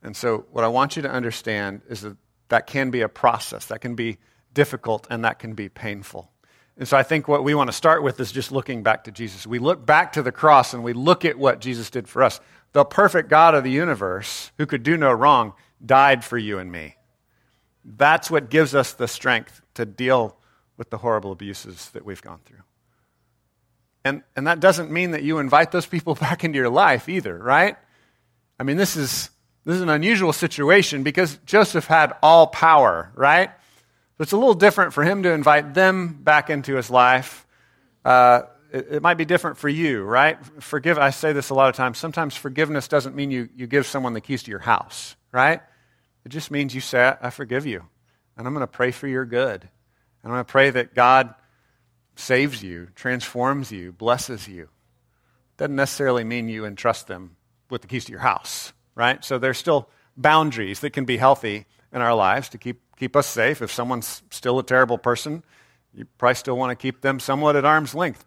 And 0.02 0.16
so, 0.16 0.46
what 0.52 0.64
I 0.64 0.68
want 0.68 0.96
you 0.96 1.02
to 1.02 1.10
understand 1.10 1.82
is 1.88 2.02
that 2.02 2.16
that 2.48 2.66
can 2.66 2.90
be 2.90 3.00
a 3.00 3.08
process, 3.08 3.66
that 3.66 3.80
can 3.80 3.96
be 3.96 4.18
difficult, 4.54 5.06
and 5.10 5.24
that 5.24 5.38
can 5.38 5.54
be 5.54 5.68
painful. 5.68 6.30
And 6.78 6.86
so, 6.86 6.96
I 6.96 7.02
think 7.02 7.26
what 7.26 7.42
we 7.42 7.54
want 7.54 7.68
to 7.68 7.76
start 7.76 8.02
with 8.02 8.20
is 8.20 8.30
just 8.30 8.52
looking 8.52 8.82
back 8.82 9.04
to 9.04 9.10
Jesus. 9.10 9.46
We 9.46 9.58
look 9.58 9.84
back 9.84 10.12
to 10.12 10.22
the 10.22 10.32
cross 10.32 10.74
and 10.74 10.84
we 10.84 10.92
look 10.92 11.24
at 11.24 11.36
what 11.38 11.60
Jesus 11.60 11.90
did 11.90 12.08
for 12.08 12.22
us. 12.22 12.40
The 12.72 12.84
perfect 12.84 13.28
God 13.28 13.54
of 13.54 13.64
the 13.64 13.70
universe, 13.70 14.52
who 14.58 14.66
could 14.66 14.82
do 14.82 14.96
no 14.96 15.10
wrong, 15.12 15.54
died 15.84 16.24
for 16.24 16.38
you 16.38 16.58
and 16.58 16.70
me. 16.70 16.96
That's 17.84 18.30
what 18.30 18.50
gives 18.50 18.74
us 18.74 18.92
the 18.92 19.08
strength 19.08 19.60
to 19.74 19.84
deal 19.86 20.36
with 20.76 20.90
the 20.90 20.98
horrible 20.98 21.32
abuses 21.32 21.90
that 21.90 22.04
we've 22.04 22.22
gone 22.22 22.40
through. 22.44 22.62
And, 24.06 24.22
and 24.36 24.46
that 24.46 24.60
doesn't 24.60 24.92
mean 24.92 25.10
that 25.10 25.24
you 25.24 25.38
invite 25.38 25.72
those 25.72 25.84
people 25.84 26.14
back 26.26 26.44
into 26.44 26.56
your 26.56 26.68
life 26.68 27.08
either, 27.08 27.36
right? 27.36 27.76
I 28.58 28.62
mean, 28.62 28.76
this 28.76 28.96
is, 28.96 29.30
this 29.64 29.74
is 29.74 29.80
an 29.80 29.88
unusual 29.88 30.32
situation 30.32 31.02
because 31.02 31.38
Joseph 31.44 31.86
had 31.86 32.14
all 32.22 32.46
power, 32.46 33.10
right? 33.16 33.50
So 33.50 34.22
it's 34.22 34.30
a 34.30 34.36
little 34.36 34.54
different 34.54 34.92
for 34.92 35.02
him 35.02 35.24
to 35.24 35.32
invite 35.32 35.74
them 35.74 36.20
back 36.22 36.50
into 36.50 36.76
his 36.76 36.88
life. 36.88 37.48
Uh, 38.04 38.42
it, 38.72 38.86
it, 38.92 39.02
might 39.02 39.14
be 39.14 39.24
different 39.24 39.58
for 39.58 39.68
you, 39.68 40.04
right? 40.04 40.38
Forgive, 40.60 40.98
I 40.98 41.10
say 41.10 41.32
this 41.32 41.50
a 41.50 41.54
lot 41.54 41.68
of 41.68 41.74
times. 41.74 41.98
Sometimes 41.98 42.36
forgiveness 42.36 42.86
doesn't 42.86 43.16
mean 43.16 43.32
you, 43.32 43.48
you 43.56 43.66
give 43.66 43.86
someone 43.86 44.12
the 44.12 44.20
keys 44.20 44.44
to 44.44 44.50
your 44.52 44.60
house, 44.60 45.16
right? 45.32 45.60
It 46.24 46.28
just 46.28 46.52
means 46.52 46.76
you 46.76 46.80
say, 46.80 47.14
I 47.20 47.30
forgive 47.30 47.66
you, 47.66 47.82
and 48.36 48.46
I'm 48.46 48.54
going 48.54 48.62
to 48.62 48.68
pray 48.68 48.92
for 48.92 49.08
your 49.08 49.24
good. 49.24 49.62
And 49.62 50.30
I'm 50.30 50.30
going 50.30 50.44
to 50.44 50.52
pray 50.52 50.70
that 50.70 50.94
God 50.94 51.34
saves 52.16 52.62
you, 52.62 52.88
transforms 52.94 53.70
you, 53.70 53.92
blesses 53.92 54.48
you. 54.48 54.68
Doesn't 55.56 55.76
necessarily 55.76 56.24
mean 56.24 56.48
you 56.48 56.64
entrust 56.64 57.06
them 57.06 57.36
with 57.70 57.82
the 57.82 57.88
keys 57.88 58.06
to 58.06 58.12
your 58.12 58.20
house, 58.20 58.72
right? 58.94 59.24
So 59.24 59.38
there's 59.38 59.58
still 59.58 59.88
boundaries 60.16 60.80
that 60.80 60.90
can 60.90 61.04
be 61.04 61.18
healthy 61.18 61.66
in 61.92 62.02
our 62.02 62.14
lives 62.14 62.48
to 62.50 62.58
keep, 62.58 62.80
keep 62.98 63.14
us 63.16 63.26
safe. 63.26 63.62
If 63.62 63.70
someone's 63.70 64.22
still 64.30 64.58
a 64.58 64.62
terrible 64.62 64.98
person, 64.98 65.42
you 65.94 66.06
probably 66.18 66.34
still 66.34 66.56
want 66.56 66.70
to 66.70 66.82
keep 66.82 67.00
them 67.00 67.20
somewhat 67.20 67.56
at 67.56 67.64
arm's 67.64 67.94
length. 67.94 68.24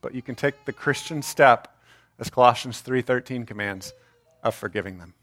But 0.00 0.14
you 0.14 0.22
can 0.22 0.34
take 0.34 0.64
the 0.64 0.72
Christian 0.72 1.22
step, 1.22 1.74
as 2.18 2.30
Colossians 2.30 2.82
3.13 2.82 3.46
commands, 3.46 3.92
of 4.42 4.54
forgiving 4.54 4.98
them. 4.98 5.14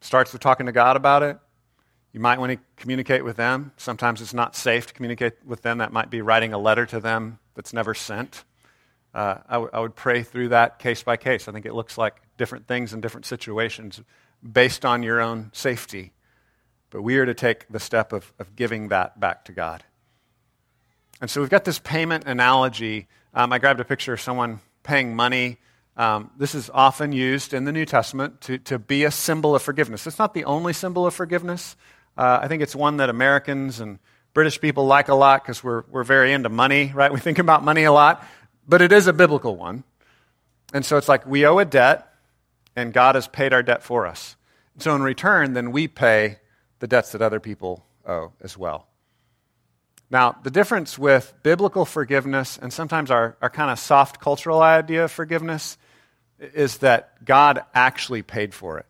Starts 0.00 0.32
with 0.32 0.42
talking 0.42 0.66
to 0.66 0.72
God 0.72 0.96
about 0.96 1.22
it, 1.22 1.38
you 2.14 2.20
might 2.20 2.38
want 2.38 2.52
to 2.52 2.58
communicate 2.76 3.24
with 3.24 3.36
them. 3.36 3.72
Sometimes 3.76 4.22
it's 4.22 4.32
not 4.32 4.54
safe 4.54 4.86
to 4.86 4.94
communicate 4.94 5.34
with 5.44 5.62
them. 5.62 5.78
That 5.78 5.92
might 5.92 6.10
be 6.10 6.22
writing 6.22 6.52
a 6.52 6.58
letter 6.58 6.86
to 6.86 7.00
them 7.00 7.40
that's 7.54 7.72
never 7.72 7.92
sent. 7.92 8.44
Uh, 9.12 9.38
I, 9.48 9.54
w- 9.54 9.70
I 9.72 9.80
would 9.80 9.96
pray 9.96 10.22
through 10.22 10.50
that 10.50 10.78
case 10.78 11.02
by 11.02 11.16
case. 11.16 11.48
I 11.48 11.52
think 11.52 11.66
it 11.66 11.74
looks 11.74 11.98
like 11.98 12.22
different 12.36 12.68
things 12.68 12.94
in 12.94 13.00
different 13.00 13.26
situations 13.26 14.00
based 14.42 14.84
on 14.84 15.02
your 15.02 15.20
own 15.20 15.50
safety. 15.52 16.12
But 16.90 17.02
we 17.02 17.18
are 17.18 17.26
to 17.26 17.34
take 17.34 17.66
the 17.68 17.80
step 17.80 18.12
of, 18.12 18.32
of 18.38 18.54
giving 18.54 18.88
that 18.88 19.18
back 19.18 19.44
to 19.46 19.52
God. 19.52 19.82
And 21.20 21.28
so 21.28 21.40
we've 21.40 21.50
got 21.50 21.64
this 21.64 21.80
payment 21.80 22.24
analogy. 22.26 23.08
Um, 23.34 23.52
I 23.52 23.58
grabbed 23.58 23.80
a 23.80 23.84
picture 23.84 24.12
of 24.12 24.20
someone 24.20 24.60
paying 24.84 25.16
money. 25.16 25.58
Um, 25.96 26.30
this 26.36 26.54
is 26.54 26.70
often 26.72 27.10
used 27.10 27.52
in 27.52 27.64
the 27.64 27.72
New 27.72 27.86
Testament 27.86 28.40
to, 28.42 28.58
to 28.58 28.78
be 28.78 29.02
a 29.02 29.10
symbol 29.10 29.56
of 29.56 29.62
forgiveness. 29.62 30.06
It's 30.06 30.18
not 30.18 30.32
the 30.32 30.44
only 30.44 30.72
symbol 30.72 31.06
of 31.06 31.14
forgiveness, 31.14 31.76
uh, 32.16 32.38
I 32.42 32.48
think 32.48 32.62
it's 32.62 32.74
one 32.74 32.98
that 32.98 33.10
Americans 33.10 33.80
and 33.80 33.98
British 34.34 34.60
people 34.60 34.86
like 34.86 35.08
a 35.08 35.14
lot 35.14 35.42
because 35.42 35.62
we're, 35.62 35.84
we're 35.90 36.04
very 36.04 36.32
into 36.32 36.48
money, 36.48 36.92
right? 36.94 37.12
We 37.12 37.20
think 37.20 37.38
about 37.38 37.64
money 37.64 37.84
a 37.84 37.92
lot, 37.92 38.24
but 38.66 38.82
it 38.82 38.92
is 38.92 39.06
a 39.06 39.12
biblical 39.12 39.56
one. 39.56 39.84
And 40.72 40.84
so 40.84 40.96
it's 40.96 41.08
like 41.08 41.26
we 41.26 41.46
owe 41.46 41.58
a 41.58 41.64
debt, 41.64 42.12
and 42.74 42.92
God 42.92 43.14
has 43.14 43.28
paid 43.28 43.52
our 43.52 43.62
debt 43.62 43.82
for 43.82 44.06
us. 44.06 44.36
So 44.78 44.94
in 44.94 45.02
return, 45.02 45.52
then 45.52 45.70
we 45.70 45.86
pay 45.86 46.38
the 46.80 46.88
debts 46.88 47.12
that 47.12 47.22
other 47.22 47.38
people 47.38 47.86
owe 48.06 48.32
as 48.40 48.58
well. 48.58 48.88
Now, 50.10 50.36
the 50.42 50.50
difference 50.50 50.98
with 50.98 51.32
biblical 51.42 51.84
forgiveness 51.84 52.58
and 52.60 52.72
sometimes 52.72 53.10
our, 53.10 53.36
our 53.40 53.50
kind 53.50 53.70
of 53.70 53.78
soft 53.78 54.20
cultural 54.20 54.60
idea 54.62 55.04
of 55.04 55.12
forgiveness 55.12 55.78
is 56.38 56.78
that 56.78 57.24
God 57.24 57.64
actually 57.74 58.22
paid 58.22 58.52
for 58.52 58.78
it 58.78 58.86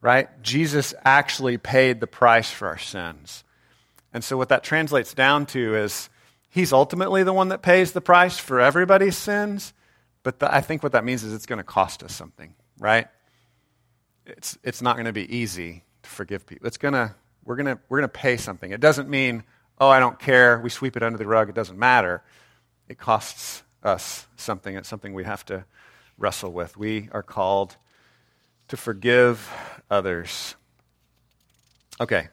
right? 0.00 0.28
Jesus 0.42 0.94
actually 1.04 1.58
paid 1.58 2.00
the 2.00 2.06
price 2.06 2.50
for 2.50 2.68
our 2.68 2.78
sins. 2.78 3.44
And 4.12 4.24
so, 4.24 4.36
what 4.36 4.48
that 4.48 4.64
translates 4.64 5.14
down 5.14 5.46
to 5.46 5.76
is 5.76 6.08
he's 6.48 6.72
ultimately 6.72 7.22
the 7.22 7.32
one 7.32 7.48
that 7.48 7.62
pays 7.62 7.92
the 7.92 8.00
price 8.00 8.38
for 8.38 8.60
everybody's 8.60 9.16
sins. 9.16 9.72
But 10.22 10.40
the, 10.40 10.52
I 10.52 10.60
think 10.60 10.82
what 10.82 10.92
that 10.92 11.04
means 11.04 11.22
is 11.22 11.32
it's 11.32 11.46
going 11.46 11.58
to 11.58 11.64
cost 11.64 12.02
us 12.02 12.14
something, 12.14 12.54
right? 12.78 13.08
It's, 14.26 14.58
it's 14.62 14.82
not 14.82 14.96
going 14.96 15.06
to 15.06 15.12
be 15.12 15.34
easy 15.34 15.84
to 16.02 16.10
forgive 16.10 16.46
people. 16.46 16.66
It's 16.66 16.76
to, 16.76 17.14
we're 17.44 17.56
going 17.56 17.78
we're 17.88 17.98
going 17.98 18.10
to 18.10 18.18
pay 18.18 18.36
something. 18.36 18.70
It 18.70 18.80
doesn't 18.80 19.08
mean, 19.08 19.44
oh, 19.78 19.88
I 19.88 20.00
don't 20.00 20.18
care. 20.18 20.60
We 20.60 20.70
sweep 20.70 20.96
it 20.96 21.02
under 21.02 21.18
the 21.18 21.26
rug. 21.26 21.48
It 21.48 21.54
doesn't 21.54 21.78
matter. 21.78 22.22
It 22.88 22.98
costs 22.98 23.62
us 23.82 24.26
something. 24.36 24.76
It's 24.76 24.88
something 24.88 25.14
we 25.14 25.24
have 25.24 25.44
to 25.46 25.64
wrestle 26.18 26.52
with. 26.52 26.76
We 26.76 27.08
are 27.12 27.22
called 27.22 27.76
to 28.70 28.76
forgive 28.76 29.50
others. 29.90 30.54
Okay, 32.00 32.28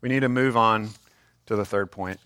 we 0.00 0.08
need 0.08 0.20
to 0.20 0.28
move 0.28 0.56
on 0.56 0.90
to 1.46 1.56
the 1.56 1.64
third 1.64 1.90
point. 1.90 2.20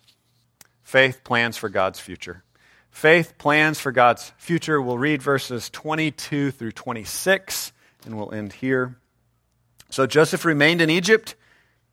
Faith 0.83 1.25
plans 1.25 1.57
for 1.57 1.69
God's 1.69 1.99
future. 1.99 2.45
Faith 2.91 3.39
plans 3.39 3.81
for 3.81 3.93
God's 3.93 4.33
future. 4.37 4.81
We'll 4.81 4.99
read 4.99 5.23
verses 5.23 5.71
22 5.71 6.51
through 6.51 6.73
26, 6.73 7.73
and 8.05 8.17
we'll 8.17 8.33
end 8.33 8.53
here. 8.53 8.97
So 9.89 10.07
Joseph 10.07 10.45
remained 10.45 10.83
in 10.83 10.91
Egypt, 10.91 11.35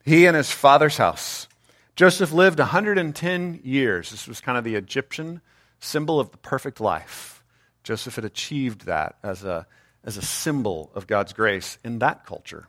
he 0.04 0.26
and 0.26 0.36
his 0.36 0.52
father's 0.52 0.98
house. 0.98 1.48
Joseph 1.96 2.34
lived 2.34 2.60
110 2.60 3.62
years. 3.64 4.12
This 4.12 4.28
was 4.28 4.42
kind 4.42 4.58
of 4.58 4.66
the 4.66 4.76
Egyptian 4.76 5.42
symbol 5.80 6.20
of 6.20 6.32
the 6.32 6.38
perfect 6.38 6.82
life. 6.82 7.42
Joseph 7.84 8.16
had 8.16 8.26
achieved 8.26 8.86
that 8.86 9.16
as 9.24 9.44
a, 9.46 9.66
as 10.04 10.18
a 10.18 10.22
symbol 10.22 10.92
of 10.96 11.08
God's 11.08 11.34
grace 11.34 11.78
in 11.84 12.00
that 12.00 12.26
culture. 12.26 12.68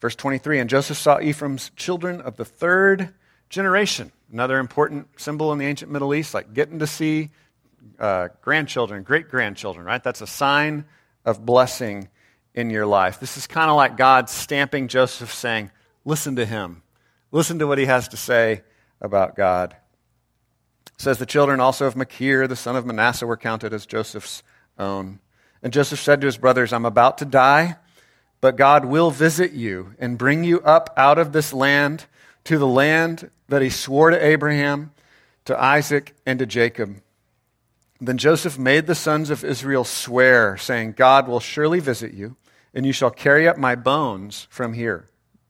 Verse 0.00 0.14
23 0.14 0.60
And 0.60 0.70
Joseph 0.70 0.96
saw 0.96 1.20
Ephraim's 1.20 1.70
children 1.76 2.20
of 2.20 2.36
the 2.36 2.44
third 2.44 3.14
generation. 3.48 4.12
Another 4.32 4.58
important 4.58 5.08
symbol 5.20 5.52
in 5.52 5.58
the 5.58 5.66
ancient 5.66 5.90
Middle 5.90 6.14
East, 6.14 6.34
like 6.34 6.52
getting 6.52 6.80
to 6.80 6.86
see 6.86 7.30
uh, 7.98 8.28
grandchildren, 8.42 9.02
great 9.02 9.28
grandchildren, 9.28 9.86
right? 9.86 10.02
That's 10.02 10.20
a 10.20 10.26
sign 10.26 10.84
of 11.24 11.44
blessing 11.46 12.08
in 12.54 12.70
your 12.70 12.86
life. 12.86 13.20
This 13.20 13.36
is 13.36 13.46
kind 13.46 13.70
of 13.70 13.76
like 13.76 13.96
God 13.96 14.28
stamping 14.28 14.88
Joseph 14.88 15.32
saying, 15.32 15.70
Listen 16.04 16.36
to 16.36 16.46
him. 16.46 16.82
Listen 17.32 17.58
to 17.58 17.66
what 17.66 17.78
he 17.78 17.86
has 17.86 18.08
to 18.08 18.16
say 18.16 18.62
about 19.00 19.34
God. 19.34 19.76
It 20.86 21.00
says 21.00 21.18
the 21.18 21.26
children 21.26 21.60
also 21.60 21.86
of 21.86 21.96
Machir, 21.96 22.46
the 22.46 22.56
son 22.56 22.76
of 22.76 22.86
Manasseh, 22.86 23.26
were 23.26 23.36
counted 23.36 23.74
as 23.74 23.86
Joseph's 23.86 24.42
own. 24.78 25.18
And 25.62 25.72
Joseph 25.72 26.00
said 26.00 26.20
to 26.20 26.26
his 26.26 26.38
brothers, 26.38 26.72
I'm 26.72 26.84
about 26.84 27.18
to 27.18 27.24
die, 27.24 27.76
but 28.40 28.56
God 28.56 28.84
will 28.84 29.10
visit 29.10 29.52
you 29.52 29.94
and 29.98 30.18
bring 30.18 30.44
you 30.44 30.60
up 30.60 30.92
out 30.96 31.18
of 31.18 31.32
this 31.32 31.52
land 31.52 32.06
to 32.44 32.58
the 32.58 32.66
land 32.66 33.30
that 33.48 33.62
he 33.62 33.70
swore 33.70 34.10
to 34.10 34.24
Abraham, 34.24 34.92
to 35.46 35.60
Isaac, 35.60 36.14
and 36.24 36.38
to 36.38 36.46
Jacob. 36.46 37.00
Then 38.00 38.18
Joseph 38.18 38.58
made 38.58 38.86
the 38.86 38.94
sons 38.94 39.30
of 39.30 39.44
Israel 39.44 39.84
swear, 39.84 40.56
saying, 40.56 40.92
God 40.92 41.26
will 41.26 41.40
surely 41.40 41.80
visit 41.80 42.12
you, 42.12 42.36
and 42.74 42.84
you 42.84 42.92
shall 42.92 43.10
carry 43.10 43.48
up 43.48 43.56
my 43.56 43.74
bones 43.74 44.46
from 44.50 44.74
here. 44.74 45.08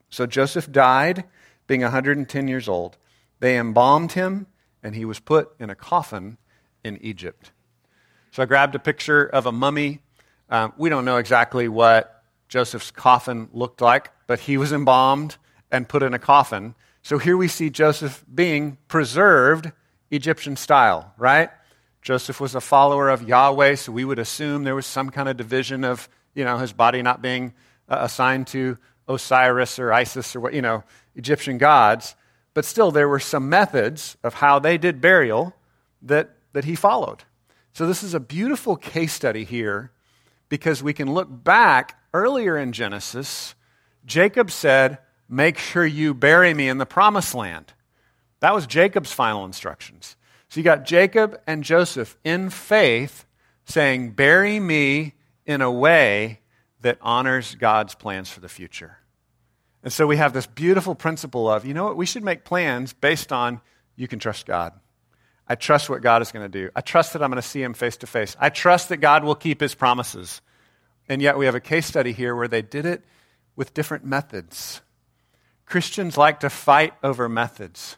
So 0.09 0.25
Joseph 0.25 0.71
died, 0.71 1.25
being 1.67 1.81
110 1.81 2.47
years 2.47 2.69
old. 2.69 2.97
They 3.39 3.57
embalmed 3.57 4.13
him, 4.13 4.47
and 4.81 4.95
he 4.95 5.03
was 5.03 5.19
put 5.19 5.53
in 5.59 5.69
a 5.69 5.75
coffin 5.75 6.37
in 6.83 6.97
Egypt. 7.01 7.51
So 8.31 8.43
I 8.43 8.45
grabbed 8.45 8.75
a 8.75 8.79
picture 8.79 9.25
of 9.25 9.45
a 9.45 9.51
mummy. 9.51 9.99
Um, 10.49 10.73
we 10.77 10.89
don't 10.89 11.05
know 11.05 11.17
exactly 11.17 11.67
what 11.67 12.23
Joseph's 12.47 12.91
coffin 12.91 13.49
looked 13.53 13.81
like, 13.81 14.11
but 14.27 14.39
he 14.39 14.57
was 14.57 14.71
embalmed 14.71 15.37
and 15.71 15.87
put 15.87 16.03
in 16.03 16.13
a 16.13 16.19
coffin. 16.19 16.75
So 17.01 17.17
here 17.17 17.37
we 17.37 17.47
see 17.47 17.69
Joseph 17.69 18.23
being 18.33 18.77
preserved 18.87 19.71
Egyptian 20.11 20.55
style, 20.55 21.13
right? 21.17 21.49
Joseph 22.01 22.39
was 22.39 22.55
a 22.55 22.61
follower 22.61 23.09
of 23.09 23.27
Yahweh, 23.27 23.75
so 23.75 23.91
we 23.91 24.05
would 24.05 24.19
assume 24.19 24.63
there 24.63 24.75
was 24.75 24.85
some 24.85 25.09
kind 25.09 25.27
of 25.27 25.35
division 25.35 25.83
of, 25.83 26.07
you 26.33 26.45
know, 26.45 26.57
his 26.57 26.71
body 26.71 27.01
not 27.01 27.21
being 27.21 27.53
uh, 27.89 27.97
assigned 28.01 28.47
to 28.47 28.77
Osiris 29.07 29.79
or 29.79 29.91
Isis 29.91 30.35
or 30.35 30.39
what, 30.39 30.53
you 30.53 30.61
know, 30.61 30.83
Egyptian 31.15 31.57
gods. 31.57 32.15
But 32.53 32.65
still, 32.65 32.91
there 32.91 33.09
were 33.09 33.19
some 33.19 33.49
methods 33.49 34.17
of 34.23 34.35
how 34.35 34.59
they 34.59 34.77
did 34.77 35.01
burial 35.01 35.53
that, 36.01 36.31
that 36.53 36.65
he 36.65 36.75
followed. 36.75 37.23
So, 37.77 37.85
this 37.85 38.01
is 38.01 38.15
a 38.15 38.19
beautiful 38.19 38.75
case 38.75 39.13
study 39.13 39.43
here 39.43 39.91
because 40.49 40.81
we 40.81 40.93
can 40.93 41.13
look 41.13 41.27
back 41.29 42.01
earlier 42.11 42.57
in 42.57 42.71
Genesis. 42.71 43.53
Jacob 44.03 44.49
said, 44.49 44.97
Make 45.29 45.59
sure 45.59 45.85
you 45.85 46.15
bury 46.15 46.55
me 46.55 46.69
in 46.69 46.79
the 46.79 46.87
promised 46.87 47.35
land. 47.35 47.73
That 48.39 48.55
was 48.55 48.65
Jacob's 48.65 49.11
final 49.11 49.45
instructions. 49.45 50.15
So, 50.49 50.59
you 50.59 50.63
got 50.63 50.85
Jacob 50.85 51.39
and 51.45 51.63
Joseph 51.63 52.17
in 52.23 52.49
faith 52.49 53.27
saying, 53.65 54.13
Bury 54.13 54.59
me 54.59 55.13
in 55.45 55.61
a 55.61 55.71
way 55.71 56.39
that 56.81 56.97
honors 56.99 57.53
God's 57.53 57.93
plans 57.93 58.27
for 58.27 58.39
the 58.39 58.49
future. 58.49 58.97
And 59.83 59.93
so 59.93 60.07
we 60.07 60.17
have 60.17 60.33
this 60.33 60.47
beautiful 60.47 60.95
principle 60.95 61.47
of, 61.47 61.63
you 61.63 61.75
know 61.75 61.83
what, 61.83 61.95
we 61.95 62.07
should 62.07 62.23
make 62.23 62.43
plans 62.43 62.93
based 62.93 63.31
on 63.31 63.61
you 63.95 64.07
can 64.07 64.17
trust 64.17 64.47
God. 64.47 64.73
I 65.49 65.55
trust 65.55 65.89
what 65.89 66.01
God 66.01 66.21
is 66.21 66.31
going 66.31 66.49
to 66.49 66.49
do. 66.49 66.69
I 66.75 66.81
trust 66.81 67.13
that 67.13 67.23
I'm 67.23 67.31
going 67.31 67.41
to 67.41 67.47
see 67.47 67.61
him 67.61 67.73
face 67.73 67.97
to 67.97 68.07
face. 68.07 68.35
I 68.39 68.49
trust 68.49 68.89
that 68.89 68.97
God 68.97 69.23
will 69.23 69.35
keep 69.35 69.61
his 69.61 69.75
promises. 69.75 70.41
And 71.07 71.21
yet 71.21 71.37
we 71.37 71.45
have 71.45 71.55
a 71.55 71.61
case 71.61 71.85
study 71.85 72.11
here 72.11 72.35
where 72.35 72.49
they 72.49 72.61
did 72.61 72.85
it 72.85 73.03
with 73.55 73.73
different 73.73 74.05
methods. 74.05 74.81
Christians 75.65 76.17
like 76.17 76.41
to 76.41 76.49
fight 76.49 76.93
over 77.01 77.29
methods. 77.29 77.97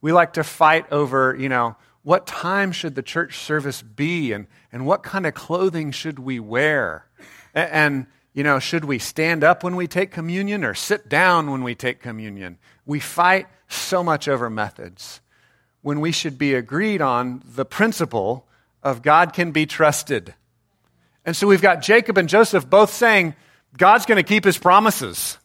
We 0.00 0.12
like 0.12 0.34
to 0.34 0.44
fight 0.44 0.90
over, 0.90 1.36
you 1.38 1.48
know, 1.48 1.76
what 2.02 2.26
time 2.26 2.72
should 2.72 2.94
the 2.94 3.02
church 3.02 3.36
service 3.38 3.82
be 3.82 4.32
and, 4.32 4.46
and 4.72 4.86
what 4.86 5.02
kind 5.02 5.26
of 5.26 5.34
clothing 5.34 5.90
should 5.90 6.18
we 6.18 6.40
wear? 6.40 7.06
And, 7.54 8.06
you 8.32 8.42
know, 8.42 8.58
should 8.58 8.84
we 8.84 8.98
stand 8.98 9.44
up 9.44 9.62
when 9.62 9.76
we 9.76 9.86
take 9.86 10.10
communion 10.10 10.64
or 10.64 10.72
sit 10.72 11.08
down 11.08 11.50
when 11.50 11.62
we 11.62 11.74
take 11.74 12.00
communion? 12.00 12.56
We 12.86 13.00
fight 13.00 13.46
so 13.68 14.02
much 14.02 14.26
over 14.26 14.48
methods 14.48 15.20
when 15.88 16.00
we 16.00 16.12
should 16.12 16.36
be 16.36 16.52
agreed 16.52 17.00
on 17.00 17.42
the 17.46 17.64
principle 17.64 18.46
of 18.82 19.00
God 19.00 19.32
can 19.32 19.52
be 19.52 19.64
trusted. 19.64 20.34
And 21.24 21.34
so 21.34 21.46
we've 21.46 21.62
got 21.62 21.80
Jacob 21.80 22.18
and 22.18 22.28
Joseph 22.28 22.68
both 22.68 22.92
saying, 22.92 23.34
God's 23.74 24.04
going 24.04 24.16
to 24.16 24.22
keep 24.22 24.44
his 24.44 24.58
promises. 24.58 25.38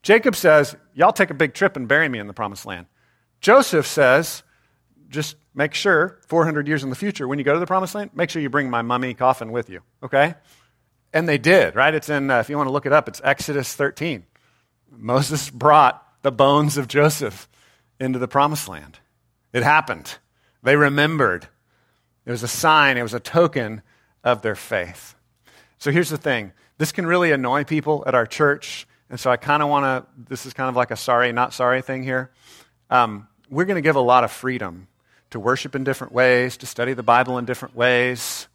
Jacob 0.00 0.34
says, 0.36 0.74
Y'all 0.94 1.12
take 1.12 1.28
a 1.28 1.34
big 1.34 1.52
trip 1.52 1.76
and 1.76 1.86
bury 1.86 2.08
me 2.08 2.18
in 2.18 2.28
the 2.28 2.32
promised 2.32 2.64
land. 2.64 2.86
Joseph 3.42 3.86
says, 3.86 4.42
Just 5.10 5.36
make 5.54 5.74
sure, 5.74 6.18
400 6.28 6.66
years 6.66 6.82
in 6.82 6.88
the 6.88 6.96
future, 6.96 7.28
when 7.28 7.38
you 7.38 7.44
go 7.44 7.52
to 7.52 7.60
the 7.60 7.66
promised 7.66 7.94
land, 7.94 8.12
make 8.14 8.30
sure 8.30 8.40
you 8.40 8.48
bring 8.48 8.70
my 8.70 8.80
mummy 8.80 9.12
coffin 9.12 9.52
with 9.52 9.68
you, 9.68 9.82
okay? 10.02 10.34
And 11.12 11.28
they 11.28 11.36
did, 11.36 11.76
right? 11.76 11.94
It's 11.94 12.08
in, 12.08 12.30
uh, 12.30 12.38
if 12.38 12.48
you 12.48 12.56
want 12.56 12.68
to 12.68 12.72
look 12.72 12.86
it 12.86 12.94
up, 12.94 13.06
it's 13.06 13.20
Exodus 13.22 13.74
13. 13.74 14.24
Moses 14.90 15.50
brought 15.50 16.02
the 16.22 16.32
bones 16.32 16.78
of 16.78 16.88
Joseph 16.88 17.50
into 18.00 18.18
the 18.18 18.28
promised 18.28 18.66
land. 18.66 18.98
It 19.52 19.62
happened. 19.62 20.18
They 20.62 20.76
remembered. 20.76 21.48
It 22.26 22.30
was 22.30 22.42
a 22.42 22.48
sign, 22.48 22.96
it 22.96 23.02
was 23.02 23.14
a 23.14 23.20
token 23.20 23.82
of 24.22 24.42
their 24.42 24.54
faith. 24.54 25.14
So 25.78 25.90
here's 25.90 26.10
the 26.10 26.18
thing 26.18 26.52
this 26.78 26.92
can 26.92 27.06
really 27.06 27.32
annoy 27.32 27.64
people 27.64 28.04
at 28.06 28.14
our 28.14 28.26
church. 28.26 28.86
And 29.08 29.18
so 29.18 29.30
I 29.30 29.36
kind 29.36 29.62
of 29.62 29.68
want 29.68 29.84
to, 29.84 30.28
this 30.28 30.46
is 30.46 30.54
kind 30.54 30.68
of 30.68 30.76
like 30.76 30.92
a 30.92 30.96
sorry, 30.96 31.32
not 31.32 31.52
sorry 31.52 31.82
thing 31.82 32.04
here. 32.04 32.30
Um, 32.90 33.26
we're 33.50 33.64
going 33.64 33.76
to 33.76 33.82
give 33.82 33.96
a 33.96 34.00
lot 34.00 34.22
of 34.22 34.30
freedom 34.30 34.86
to 35.30 35.40
worship 35.40 35.74
in 35.74 35.82
different 35.82 36.12
ways, 36.12 36.56
to 36.58 36.66
study 36.66 36.92
the 36.92 37.02
Bible 37.02 37.36
in 37.38 37.44
different 37.44 37.74
ways, 37.74 38.46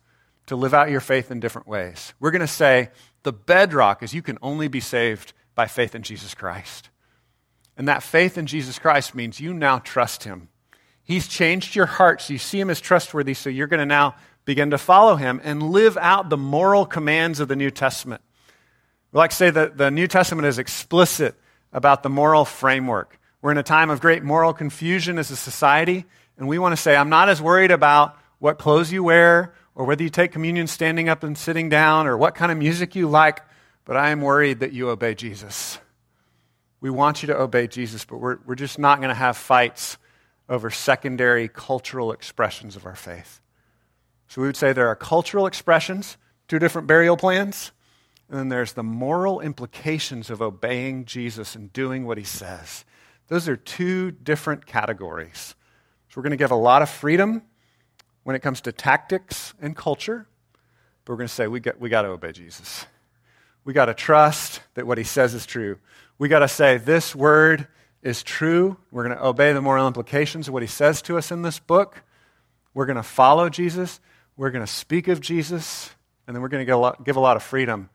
to 0.46 0.56
live 0.56 0.74
out 0.74 0.90
your 0.90 1.02
faith 1.02 1.32
in 1.32 1.40
different 1.40 1.68
ways. 1.68 2.14
We're 2.20 2.32
going 2.32 2.40
to 2.42 2.48
say 2.48 2.90
the 3.24 3.34
bedrock 3.34 4.02
is 4.02 4.14
you 4.14 4.22
can 4.22 4.38
only 4.42 4.68
be 4.68 4.80
saved 4.80 5.34
by 5.56 5.68
faith 5.68 5.96
in 5.96 6.04
Jesus 6.04 6.34
Christ. 6.34 6.90
And 7.78 7.88
that 7.88 8.04
faith 8.04 8.38
in 8.38 8.46
Jesus 8.46 8.80
Christ 8.80 9.16
means 9.16 9.40
you 9.40 9.54
now 9.54 9.80
trust 9.80 10.24
him. 10.24 10.50
He's 11.06 11.28
changed 11.28 11.76
your 11.76 11.86
heart 11.86 12.22
so 12.22 12.34
you 12.34 12.40
see 12.40 12.60
him 12.60 12.70
as 12.70 12.82
trustworthy, 12.82 13.34
so 13.34 13.50
you're 13.50 13.68
going 13.68 13.80
to 13.80 13.86
now 13.86 14.16
begin 14.44 14.72
to 14.72 14.78
follow 14.78 15.16
him 15.16 15.40
and 15.44 15.64
live 15.72 15.98
out 15.98 16.30
the 16.30 16.38
moral 16.38 16.86
commands 16.86 17.40
of 17.40 17.48
the 17.48 17.56
New 17.56 17.72
Testament. 17.72 18.22
We 19.12 19.18
like 19.20 19.30
to 19.30 19.36
say 19.36 19.50
that 19.50 19.78
the 19.78 19.92
New 19.92 20.08
Testament 20.08 20.48
is 20.48 20.60
explicit 20.60 21.36
about 21.72 22.04
the 22.04 22.10
moral 22.10 22.44
framework. 22.44 23.20
We're 23.42 23.52
in 23.52 23.58
a 23.58 23.64
time 23.64 23.90
of 23.90 24.02
great 24.02 24.24
moral 24.24 24.54
confusion 24.54 25.18
as 25.18 25.32
a 25.32 25.36
society, 25.36 26.06
and 26.38 26.48
we 26.48 26.60
want 26.60 26.74
to 26.74 26.82
say, 26.82 26.96
I'm 26.96 27.10
not 27.10 27.30
as 27.30 27.42
worried 27.42 27.72
about 27.72 28.18
what 28.40 28.58
clothes 28.58 28.92
you 28.92 29.04
wear 29.04 29.54
or 29.76 29.86
whether 29.86 30.02
you 30.02 30.10
take 30.10 30.32
communion 30.32 30.68
standing 30.68 31.10
up 31.10 31.24
and 31.24 31.38
sitting 31.38 31.68
down, 31.68 32.08
or 32.08 32.18
what 32.18 32.34
kind 32.34 32.52
of 32.52 32.58
music 32.58 32.96
you 32.96 33.10
like, 33.10 33.42
but 33.84 33.98
I 33.98 34.10
am 34.10 34.22
worried 34.22 34.62
that 34.62 34.72
you 34.72 34.90
obey 34.90 35.14
Jesus. 35.14 35.78
We 36.80 36.90
want 36.90 37.22
you 37.22 37.28
to 37.28 37.38
obey 37.38 37.68
Jesus, 37.68 38.06
but 38.06 38.18
we're, 38.18 38.38
we're 38.46 38.56
just 38.56 38.80
not 38.80 39.00
going 39.00 39.10
to 39.10 39.16
have 39.16 39.36
fights 39.36 39.98
over 40.50 40.70
secondary 40.70 41.48
cultural 41.48 42.12
expressions 42.12 42.76
of 42.76 42.86
our 42.86 42.96
faith. 42.96 43.42
So 44.28 44.42
we 44.42 44.48
would 44.48 44.58
say 44.58 44.74
there 44.74 44.88
are 44.88 44.96
cultural 44.96 45.48
expressions, 45.48 46.18
two 46.48 46.60
different 46.60 46.88
burial 46.88 47.18
plans, 47.18 47.72
and 48.30 48.40
then 48.40 48.50
there's 48.50 48.74
the 48.74 48.84
moral 48.84 49.40
implications 49.40 50.30
of 50.30 50.42
obeying 50.42 51.06
Jesus 51.06 51.56
and 51.56 51.72
doing 51.74 52.06
what 52.06 52.18
he 52.18 52.24
says. 52.24 52.86
Those 53.28 53.48
are 53.48 53.56
two 53.56 54.12
different 54.12 54.66
categories. 54.66 55.56
So 56.10 56.16
we're 56.18 56.24
going 56.24 56.32
to 56.32 56.38
give 56.38 56.52
a 56.52 56.56
lot 56.56 56.82
of 56.82 56.90
freedom 56.90 57.44
when 58.24 58.36
it 58.36 58.40
comes 58.40 58.62
to 58.62 58.72
tactics 58.72 59.54
and 59.62 59.76
culture, 59.76 60.28
but 61.04 61.14
we're 61.14 61.18
going 61.18 61.28
to 61.28 61.34
say 61.34 61.48
we 61.48 61.60
got, 61.60 61.80
we 61.80 61.90
got 61.90 62.04
to 62.04 62.10
obey 62.10 62.32
Jesus. 62.32 62.86
We 63.64 63.74
got 63.74 63.86
to 63.86 63.94
trust 63.94 64.62
that 64.76 64.88
what 64.88 64.98
he 64.98 65.04
says 65.04 65.34
is 65.34 65.46
true. 65.46 65.80
We 66.18 66.28
got 66.28 66.40
to 66.40 66.48
say 66.48 66.78
this 66.78 67.16
word 67.16 67.68
is 68.06 68.22
true. 68.22 68.78
We're 68.92 69.04
going 69.04 69.18
to 69.18 69.26
obey 69.26 69.52
the 69.52 69.62
moral 69.62 69.88
implications 69.88 70.48
of 70.48 70.54
what 70.54 70.62
he 70.62 70.68
says 70.68 71.02
to 71.02 71.18
us 71.18 71.32
in 71.32 71.42
this 71.42 71.58
book. 71.58 72.04
We're 72.76 72.86
going 72.86 72.98
to 72.98 73.04
follow 73.04 73.50
Jesus. 73.50 74.00
We're 74.38 74.52
going 74.52 74.66
to 74.66 74.72
speak 74.72 75.08
of 75.08 75.20
Jesus. 75.20 75.90
And 76.28 76.36
then 76.36 76.44
we're 76.44 76.50
going 76.50 76.66
to 76.66 76.96
give 77.04 77.16
a 77.16 77.20
lot 77.20 77.36
of 77.36 77.42
freedom 77.44 77.90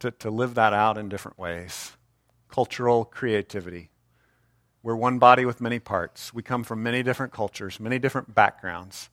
to, 0.00 0.10
to 0.10 0.30
live 0.30 0.56
that 0.56 0.72
out 0.72 0.98
in 0.98 1.08
different 1.08 1.38
ways. 1.38 1.92
Cultural 2.48 3.04
creativity. 3.04 3.90
We're 4.82 4.96
one 4.96 5.20
body 5.20 5.44
with 5.44 5.60
many 5.60 5.78
parts. 5.78 6.34
We 6.34 6.42
come 6.42 6.64
from 6.64 6.82
many 6.82 7.04
different 7.04 7.32
cultures, 7.32 7.78
many 7.78 8.00
different 8.00 8.34
backgrounds. 8.34 9.10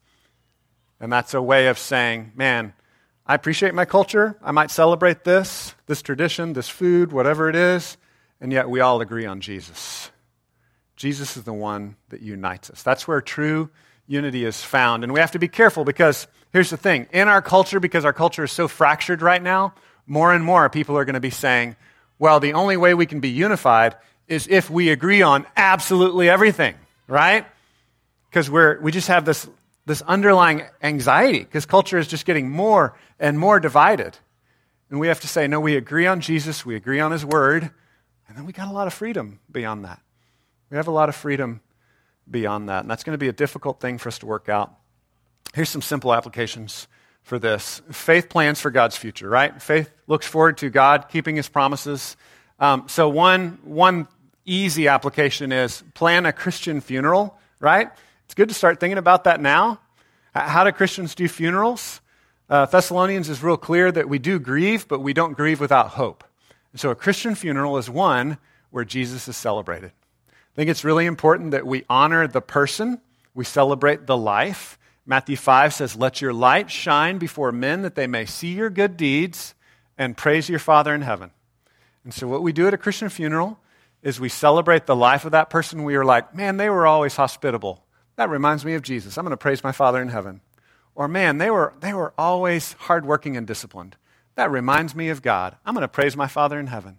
And 0.99 1.13
that's 1.13 1.35
a 1.35 1.41
way 1.43 1.67
of 1.67 1.77
saying, 1.77 2.31
man, 2.35 2.73
I 3.23 3.35
appreciate 3.35 3.75
my 3.75 3.85
culture. 3.85 4.35
I 4.41 4.51
might 4.51 4.71
celebrate 4.71 5.23
this, 5.23 5.75
this 5.85 6.01
tradition, 6.01 6.53
this 6.53 6.69
food, 6.69 7.11
whatever 7.11 7.49
it 7.49 7.55
is, 7.55 7.97
and 8.41 8.51
yet 8.51 8.67
we 8.67 8.79
all 8.79 8.99
agree 8.99 9.27
on 9.27 9.41
Jesus. 9.41 10.09
Jesus 10.99 11.37
is 11.37 11.43
the 11.43 11.53
one 11.53 11.95
that 12.09 12.21
unites 12.21 12.69
us. 12.69 12.83
That's 12.83 13.07
where 13.07 13.21
true 13.21 13.69
unity 14.05 14.43
is 14.43 14.61
found. 14.61 15.05
And 15.05 15.13
we 15.13 15.21
have 15.21 15.31
to 15.31 15.39
be 15.39 15.47
careful 15.47 15.85
because 15.85 16.27
here's 16.51 16.71
the 16.71 16.77
thing 16.77 17.07
in 17.13 17.29
our 17.29 17.41
culture, 17.41 17.79
because 17.79 18.03
our 18.03 18.11
culture 18.11 18.43
is 18.43 18.51
so 18.51 18.67
fractured 18.67 19.21
right 19.21 19.41
now, 19.41 19.73
more 20.05 20.33
and 20.33 20.43
more 20.43 20.69
people 20.69 20.97
are 20.97 21.05
going 21.05 21.13
to 21.13 21.21
be 21.21 21.29
saying, 21.29 21.77
well, 22.19 22.41
the 22.41 22.51
only 22.51 22.75
way 22.75 22.93
we 22.93 23.05
can 23.05 23.21
be 23.21 23.29
unified 23.29 23.95
is 24.27 24.45
if 24.49 24.69
we 24.69 24.89
agree 24.89 25.21
on 25.21 25.47
absolutely 25.55 26.29
everything, 26.29 26.75
right? 27.07 27.45
Because 28.29 28.49
we're 28.49 28.77
we 28.81 28.91
just 28.91 29.07
have 29.07 29.23
this 29.23 29.47
this 29.85 30.01
underlying 30.01 30.63
anxiety 30.83 31.39
because 31.39 31.65
culture 31.65 31.97
is 31.97 32.09
just 32.09 32.25
getting 32.25 32.49
more 32.49 32.93
and 33.21 33.39
more 33.39 33.61
divided. 33.61 34.17
And 34.89 34.99
we 34.99 35.07
have 35.07 35.21
to 35.21 35.29
say, 35.29 35.47
no, 35.47 35.61
we 35.61 35.77
agree 35.77 36.07
on 36.07 36.19
Jesus, 36.19 36.65
we 36.65 36.75
agree 36.75 36.99
on 36.99 37.11
his 37.11 37.25
word, 37.25 37.71
and 38.27 38.37
then 38.37 38.45
we 38.45 38.51
got 38.51 38.67
a 38.67 38.73
lot 38.73 38.87
of 38.87 38.93
freedom 38.93 39.39
beyond 39.49 39.85
that. 39.85 40.01
We 40.69 40.77
have 40.77 40.87
a 40.87 40.91
lot 40.91 41.09
of 41.09 41.15
freedom 41.15 41.61
beyond 42.29 42.69
that. 42.69 42.81
And 42.81 42.91
that's 42.91 43.03
going 43.03 43.13
to 43.13 43.19
be 43.19 43.27
a 43.27 43.33
difficult 43.33 43.79
thing 43.79 43.97
for 43.97 44.09
us 44.09 44.19
to 44.19 44.25
work 44.25 44.49
out. 44.49 44.73
Here's 45.53 45.69
some 45.69 45.81
simple 45.81 46.13
applications 46.13 46.87
for 47.23 47.39
this 47.39 47.81
faith 47.91 48.29
plans 48.29 48.59
for 48.59 48.71
God's 48.71 48.95
future, 48.95 49.29
right? 49.29 49.61
Faith 49.61 49.91
looks 50.07 50.25
forward 50.25 50.57
to 50.59 50.69
God 50.69 51.09
keeping 51.09 51.35
his 51.35 51.49
promises. 51.49 52.17
Um, 52.59 52.87
so, 52.87 53.09
one, 53.09 53.59
one 53.63 54.07
easy 54.45 54.87
application 54.87 55.51
is 55.51 55.83
plan 55.93 56.25
a 56.25 56.33
Christian 56.33 56.81
funeral, 56.81 57.37
right? 57.59 57.89
It's 58.25 58.35
good 58.35 58.49
to 58.49 58.55
start 58.55 58.79
thinking 58.79 58.97
about 58.97 59.23
that 59.23 59.41
now. 59.41 59.79
How 60.33 60.63
do 60.63 60.71
Christians 60.71 61.15
do 61.15 61.27
funerals? 61.27 62.01
Uh, 62.49 62.65
Thessalonians 62.65 63.29
is 63.29 63.43
real 63.43 63.57
clear 63.57 63.91
that 63.91 64.09
we 64.09 64.19
do 64.19 64.39
grieve, 64.39 64.87
but 64.87 64.99
we 64.99 65.13
don't 65.13 65.33
grieve 65.33 65.59
without 65.59 65.89
hope. 65.89 66.23
And 66.71 66.79
so, 66.79 66.89
a 66.89 66.95
Christian 66.95 67.35
funeral 67.35 67.77
is 67.77 67.89
one 67.89 68.37
where 68.69 68.85
Jesus 68.85 69.27
is 69.27 69.37
celebrated. 69.37 69.91
I 70.53 70.55
think 70.55 70.69
it's 70.69 70.83
really 70.83 71.05
important 71.05 71.51
that 71.51 71.65
we 71.65 71.85
honor 71.89 72.27
the 72.27 72.41
person, 72.41 73.01
we 73.33 73.45
celebrate 73.45 74.07
the 74.07 74.17
life. 74.17 74.77
Matthew 75.05 75.37
5 75.37 75.73
says, 75.73 75.95
Let 75.95 76.21
your 76.21 76.33
light 76.33 76.69
shine 76.69 77.17
before 77.17 77.51
men 77.51 77.81
that 77.81 77.95
they 77.95 78.07
may 78.07 78.25
see 78.25 78.53
your 78.53 78.69
good 78.69 78.97
deeds 78.97 79.55
and 79.97 80.17
praise 80.17 80.49
your 80.49 80.59
Father 80.59 80.93
in 80.93 81.01
heaven. 81.01 81.31
And 82.03 82.13
so, 82.13 82.27
what 82.27 82.43
we 82.43 82.53
do 82.53 82.67
at 82.67 82.73
a 82.73 82.77
Christian 82.77 83.09
funeral 83.09 83.59
is 84.01 84.19
we 84.19 84.29
celebrate 84.29 84.85
the 84.85 84.95
life 84.95 85.25
of 85.25 85.31
that 85.31 85.49
person. 85.49 85.83
We 85.83 85.95
are 85.95 86.05
like, 86.05 86.33
man, 86.33 86.57
they 86.57 86.69
were 86.69 86.87
always 86.87 87.15
hospitable. 87.15 87.83
That 88.15 88.29
reminds 88.29 88.65
me 88.65 88.73
of 88.73 88.81
Jesus. 88.81 89.17
I'm 89.17 89.25
going 89.25 89.31
to 89.31 89.37
praise 89.37 89.63
my 89.63 89.71
Father 89.71 90.01
in 90.01 90.09
heaven. 90.09 90.41
Or, 90.95 91.07
man, 91.07 91.37
they 91.37 91.49
were, 91.49 91.73
they 91.79 91.93
were 91.93 92.13
always 92.17 92.73
hardworking 92.73 93.37
and 93.37 93.47
disciplined. 93.47 93.95
That 94.35 94.51
reminds 94.51 94.95
me 94.95 95.09
of 95.09 95.21
God. 95.21 95.57
I'm 95.65 95.73
going 95.73 95.81
to 95.81 95.87
praise 95.87 96.15
my 96.15 96.27
Father 96.27 96.59
in 96.59 96.67
heaven. 96.67 96.97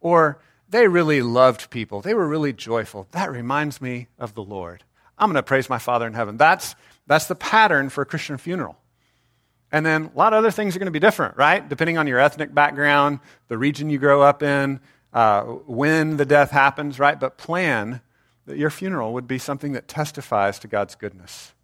Or, 0.00 0.38
they 0.68 0.88
really 0.88 1.22
loved 1.22 1.70
people. 1.70 2.00
They 2.00 2.14
were 2.14 2.26
really 2.26 2.52
joyful. 2.52 3.06
That 3.12 3.30
reminds 3.30 3.80
me 3.80 4.08
of 4.18 4.34
the 4.34 4.42
Lord. 4.42 4.84
I'm 5.18 5.28
going 5.28 5.36
to 5.36 5.42
praise 5.42 5.68
my 5.68 5.78
Father 5.78 6.06
in 6.06 6.14
heaven. 6.14 6.36
That's, 6.36 6.74
that's 7.06 7.26
the 7.26 7.34
pattern 7.34 7.90
for 7.90 8.02
a 8.02 8.06
Christian 8.06 8.38
funeral. 8.38 8.76
And 9.70 9.84
then 9.84 10.10
a 10.14 10.18
lot 10.18 10.32
of 10.32 10.38
other 10.38 10.50
things 10.50 10.74
are 10.74 10.78
going 10.78 10.86
to 10.86 10.92
be 10.92 11.00
different, 11.00 11.36
right? 11.36 11.68
Depending 11.68 11.98
on 11.98 12.06
your 12.06 12.20
ethnic 12.20 12.54
background, 12.54 13.20
the 13.48 13.58
region 13.58 13.90
you 13.90 13.98
grow 13.98 14.22
up 14.22 14.42
in, 14.42 14.80
uh, 15.12 15.42
when 15.42 16.16
the 16.16 16.24
death 16.24 16.50
happens, 16.50 16.98
right? 16.98 17.18
But 17.18 17.36
plan 17.36 18.00
that 18.46 18.56
your 18.56 18.70
funeral 18.70 19.12
would 19.14 19.26
be 19.26 19.38
something 19.38 19.72
that 19.72 19.88
testifies 19.88 20.58
to 20.60 20.68
God's 20.68 20.94
goodness. 20.94 21.54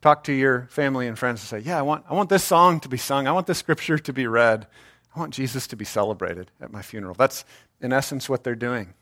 Talk 0.00 0.24
to 0.24 0.32
your 0.32 0.66
family 0.70 1.06
and 1.06 1.18
friends 1.18 1.40
and 1.40 1.48
say, 1.48 1.68
Yeah, 1.68 1.78
I 1.78 1.82
want, 1.82 2.04
I 2.08 2.14
want 2.14 2.28
this 2.28 2.42
song 2.42 2.80
to 2.80 2.88
be 2.88 2.96
sung. 2.96 3.28
I 3.28 3.32
want 3.32 3.46
this 3.46 3.58
scripture 3.58 3.98
to 3.98 4.12
be 4.12 4.26
read. 4.26 4.66
I 5.14 5.20
want 5.20 5.32
Jesus 5.32 5.66
to 5.68 5.76
be 5.76 5.84
celebrated 5.84 6.50
at 6.60 6.72
my 6.72 6.82
funeral. 6.82 7.14
That's, 7.14 7.44
in 7.82 7.92
essence, 7.92 8.28
what 8.28 8.44
they're 8.44 8.54
doing. 8.54 8.94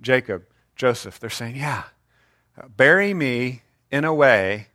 Jacob, 0.00 0.44
Joseph, 0.74 1.20
they're 1.20 1.30
saying, 1.30 1.56
Yeah, 1.56 1.84
uh, 2.60 2.66
bury 2.68 3.14
me 3.14 3.62
in 3.90 4.04
a 4.04 4.14
way 4.14 4.68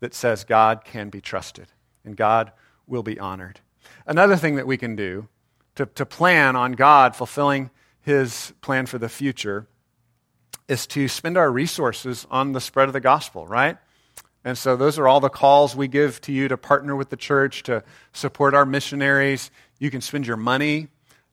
that 0.00 0.14
says 0.14 0.44
God 0.44 0.84
can 0.84 1.08
be 1.08 1.20
trusted 1.20 1.68
and 2.04 2.16
God 2.16 2.52
will 2.86 3.02
be 3.02 3.18
honored. 3.18 3.60
Another 4.06 4.36
thing 4.36 4.56
that 4.56 4.66
we 4.66 4.76
can 4.76 4.94
do 4.94 5.28
to, 5.74 5.86
to 5.86 6.06
plan 6.06 6.54
on 6.54 6.72
God 6.72 7.16
fulfilling 7.16 7.70
his 8.00 8.52
plan 8.60 8.86
for 8.86 8.98
the 8.98 9.08
future 9.08 9.66
is 10.68 10.86
to 10.88 11.08
spend 11.08 11.36
our 11.36 11.50
resources 11.50 12.26
on 12.30 12.52
the 12.52 12.60
spread 12.60 12.88
of 12.88 12.92
the 12.92 13.00
gospel, 13.00 13.46
right? 13.46 13.78
And 14.44 14.56
so 14.56 14.76
those 14.76 14.98
are 14.98 15.08
all 15.08 15.20
the 15.20 15.28
calls 15.28 15.74
we 15.74 15.88
give 15.88 16.20
to 16.22 16.32
you 16.32 16.48
to 16.48 16.56
partner 16.56 16.94
with 16.94 17.10
the 17.10 17.16
church, 17.16 17.62
to 17.64 17.82
support 18.12 18.54
our 18.54 18.64
missionaries. 18.64 19.50
You 19.78 19.90
can 19.90 20.00
spend 20.00 20.26
your 20.26 20.36
money 20.36 20.88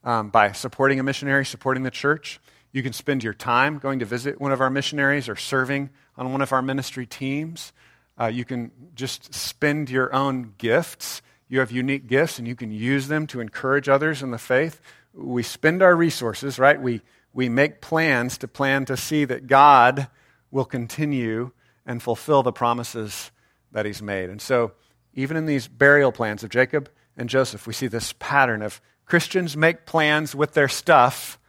um, 0.06 0.30
by 0.30 0.52
supporting 0.52 1.00
a 1.00 1.04
missionary, 1.04 1.46
supporting 1.46 1.84
the 1.84 1.92
church. 1.92 2.40
You 2.72 2.84
can 2.84 2.94
spend 2.94 3.24
your 3.24 3.34
time 3.34 3.80
going 3.80 4.00
to 4.00 4.06
visit 4.06 4.40
one 4.40 4.52
of 4.52 4.62
our 4.62 4.70
missionaries 4.70 5.28
or 5.28 5.36
serving 5.36 5.90
on 6.16 6.32
one 6.32 6.42
of 6.42 6.54
our 6.54 6.62
ministry 6.62 7.06
teams. 7.06 7.74
Uh, 8.20 8.28
you 8.28 8.46
can 8.46 8.72
just 8.94 9.34
spend 9.34 9.90
your 9.90 10.14
own 10.14 10.54
gifts. 10.58 11.22
You 11.50 11.60
have 11.60 11.72
unique 11.72 12.08
gifts, 12.08 12.40
and 12.40 12.48
you 12.48 12.56
can 12.56 12.72
use 12.72 13.08
them 13.08 13.28
to 13.28 13.40
encourage 13.40 13.90
others 13.90 14.22
in 14.22 14.32
the 14.32 14.38
faith. 14.38 14.80
We 15.14 15.44
spend 15.44 15.82
our 15.82 15.96
resources, 15.96 16.60
right? 16.60 16.82
We, 16.82 17.02
we 17.34 17.50
make 17.50 17.82
plans 17.82 18.38
to 18.40 18.48
plan 18.48 18.86
to 18.86 18.98
see 18.98 19.26
that 19.26 19.48
God 19.48 20.08
will 20.52 20.66
continue 20.66 21.52
and 21.86 22.02
fulfill 22.02 22.44
the 22.44 22.52
promises 22.52 23.32
that 23.72 23.86
He's 23.86 24.02
made. 24.02 24.30
And 24.30 24.42
so, 24.42 24.74
even 25.14 25.38
in 25.38 25.46
these 25.46 25.68
burial 25.68 26.12
plans 26.12 26.44
of 26.44 26.50
Jacob 26.50 26.90
and 27.16 27.30
Joseph, 27.30 27.68
we 27.68 27.74
see 27.74 27.88
this 27.88 28.14
pattern 28.20 28.62
of 28.62 28.82
Christians 29.06 29.56
make 29.56 29.86
plans 29.86 30.34
with 30.34 30.54
their 30.54 30.68
stuff 30.68 31.40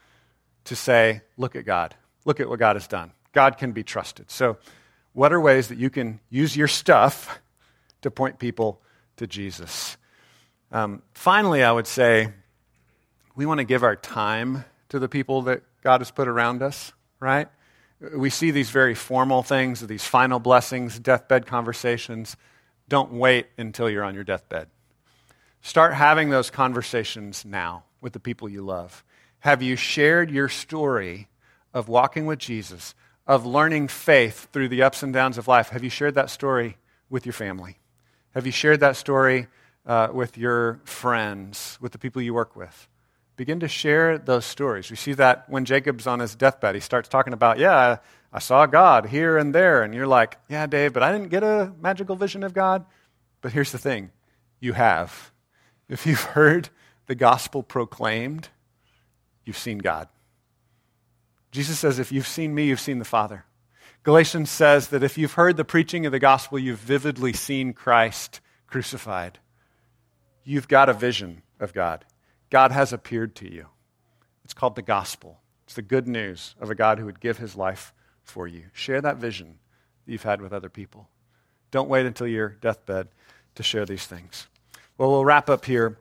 to 0.65 0.77
say, 0.77 1.23
look 1.37 1.57
at 1.57 1.65
God. 1.65 1.95
Look 2.25 2.41
at 2.41 2.49
what 2.49 2.59
God 2.59 2.77
has 2.77 2.87
done. 2.87 3.13
God 3.33 3.57
can 3.57 3.73
be 3.73 3.85
trusted. 3.85 4.31
So, 4.31 4.59
what 5.13 5.33
are 5.33 5.41
ways 5.41 5.69
that 5.69 5.79
you 5.79 5.89
can 5.89 6.21
use 6.29 6.57
your 6.57 6.69
stuff 6.69 7.41
to 8.03 8.11
point 8.11 8.39
people 8.39 8.83
to 9.17 9.27
Jesus? 9.27 9.97
Um, 10.71 11.03
finally, 11.15 11.63
I 11.63 11.73
would 11.73 11.87
say 11.87 12.29
we 13.35 13.47
want 13.47 13.59
to 13.59 13.65
give 13.65 13.83
our 13.83 13.97
time 13.97 14.65
to 14.91 14.99
the 14.99 15.09
people 15.09 15.43
that 15.43 15.63
God 15.83 16.01
has 16.01 16.11
put 16.11 16.29
around 16.29 16.63
us, 16.63 16.93
right? 17.21 17.49
We 18.15 18.29
see 18.29 18.51
these 18.51 18.71
very 18.71 18.95
formal 18.95 19.43
things, 19.43 19.81
these 19.81 20.05
final 20.05 20.39
blessings, 20.39 20.99
deathbed 20.99 21.47
conversations. 21.47 22.37
Don't 22.89 23.13
wait 23.13 23.47
until 23.57 23.89
you're 23.89 24.05
on 24.05 24.15
your 24.15 24.25
deathbed. 24.25 24.69
Start 25.67 25.95
having 25.95 26.31
those 26.31 26.51
conversations 26.51 27.45
now 27.45 27.85
with 28.01 28.13
the 28.13 28.21
people 28.21 28.49
you 28.49 28.63
love. 28.63 29.05
Have 29.41 29.63
you 29.63 29.77
shared 29.77 30.31
your 30.31 30.49
story 30.49 31.29
of 31.75 31.89
walking 31.89 32.25
with 32.27 32.39
Jesus? 32.39 32.95
of 33.27 33.45
learning 33.45 33.89
faith 33.89 34.49
through 34.53 34.69
the 34.69 34.83
ups 34.83 35.03
and 35.03 35.13
downs 35.13 35.39
of 35.39 35.49
life, 35.49 35.71
have 35.71 35.83
you 35.83 35.91
shared 35.91 36.15
that 36.15 36.31
story 36.31 36.77
with 37.11 37.27
your 37.27 37.33
family? 37.33 37.79
Have 38.35 38.47
you 38.47 38.53
shared 38.53 38.81
that 38.81 38.97
story 38.97 39.49
uh, 39.85 40.09
with 40.13 40.39
your 40.39 40.81
friends, 40.85 41.79
with 41.81 41.93
the 41.93 41.99
people 41.99 42.23
you 42.23 42.35
work 42.35 42.55
with? 42.55 42.89
Begin 43.37 43.61
to 43.61 43.69
share 43.69 44.17
those 44.17 44.45
stories. 44.45 44.91
We 44.91 44.97
see 44.97 45.13
that 45.15 45.49
when 45.51 45.65
Jacob's 45.65 46.07
on 46.07 46.21
his 46.21 46.35
deathbed, 46.35 46.75
he 46.75 46.81
starts 46.81 47.09
talking 47.09 47.33
about, 47.33 47.59
yeah, 47.59 47.99
I 48.33 48.39
saw 48.39 48.65
God 48.67 49.07
here 49.07 49.37
and 49.37 49.55
there. 49.55 49.83
And 49.83 49.93
you're 49.93 50.07
like, 50.07 50.39
yeah, 50.49 50.67
Dave, 50.67 50.93
but 50.93 51.03
I 51.03 51.13
didn't 51.13 51.29
get 51.29 51.43
a 51.43 51.73
magical 51.81 52.17
vision 52.17 52.45
of 52.45 52.55
God. 52.55 52.87
But 53.43 53.53
here's 53.53 53.73
the 53.73 53.79
thing 53.79 54.11
you 54.61 54.73
have. 54.73 55.33
If 55.89 56.07
you've 56.07 56.21
heard 56.35 56.69
the 57.07 57.15
gospel 57.15 57.63
proclaimed, 57.63 58.49
you've 59.45 59.59
seen 59.59 59.79
God. 59.79 60.09
Jesus 61.51 61.79
says, 61.79 61.99
If 61.99 62.13
you've 62.13 62.27
seen 62.27 62.55
me, 62.55 62.65
you've 62.67 62.81
seen 62.81 62.99
the 62.99 63.05
Father. 63.05 63.45
Galatians 64.03 64.51
says 64.51 64.89
that 64.89 65.03
if 65.03 65.19
you've 65.19 65.33
heard 65.33 65.57
the 65.57 65.65
preaching 65.65 66.07
of 66.07 66.13
the 66.13 66.21
gospel, 66.21 66.59
you've 66.59 66.79
vividly 66.79 67.33
seen 67.33 67.73
Christ 67.73 68.41
crucified. 68.69 69.39
You've 70.45 70.69
got 70.69 70.89
a 70.89 70.93
vision 70.93 71.43
of 71.59 71.73
God. 71.73 72.05
God 72.51 72.71
has 72.71 72.93
appeared 72.93 73.35
to 73.37 73.53
you. 73.53 73.67
It's 74.45 74.55
called 74.55 74.77
the 74.77 74.83
gospel. 74.83 75.41
It's 75.65 75.75
the 75.75 75.83
good 75.83 76.07
news 76.07 76.55
of 76.61 76.71
a 76.71 76.77
God 76.77 77.01
who 77.01 77.07
would 77.07 77.19
give 77.19 77.39
his 77.39 77.57
life 77.57 77.93
for 78.23 78.47
you. 78.47 78.67
Share 78.73 79.01
that 79.01 79.17
vision 79.17 79.59
that 80.05 80.13
you've 80.13 80.23
had 80.23 80.41
with 80.41 80.53
other 80.53 80.69
people. 80.69 81.09
Don't 81.73 81.89
wait 81.89 82.07
until 82.07 82.29
your 82.29 82.51
deathbed 82.51 83.09
to 83.57 83.65
share 83.65 83.85
these 83.85 84.07
things. 84.07 84.47
Well, 84.99 85.11
we'll 85.11 85.25
wrap 85.25 85.51
up 85.51 85.65
here. 85.65 85.99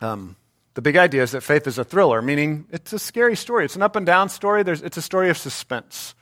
Um, 0.00 0.36
the 0.74 0.82
big 0.82 0.96
idea 0.96 1.22
is 1.22 1.32
that 1.32 1.42
faith 1.42 1.66
is 1.66 1.78
a 1.78 1.84
thriller, 1.84 2.20
meaning 2.22 2.66
it's 2.70 2.92
a 2.92 2.98
scary 2.98 3.36
story. 3.36 3.64
It's 3.64 3.76
an 3.76 3.82
up 3.82 3.96
and 3.96 4.04
down 4.04 4.28
story. 4.28 4.62
There's, 4.62 4.82
it's 4.82 4.96
a 4.96 5.02
story 5.02 5.30
of 5.30 5.36
suspense. 5.36 6.14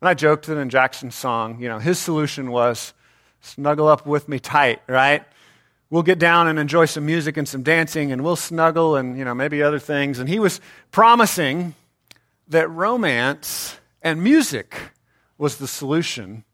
And 0.00 0.08
I 0.08 0.14
joked 0.14 0.46
that 0.46 0.56
in 0.56 0.70
Jackson's 0.70 1.14
song, 1.14 1.60
you 1.60 1.68
know, 1.68 1.78
his 1.78 1.98
solution 1.98 2.50
was 2.50 2.94
snuggle 3.40 3.88
up 3.88 4.06
with 4.06 4.28
me 4.28 4.38
tight, 4.38 4.80
right? 4.86 5.24
We'll 5.90 6.02
get 6.02 6.18
down 6.18 6.48
and 6.48 6.58
enjoy 6.58 6.84
some 6.84 7.06
music 7.06 7.36
and 7.36 7.48
some 7.48 7.62
dancing, 7.62 8.12
and 8.12 8.22
we'll 8.22 8.36
snuggle 8.36 8.96
and, 8.96 9.18
you 9.18 9.24
know, 9.24 9.34
maybe 9.34 9.62
other 9.62 9.78
things. 9.78 10.18
And 10.18 10.28
he 10.28 10.38
was 10.38 10.60
promising 10.90 11.74
that 12.48 12.68
romance 12.68 13.78
and 14.02 14.22
music 14.22 14.76
was 15.38 15.56
the 15.56 15.68
solution 15.68 16.44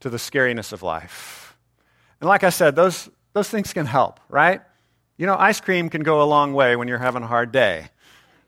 to 0.00 0.10
the 0.10 0.18
scariness 0.18 0.72
of 0.72 0.82
life. 0.82 1.56
And 2.20 2.28
like 2.28 2.44
I 2.44 2.50
said, 2.50 2.76
those, 2.76 3.08
those 3.34 3.50
things 3.50 3.72
can 3.72 3.84
help, 3.84 4.18
right? 4.30 4.62
You 5.18 5.26
know, 5.26 5.36
ice 5.36 5.60
cream 5.60 5.90
can 5.90 6.02
go 6.02 6.22
a 6.22 6.24
long 6.24 6.54
way 6.54 6.76
when 6.76 6.88
you're 6.88 6.98
having 6.98 7.22
a 7.22 7.26
hard 7.26 7.52
day, 7.52 7.90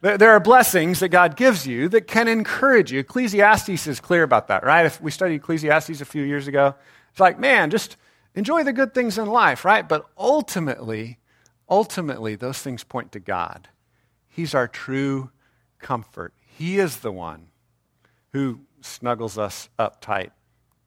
There 0.01 0.31
are 0.31 0.39
blessings 0.39 0.99
that 0.99 1.09
God 1.09 1.35
gives 1.35 1.65
you 1.65 1.89
that 1.89 2.07
can 2.07 2.27
encourage 2.27 2.91
you. 2.91 2.99
Ecclesiastes 2.99 3.87
is 3.87 3.99
clear 3.99 4.23
about 4.23 4.47
that, 4.47 4.63
right? 4.63 4.85
If 4.85 5.01
we 5.01 5.09
studied 5.09 5.35
Ecclesiastes 5.35 6.01
a 6.01 6.05
few 6.05 6.23
years 6.23 6.47
ago, 6.47 6.75
it's 7.09 7.19
like, 7.19 7.39
man, 7.39 7.71
just 7.71 7.97
enjoy 8.35 8.63
the 8.63 8.73
good 8.73 8.93
things 8.93 9.17
in 9.17 9.25
life, 9.25 9.65
right? 9.65 9.87
But 9.87 10.05
ultimately, 10.17 11.17
ultimately, 11.67 12.35
those 12.35 12.59
things 12.59 12.83
point 12.83 13.11
to 13.13 13.19
God. 13.19 13.69
He's 14.27 14.53
our 14.53 14.67
true 14.67 15.31
comfort. 15.79 16.33
He 16.57 16.77
is 16.77 16.97
the 16.97 17.11
one 17.11 17.47
who 18.33 18.61
snuggles 18.81 19.37
us 19.37 19.67
up 19.79 19.99
tight 19.99 20.31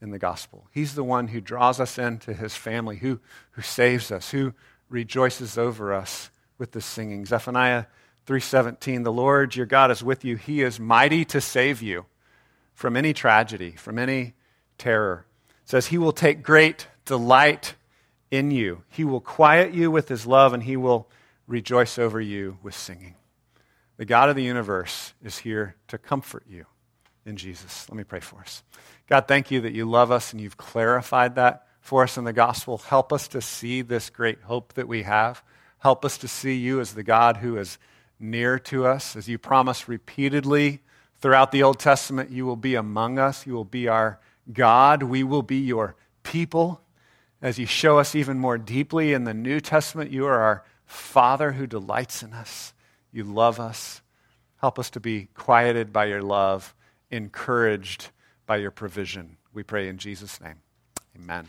in 0.00 0.10
the 0.10 0.18
gospel. 0.18 0.66
He's 0.72 0.94
the 0.94 1.04
one 1.04 1.28
who 1.28 1.40
draws 1.40 1.80
us 1.80 1.98
into 1.98 2.32
his 2.32 2.56
family, 2.56 2.98
who, 2.98 3.20
who 3.52 3.62
saves 3.62 4.10
us, 4.10 4.30
who 4.30 4.54
rejoices 4.88 5.58
over 5.58 5.92
us 5.92 6.30
with 6.58 6.72
the 6.72 6.80
singing. 6.80 7.26
Zephaniah 7.26 7.86
3:17 8.26 9.04
The 9.04 9.12
Lord 9.12 9.56
your 9.56 9.66
God 9.66 9.90
is 9.90 10.02
with 10.02 10.24
you. 10.24 10.36
He 10.36 10.62
is 10.62 10.80
mighty 10.80 11.24
to 11.26 11.40
save 11.40 11.82
you 11.82 12.06
from 12.74 12.96
any 12.96 13.12
tragedy, 13.12 13.72
from 13.72 13.98
any 13.98 14.34
terror. 14.78 15.26
It 15.62 15.70
says 15.70 15.86
he 15.86 15.98
will 15.98 16.12
take 16.12 16.42
great 16.42 16.86
delight 17.04 17.74
in 18.30 18.50
you. 18.50 18.82
He 18.88 19.04
will 19.04 19.20
quiet 19.20 19.74
you 19.74 19.90
with 19.90 20.08
his 20.08 20.26
love 20.26 20.52
and 20.52 20.62
he 20.62 20.76
will 20.76 21.08
rejoice 21.46 21.98
over 21.98 22.20
you 22.20 22.58
with 22.62 22.74
singing. 22.74 23.16
The 23.96 24.04
God 24.04 24.28
of 24.30 24.36
the 24.36 24.42
universe 24.42 25.12
is 25.22 25.38
here 25.38 25.76
to 25.88 25.98
comfort 25.98 26.44
you 26.48 26.64
in 27.26 27.36
Jesus. 27.36 27.86
Let 27.88 27.96
me 27.96 28.04
pray 28.04 28.20
for 28.20 28.40
us. 28.40 28.62
God, 29.10 29.26
thank 29.26 29.50
you 29.50 29.60
that 29.62 29.72
you 29.72 29.86
love 29.86 30.12
us 30.12 30.32
and 30.32 30.40
you've 30.40 30.56
clarified 30.56 31.34
that 31.34 31.66
for 31.80 32.04
us 32.04 32.16
in 32.16 32.22
the 32.22 32.32
gospel. 32.32 32.78
Help 32.78 33.12
us 33.12 33.26
to 33.28 33.40
see 33.40 33.82
this 33.82 34.08
great 34.08 34.40
hope 34.42 34.74
that 34.74 34.86
we 34.86 35.02
have. 35.02 35.42
Help 35.78 36.04
us 36.04 36.16
to 36.18 36.28
see 36.28 36.54
you 36.54 36.78
as 36.78 36.94
the 36.94 37.02
God 37.02 37.38
who 37.38 37.56
is 37.56 37.76
near 38.20 38.56
to 38.60 38.86
us. 38.86 39.16
As 39.16 39.28
you 39.28 39.36
promise 39.36 39.88
repeatedly 39.88 40.80
throughout 41.16 41.50
the 41.50 41.64
Old 41.64 41.80
Testament, 41.80 42.30
you 42.30 42.46
will 42.46 42.54
be 42.54 42.76
among 42.76 43.18
us. 43.18 43.48
You 43.48 43.54
will 43.54 43.64
be 43.64 43.88
our 43.88 44.20
God. 44.52 45.02
We 45.02 45.24
will 45.24 45.42
be 45.42 45.58
your 45.58 45.96
people. 46.22 46.80
As 47.42 47.58
you 47.58 47.66
show 47.66 47.98
us 47.98 48.14
even 48.14 48.38
more 48.38 48.58
deeply 48.58 49.12
in 49.12 49.24
the 49.24 49.34
New 49.34 49.58
Testament, 49.58 50.12
you 50.12 50.24
are 50.26 50.40
our 50.40 50.64
Father 50.84 51.52
who 51.52 51.66
delights 51.66 52.22
in 52.22 52.32
us. 52.32 52.74
You 53.10 53.24
love 53.24 53.58
us. 53.58 54.02
Help 54.60 54.78
us 54.78 54.88
to 54.90 55.00
be 55.00 55.26
quieted 55.34 55.92
by 55.92 56.04
your 56.04 56.22
love, 56.22 56.76
encouraged 57.10 58.10
by 58.50 58.56
your 58.56 58.72
provision. 58.72 59.36
We 59.54 59.62
pray 59.62 59.86
in 59.86 59.96
Jesus' 59.96 60.40
name. 60.40 60.56
Amen. 61.16 61.46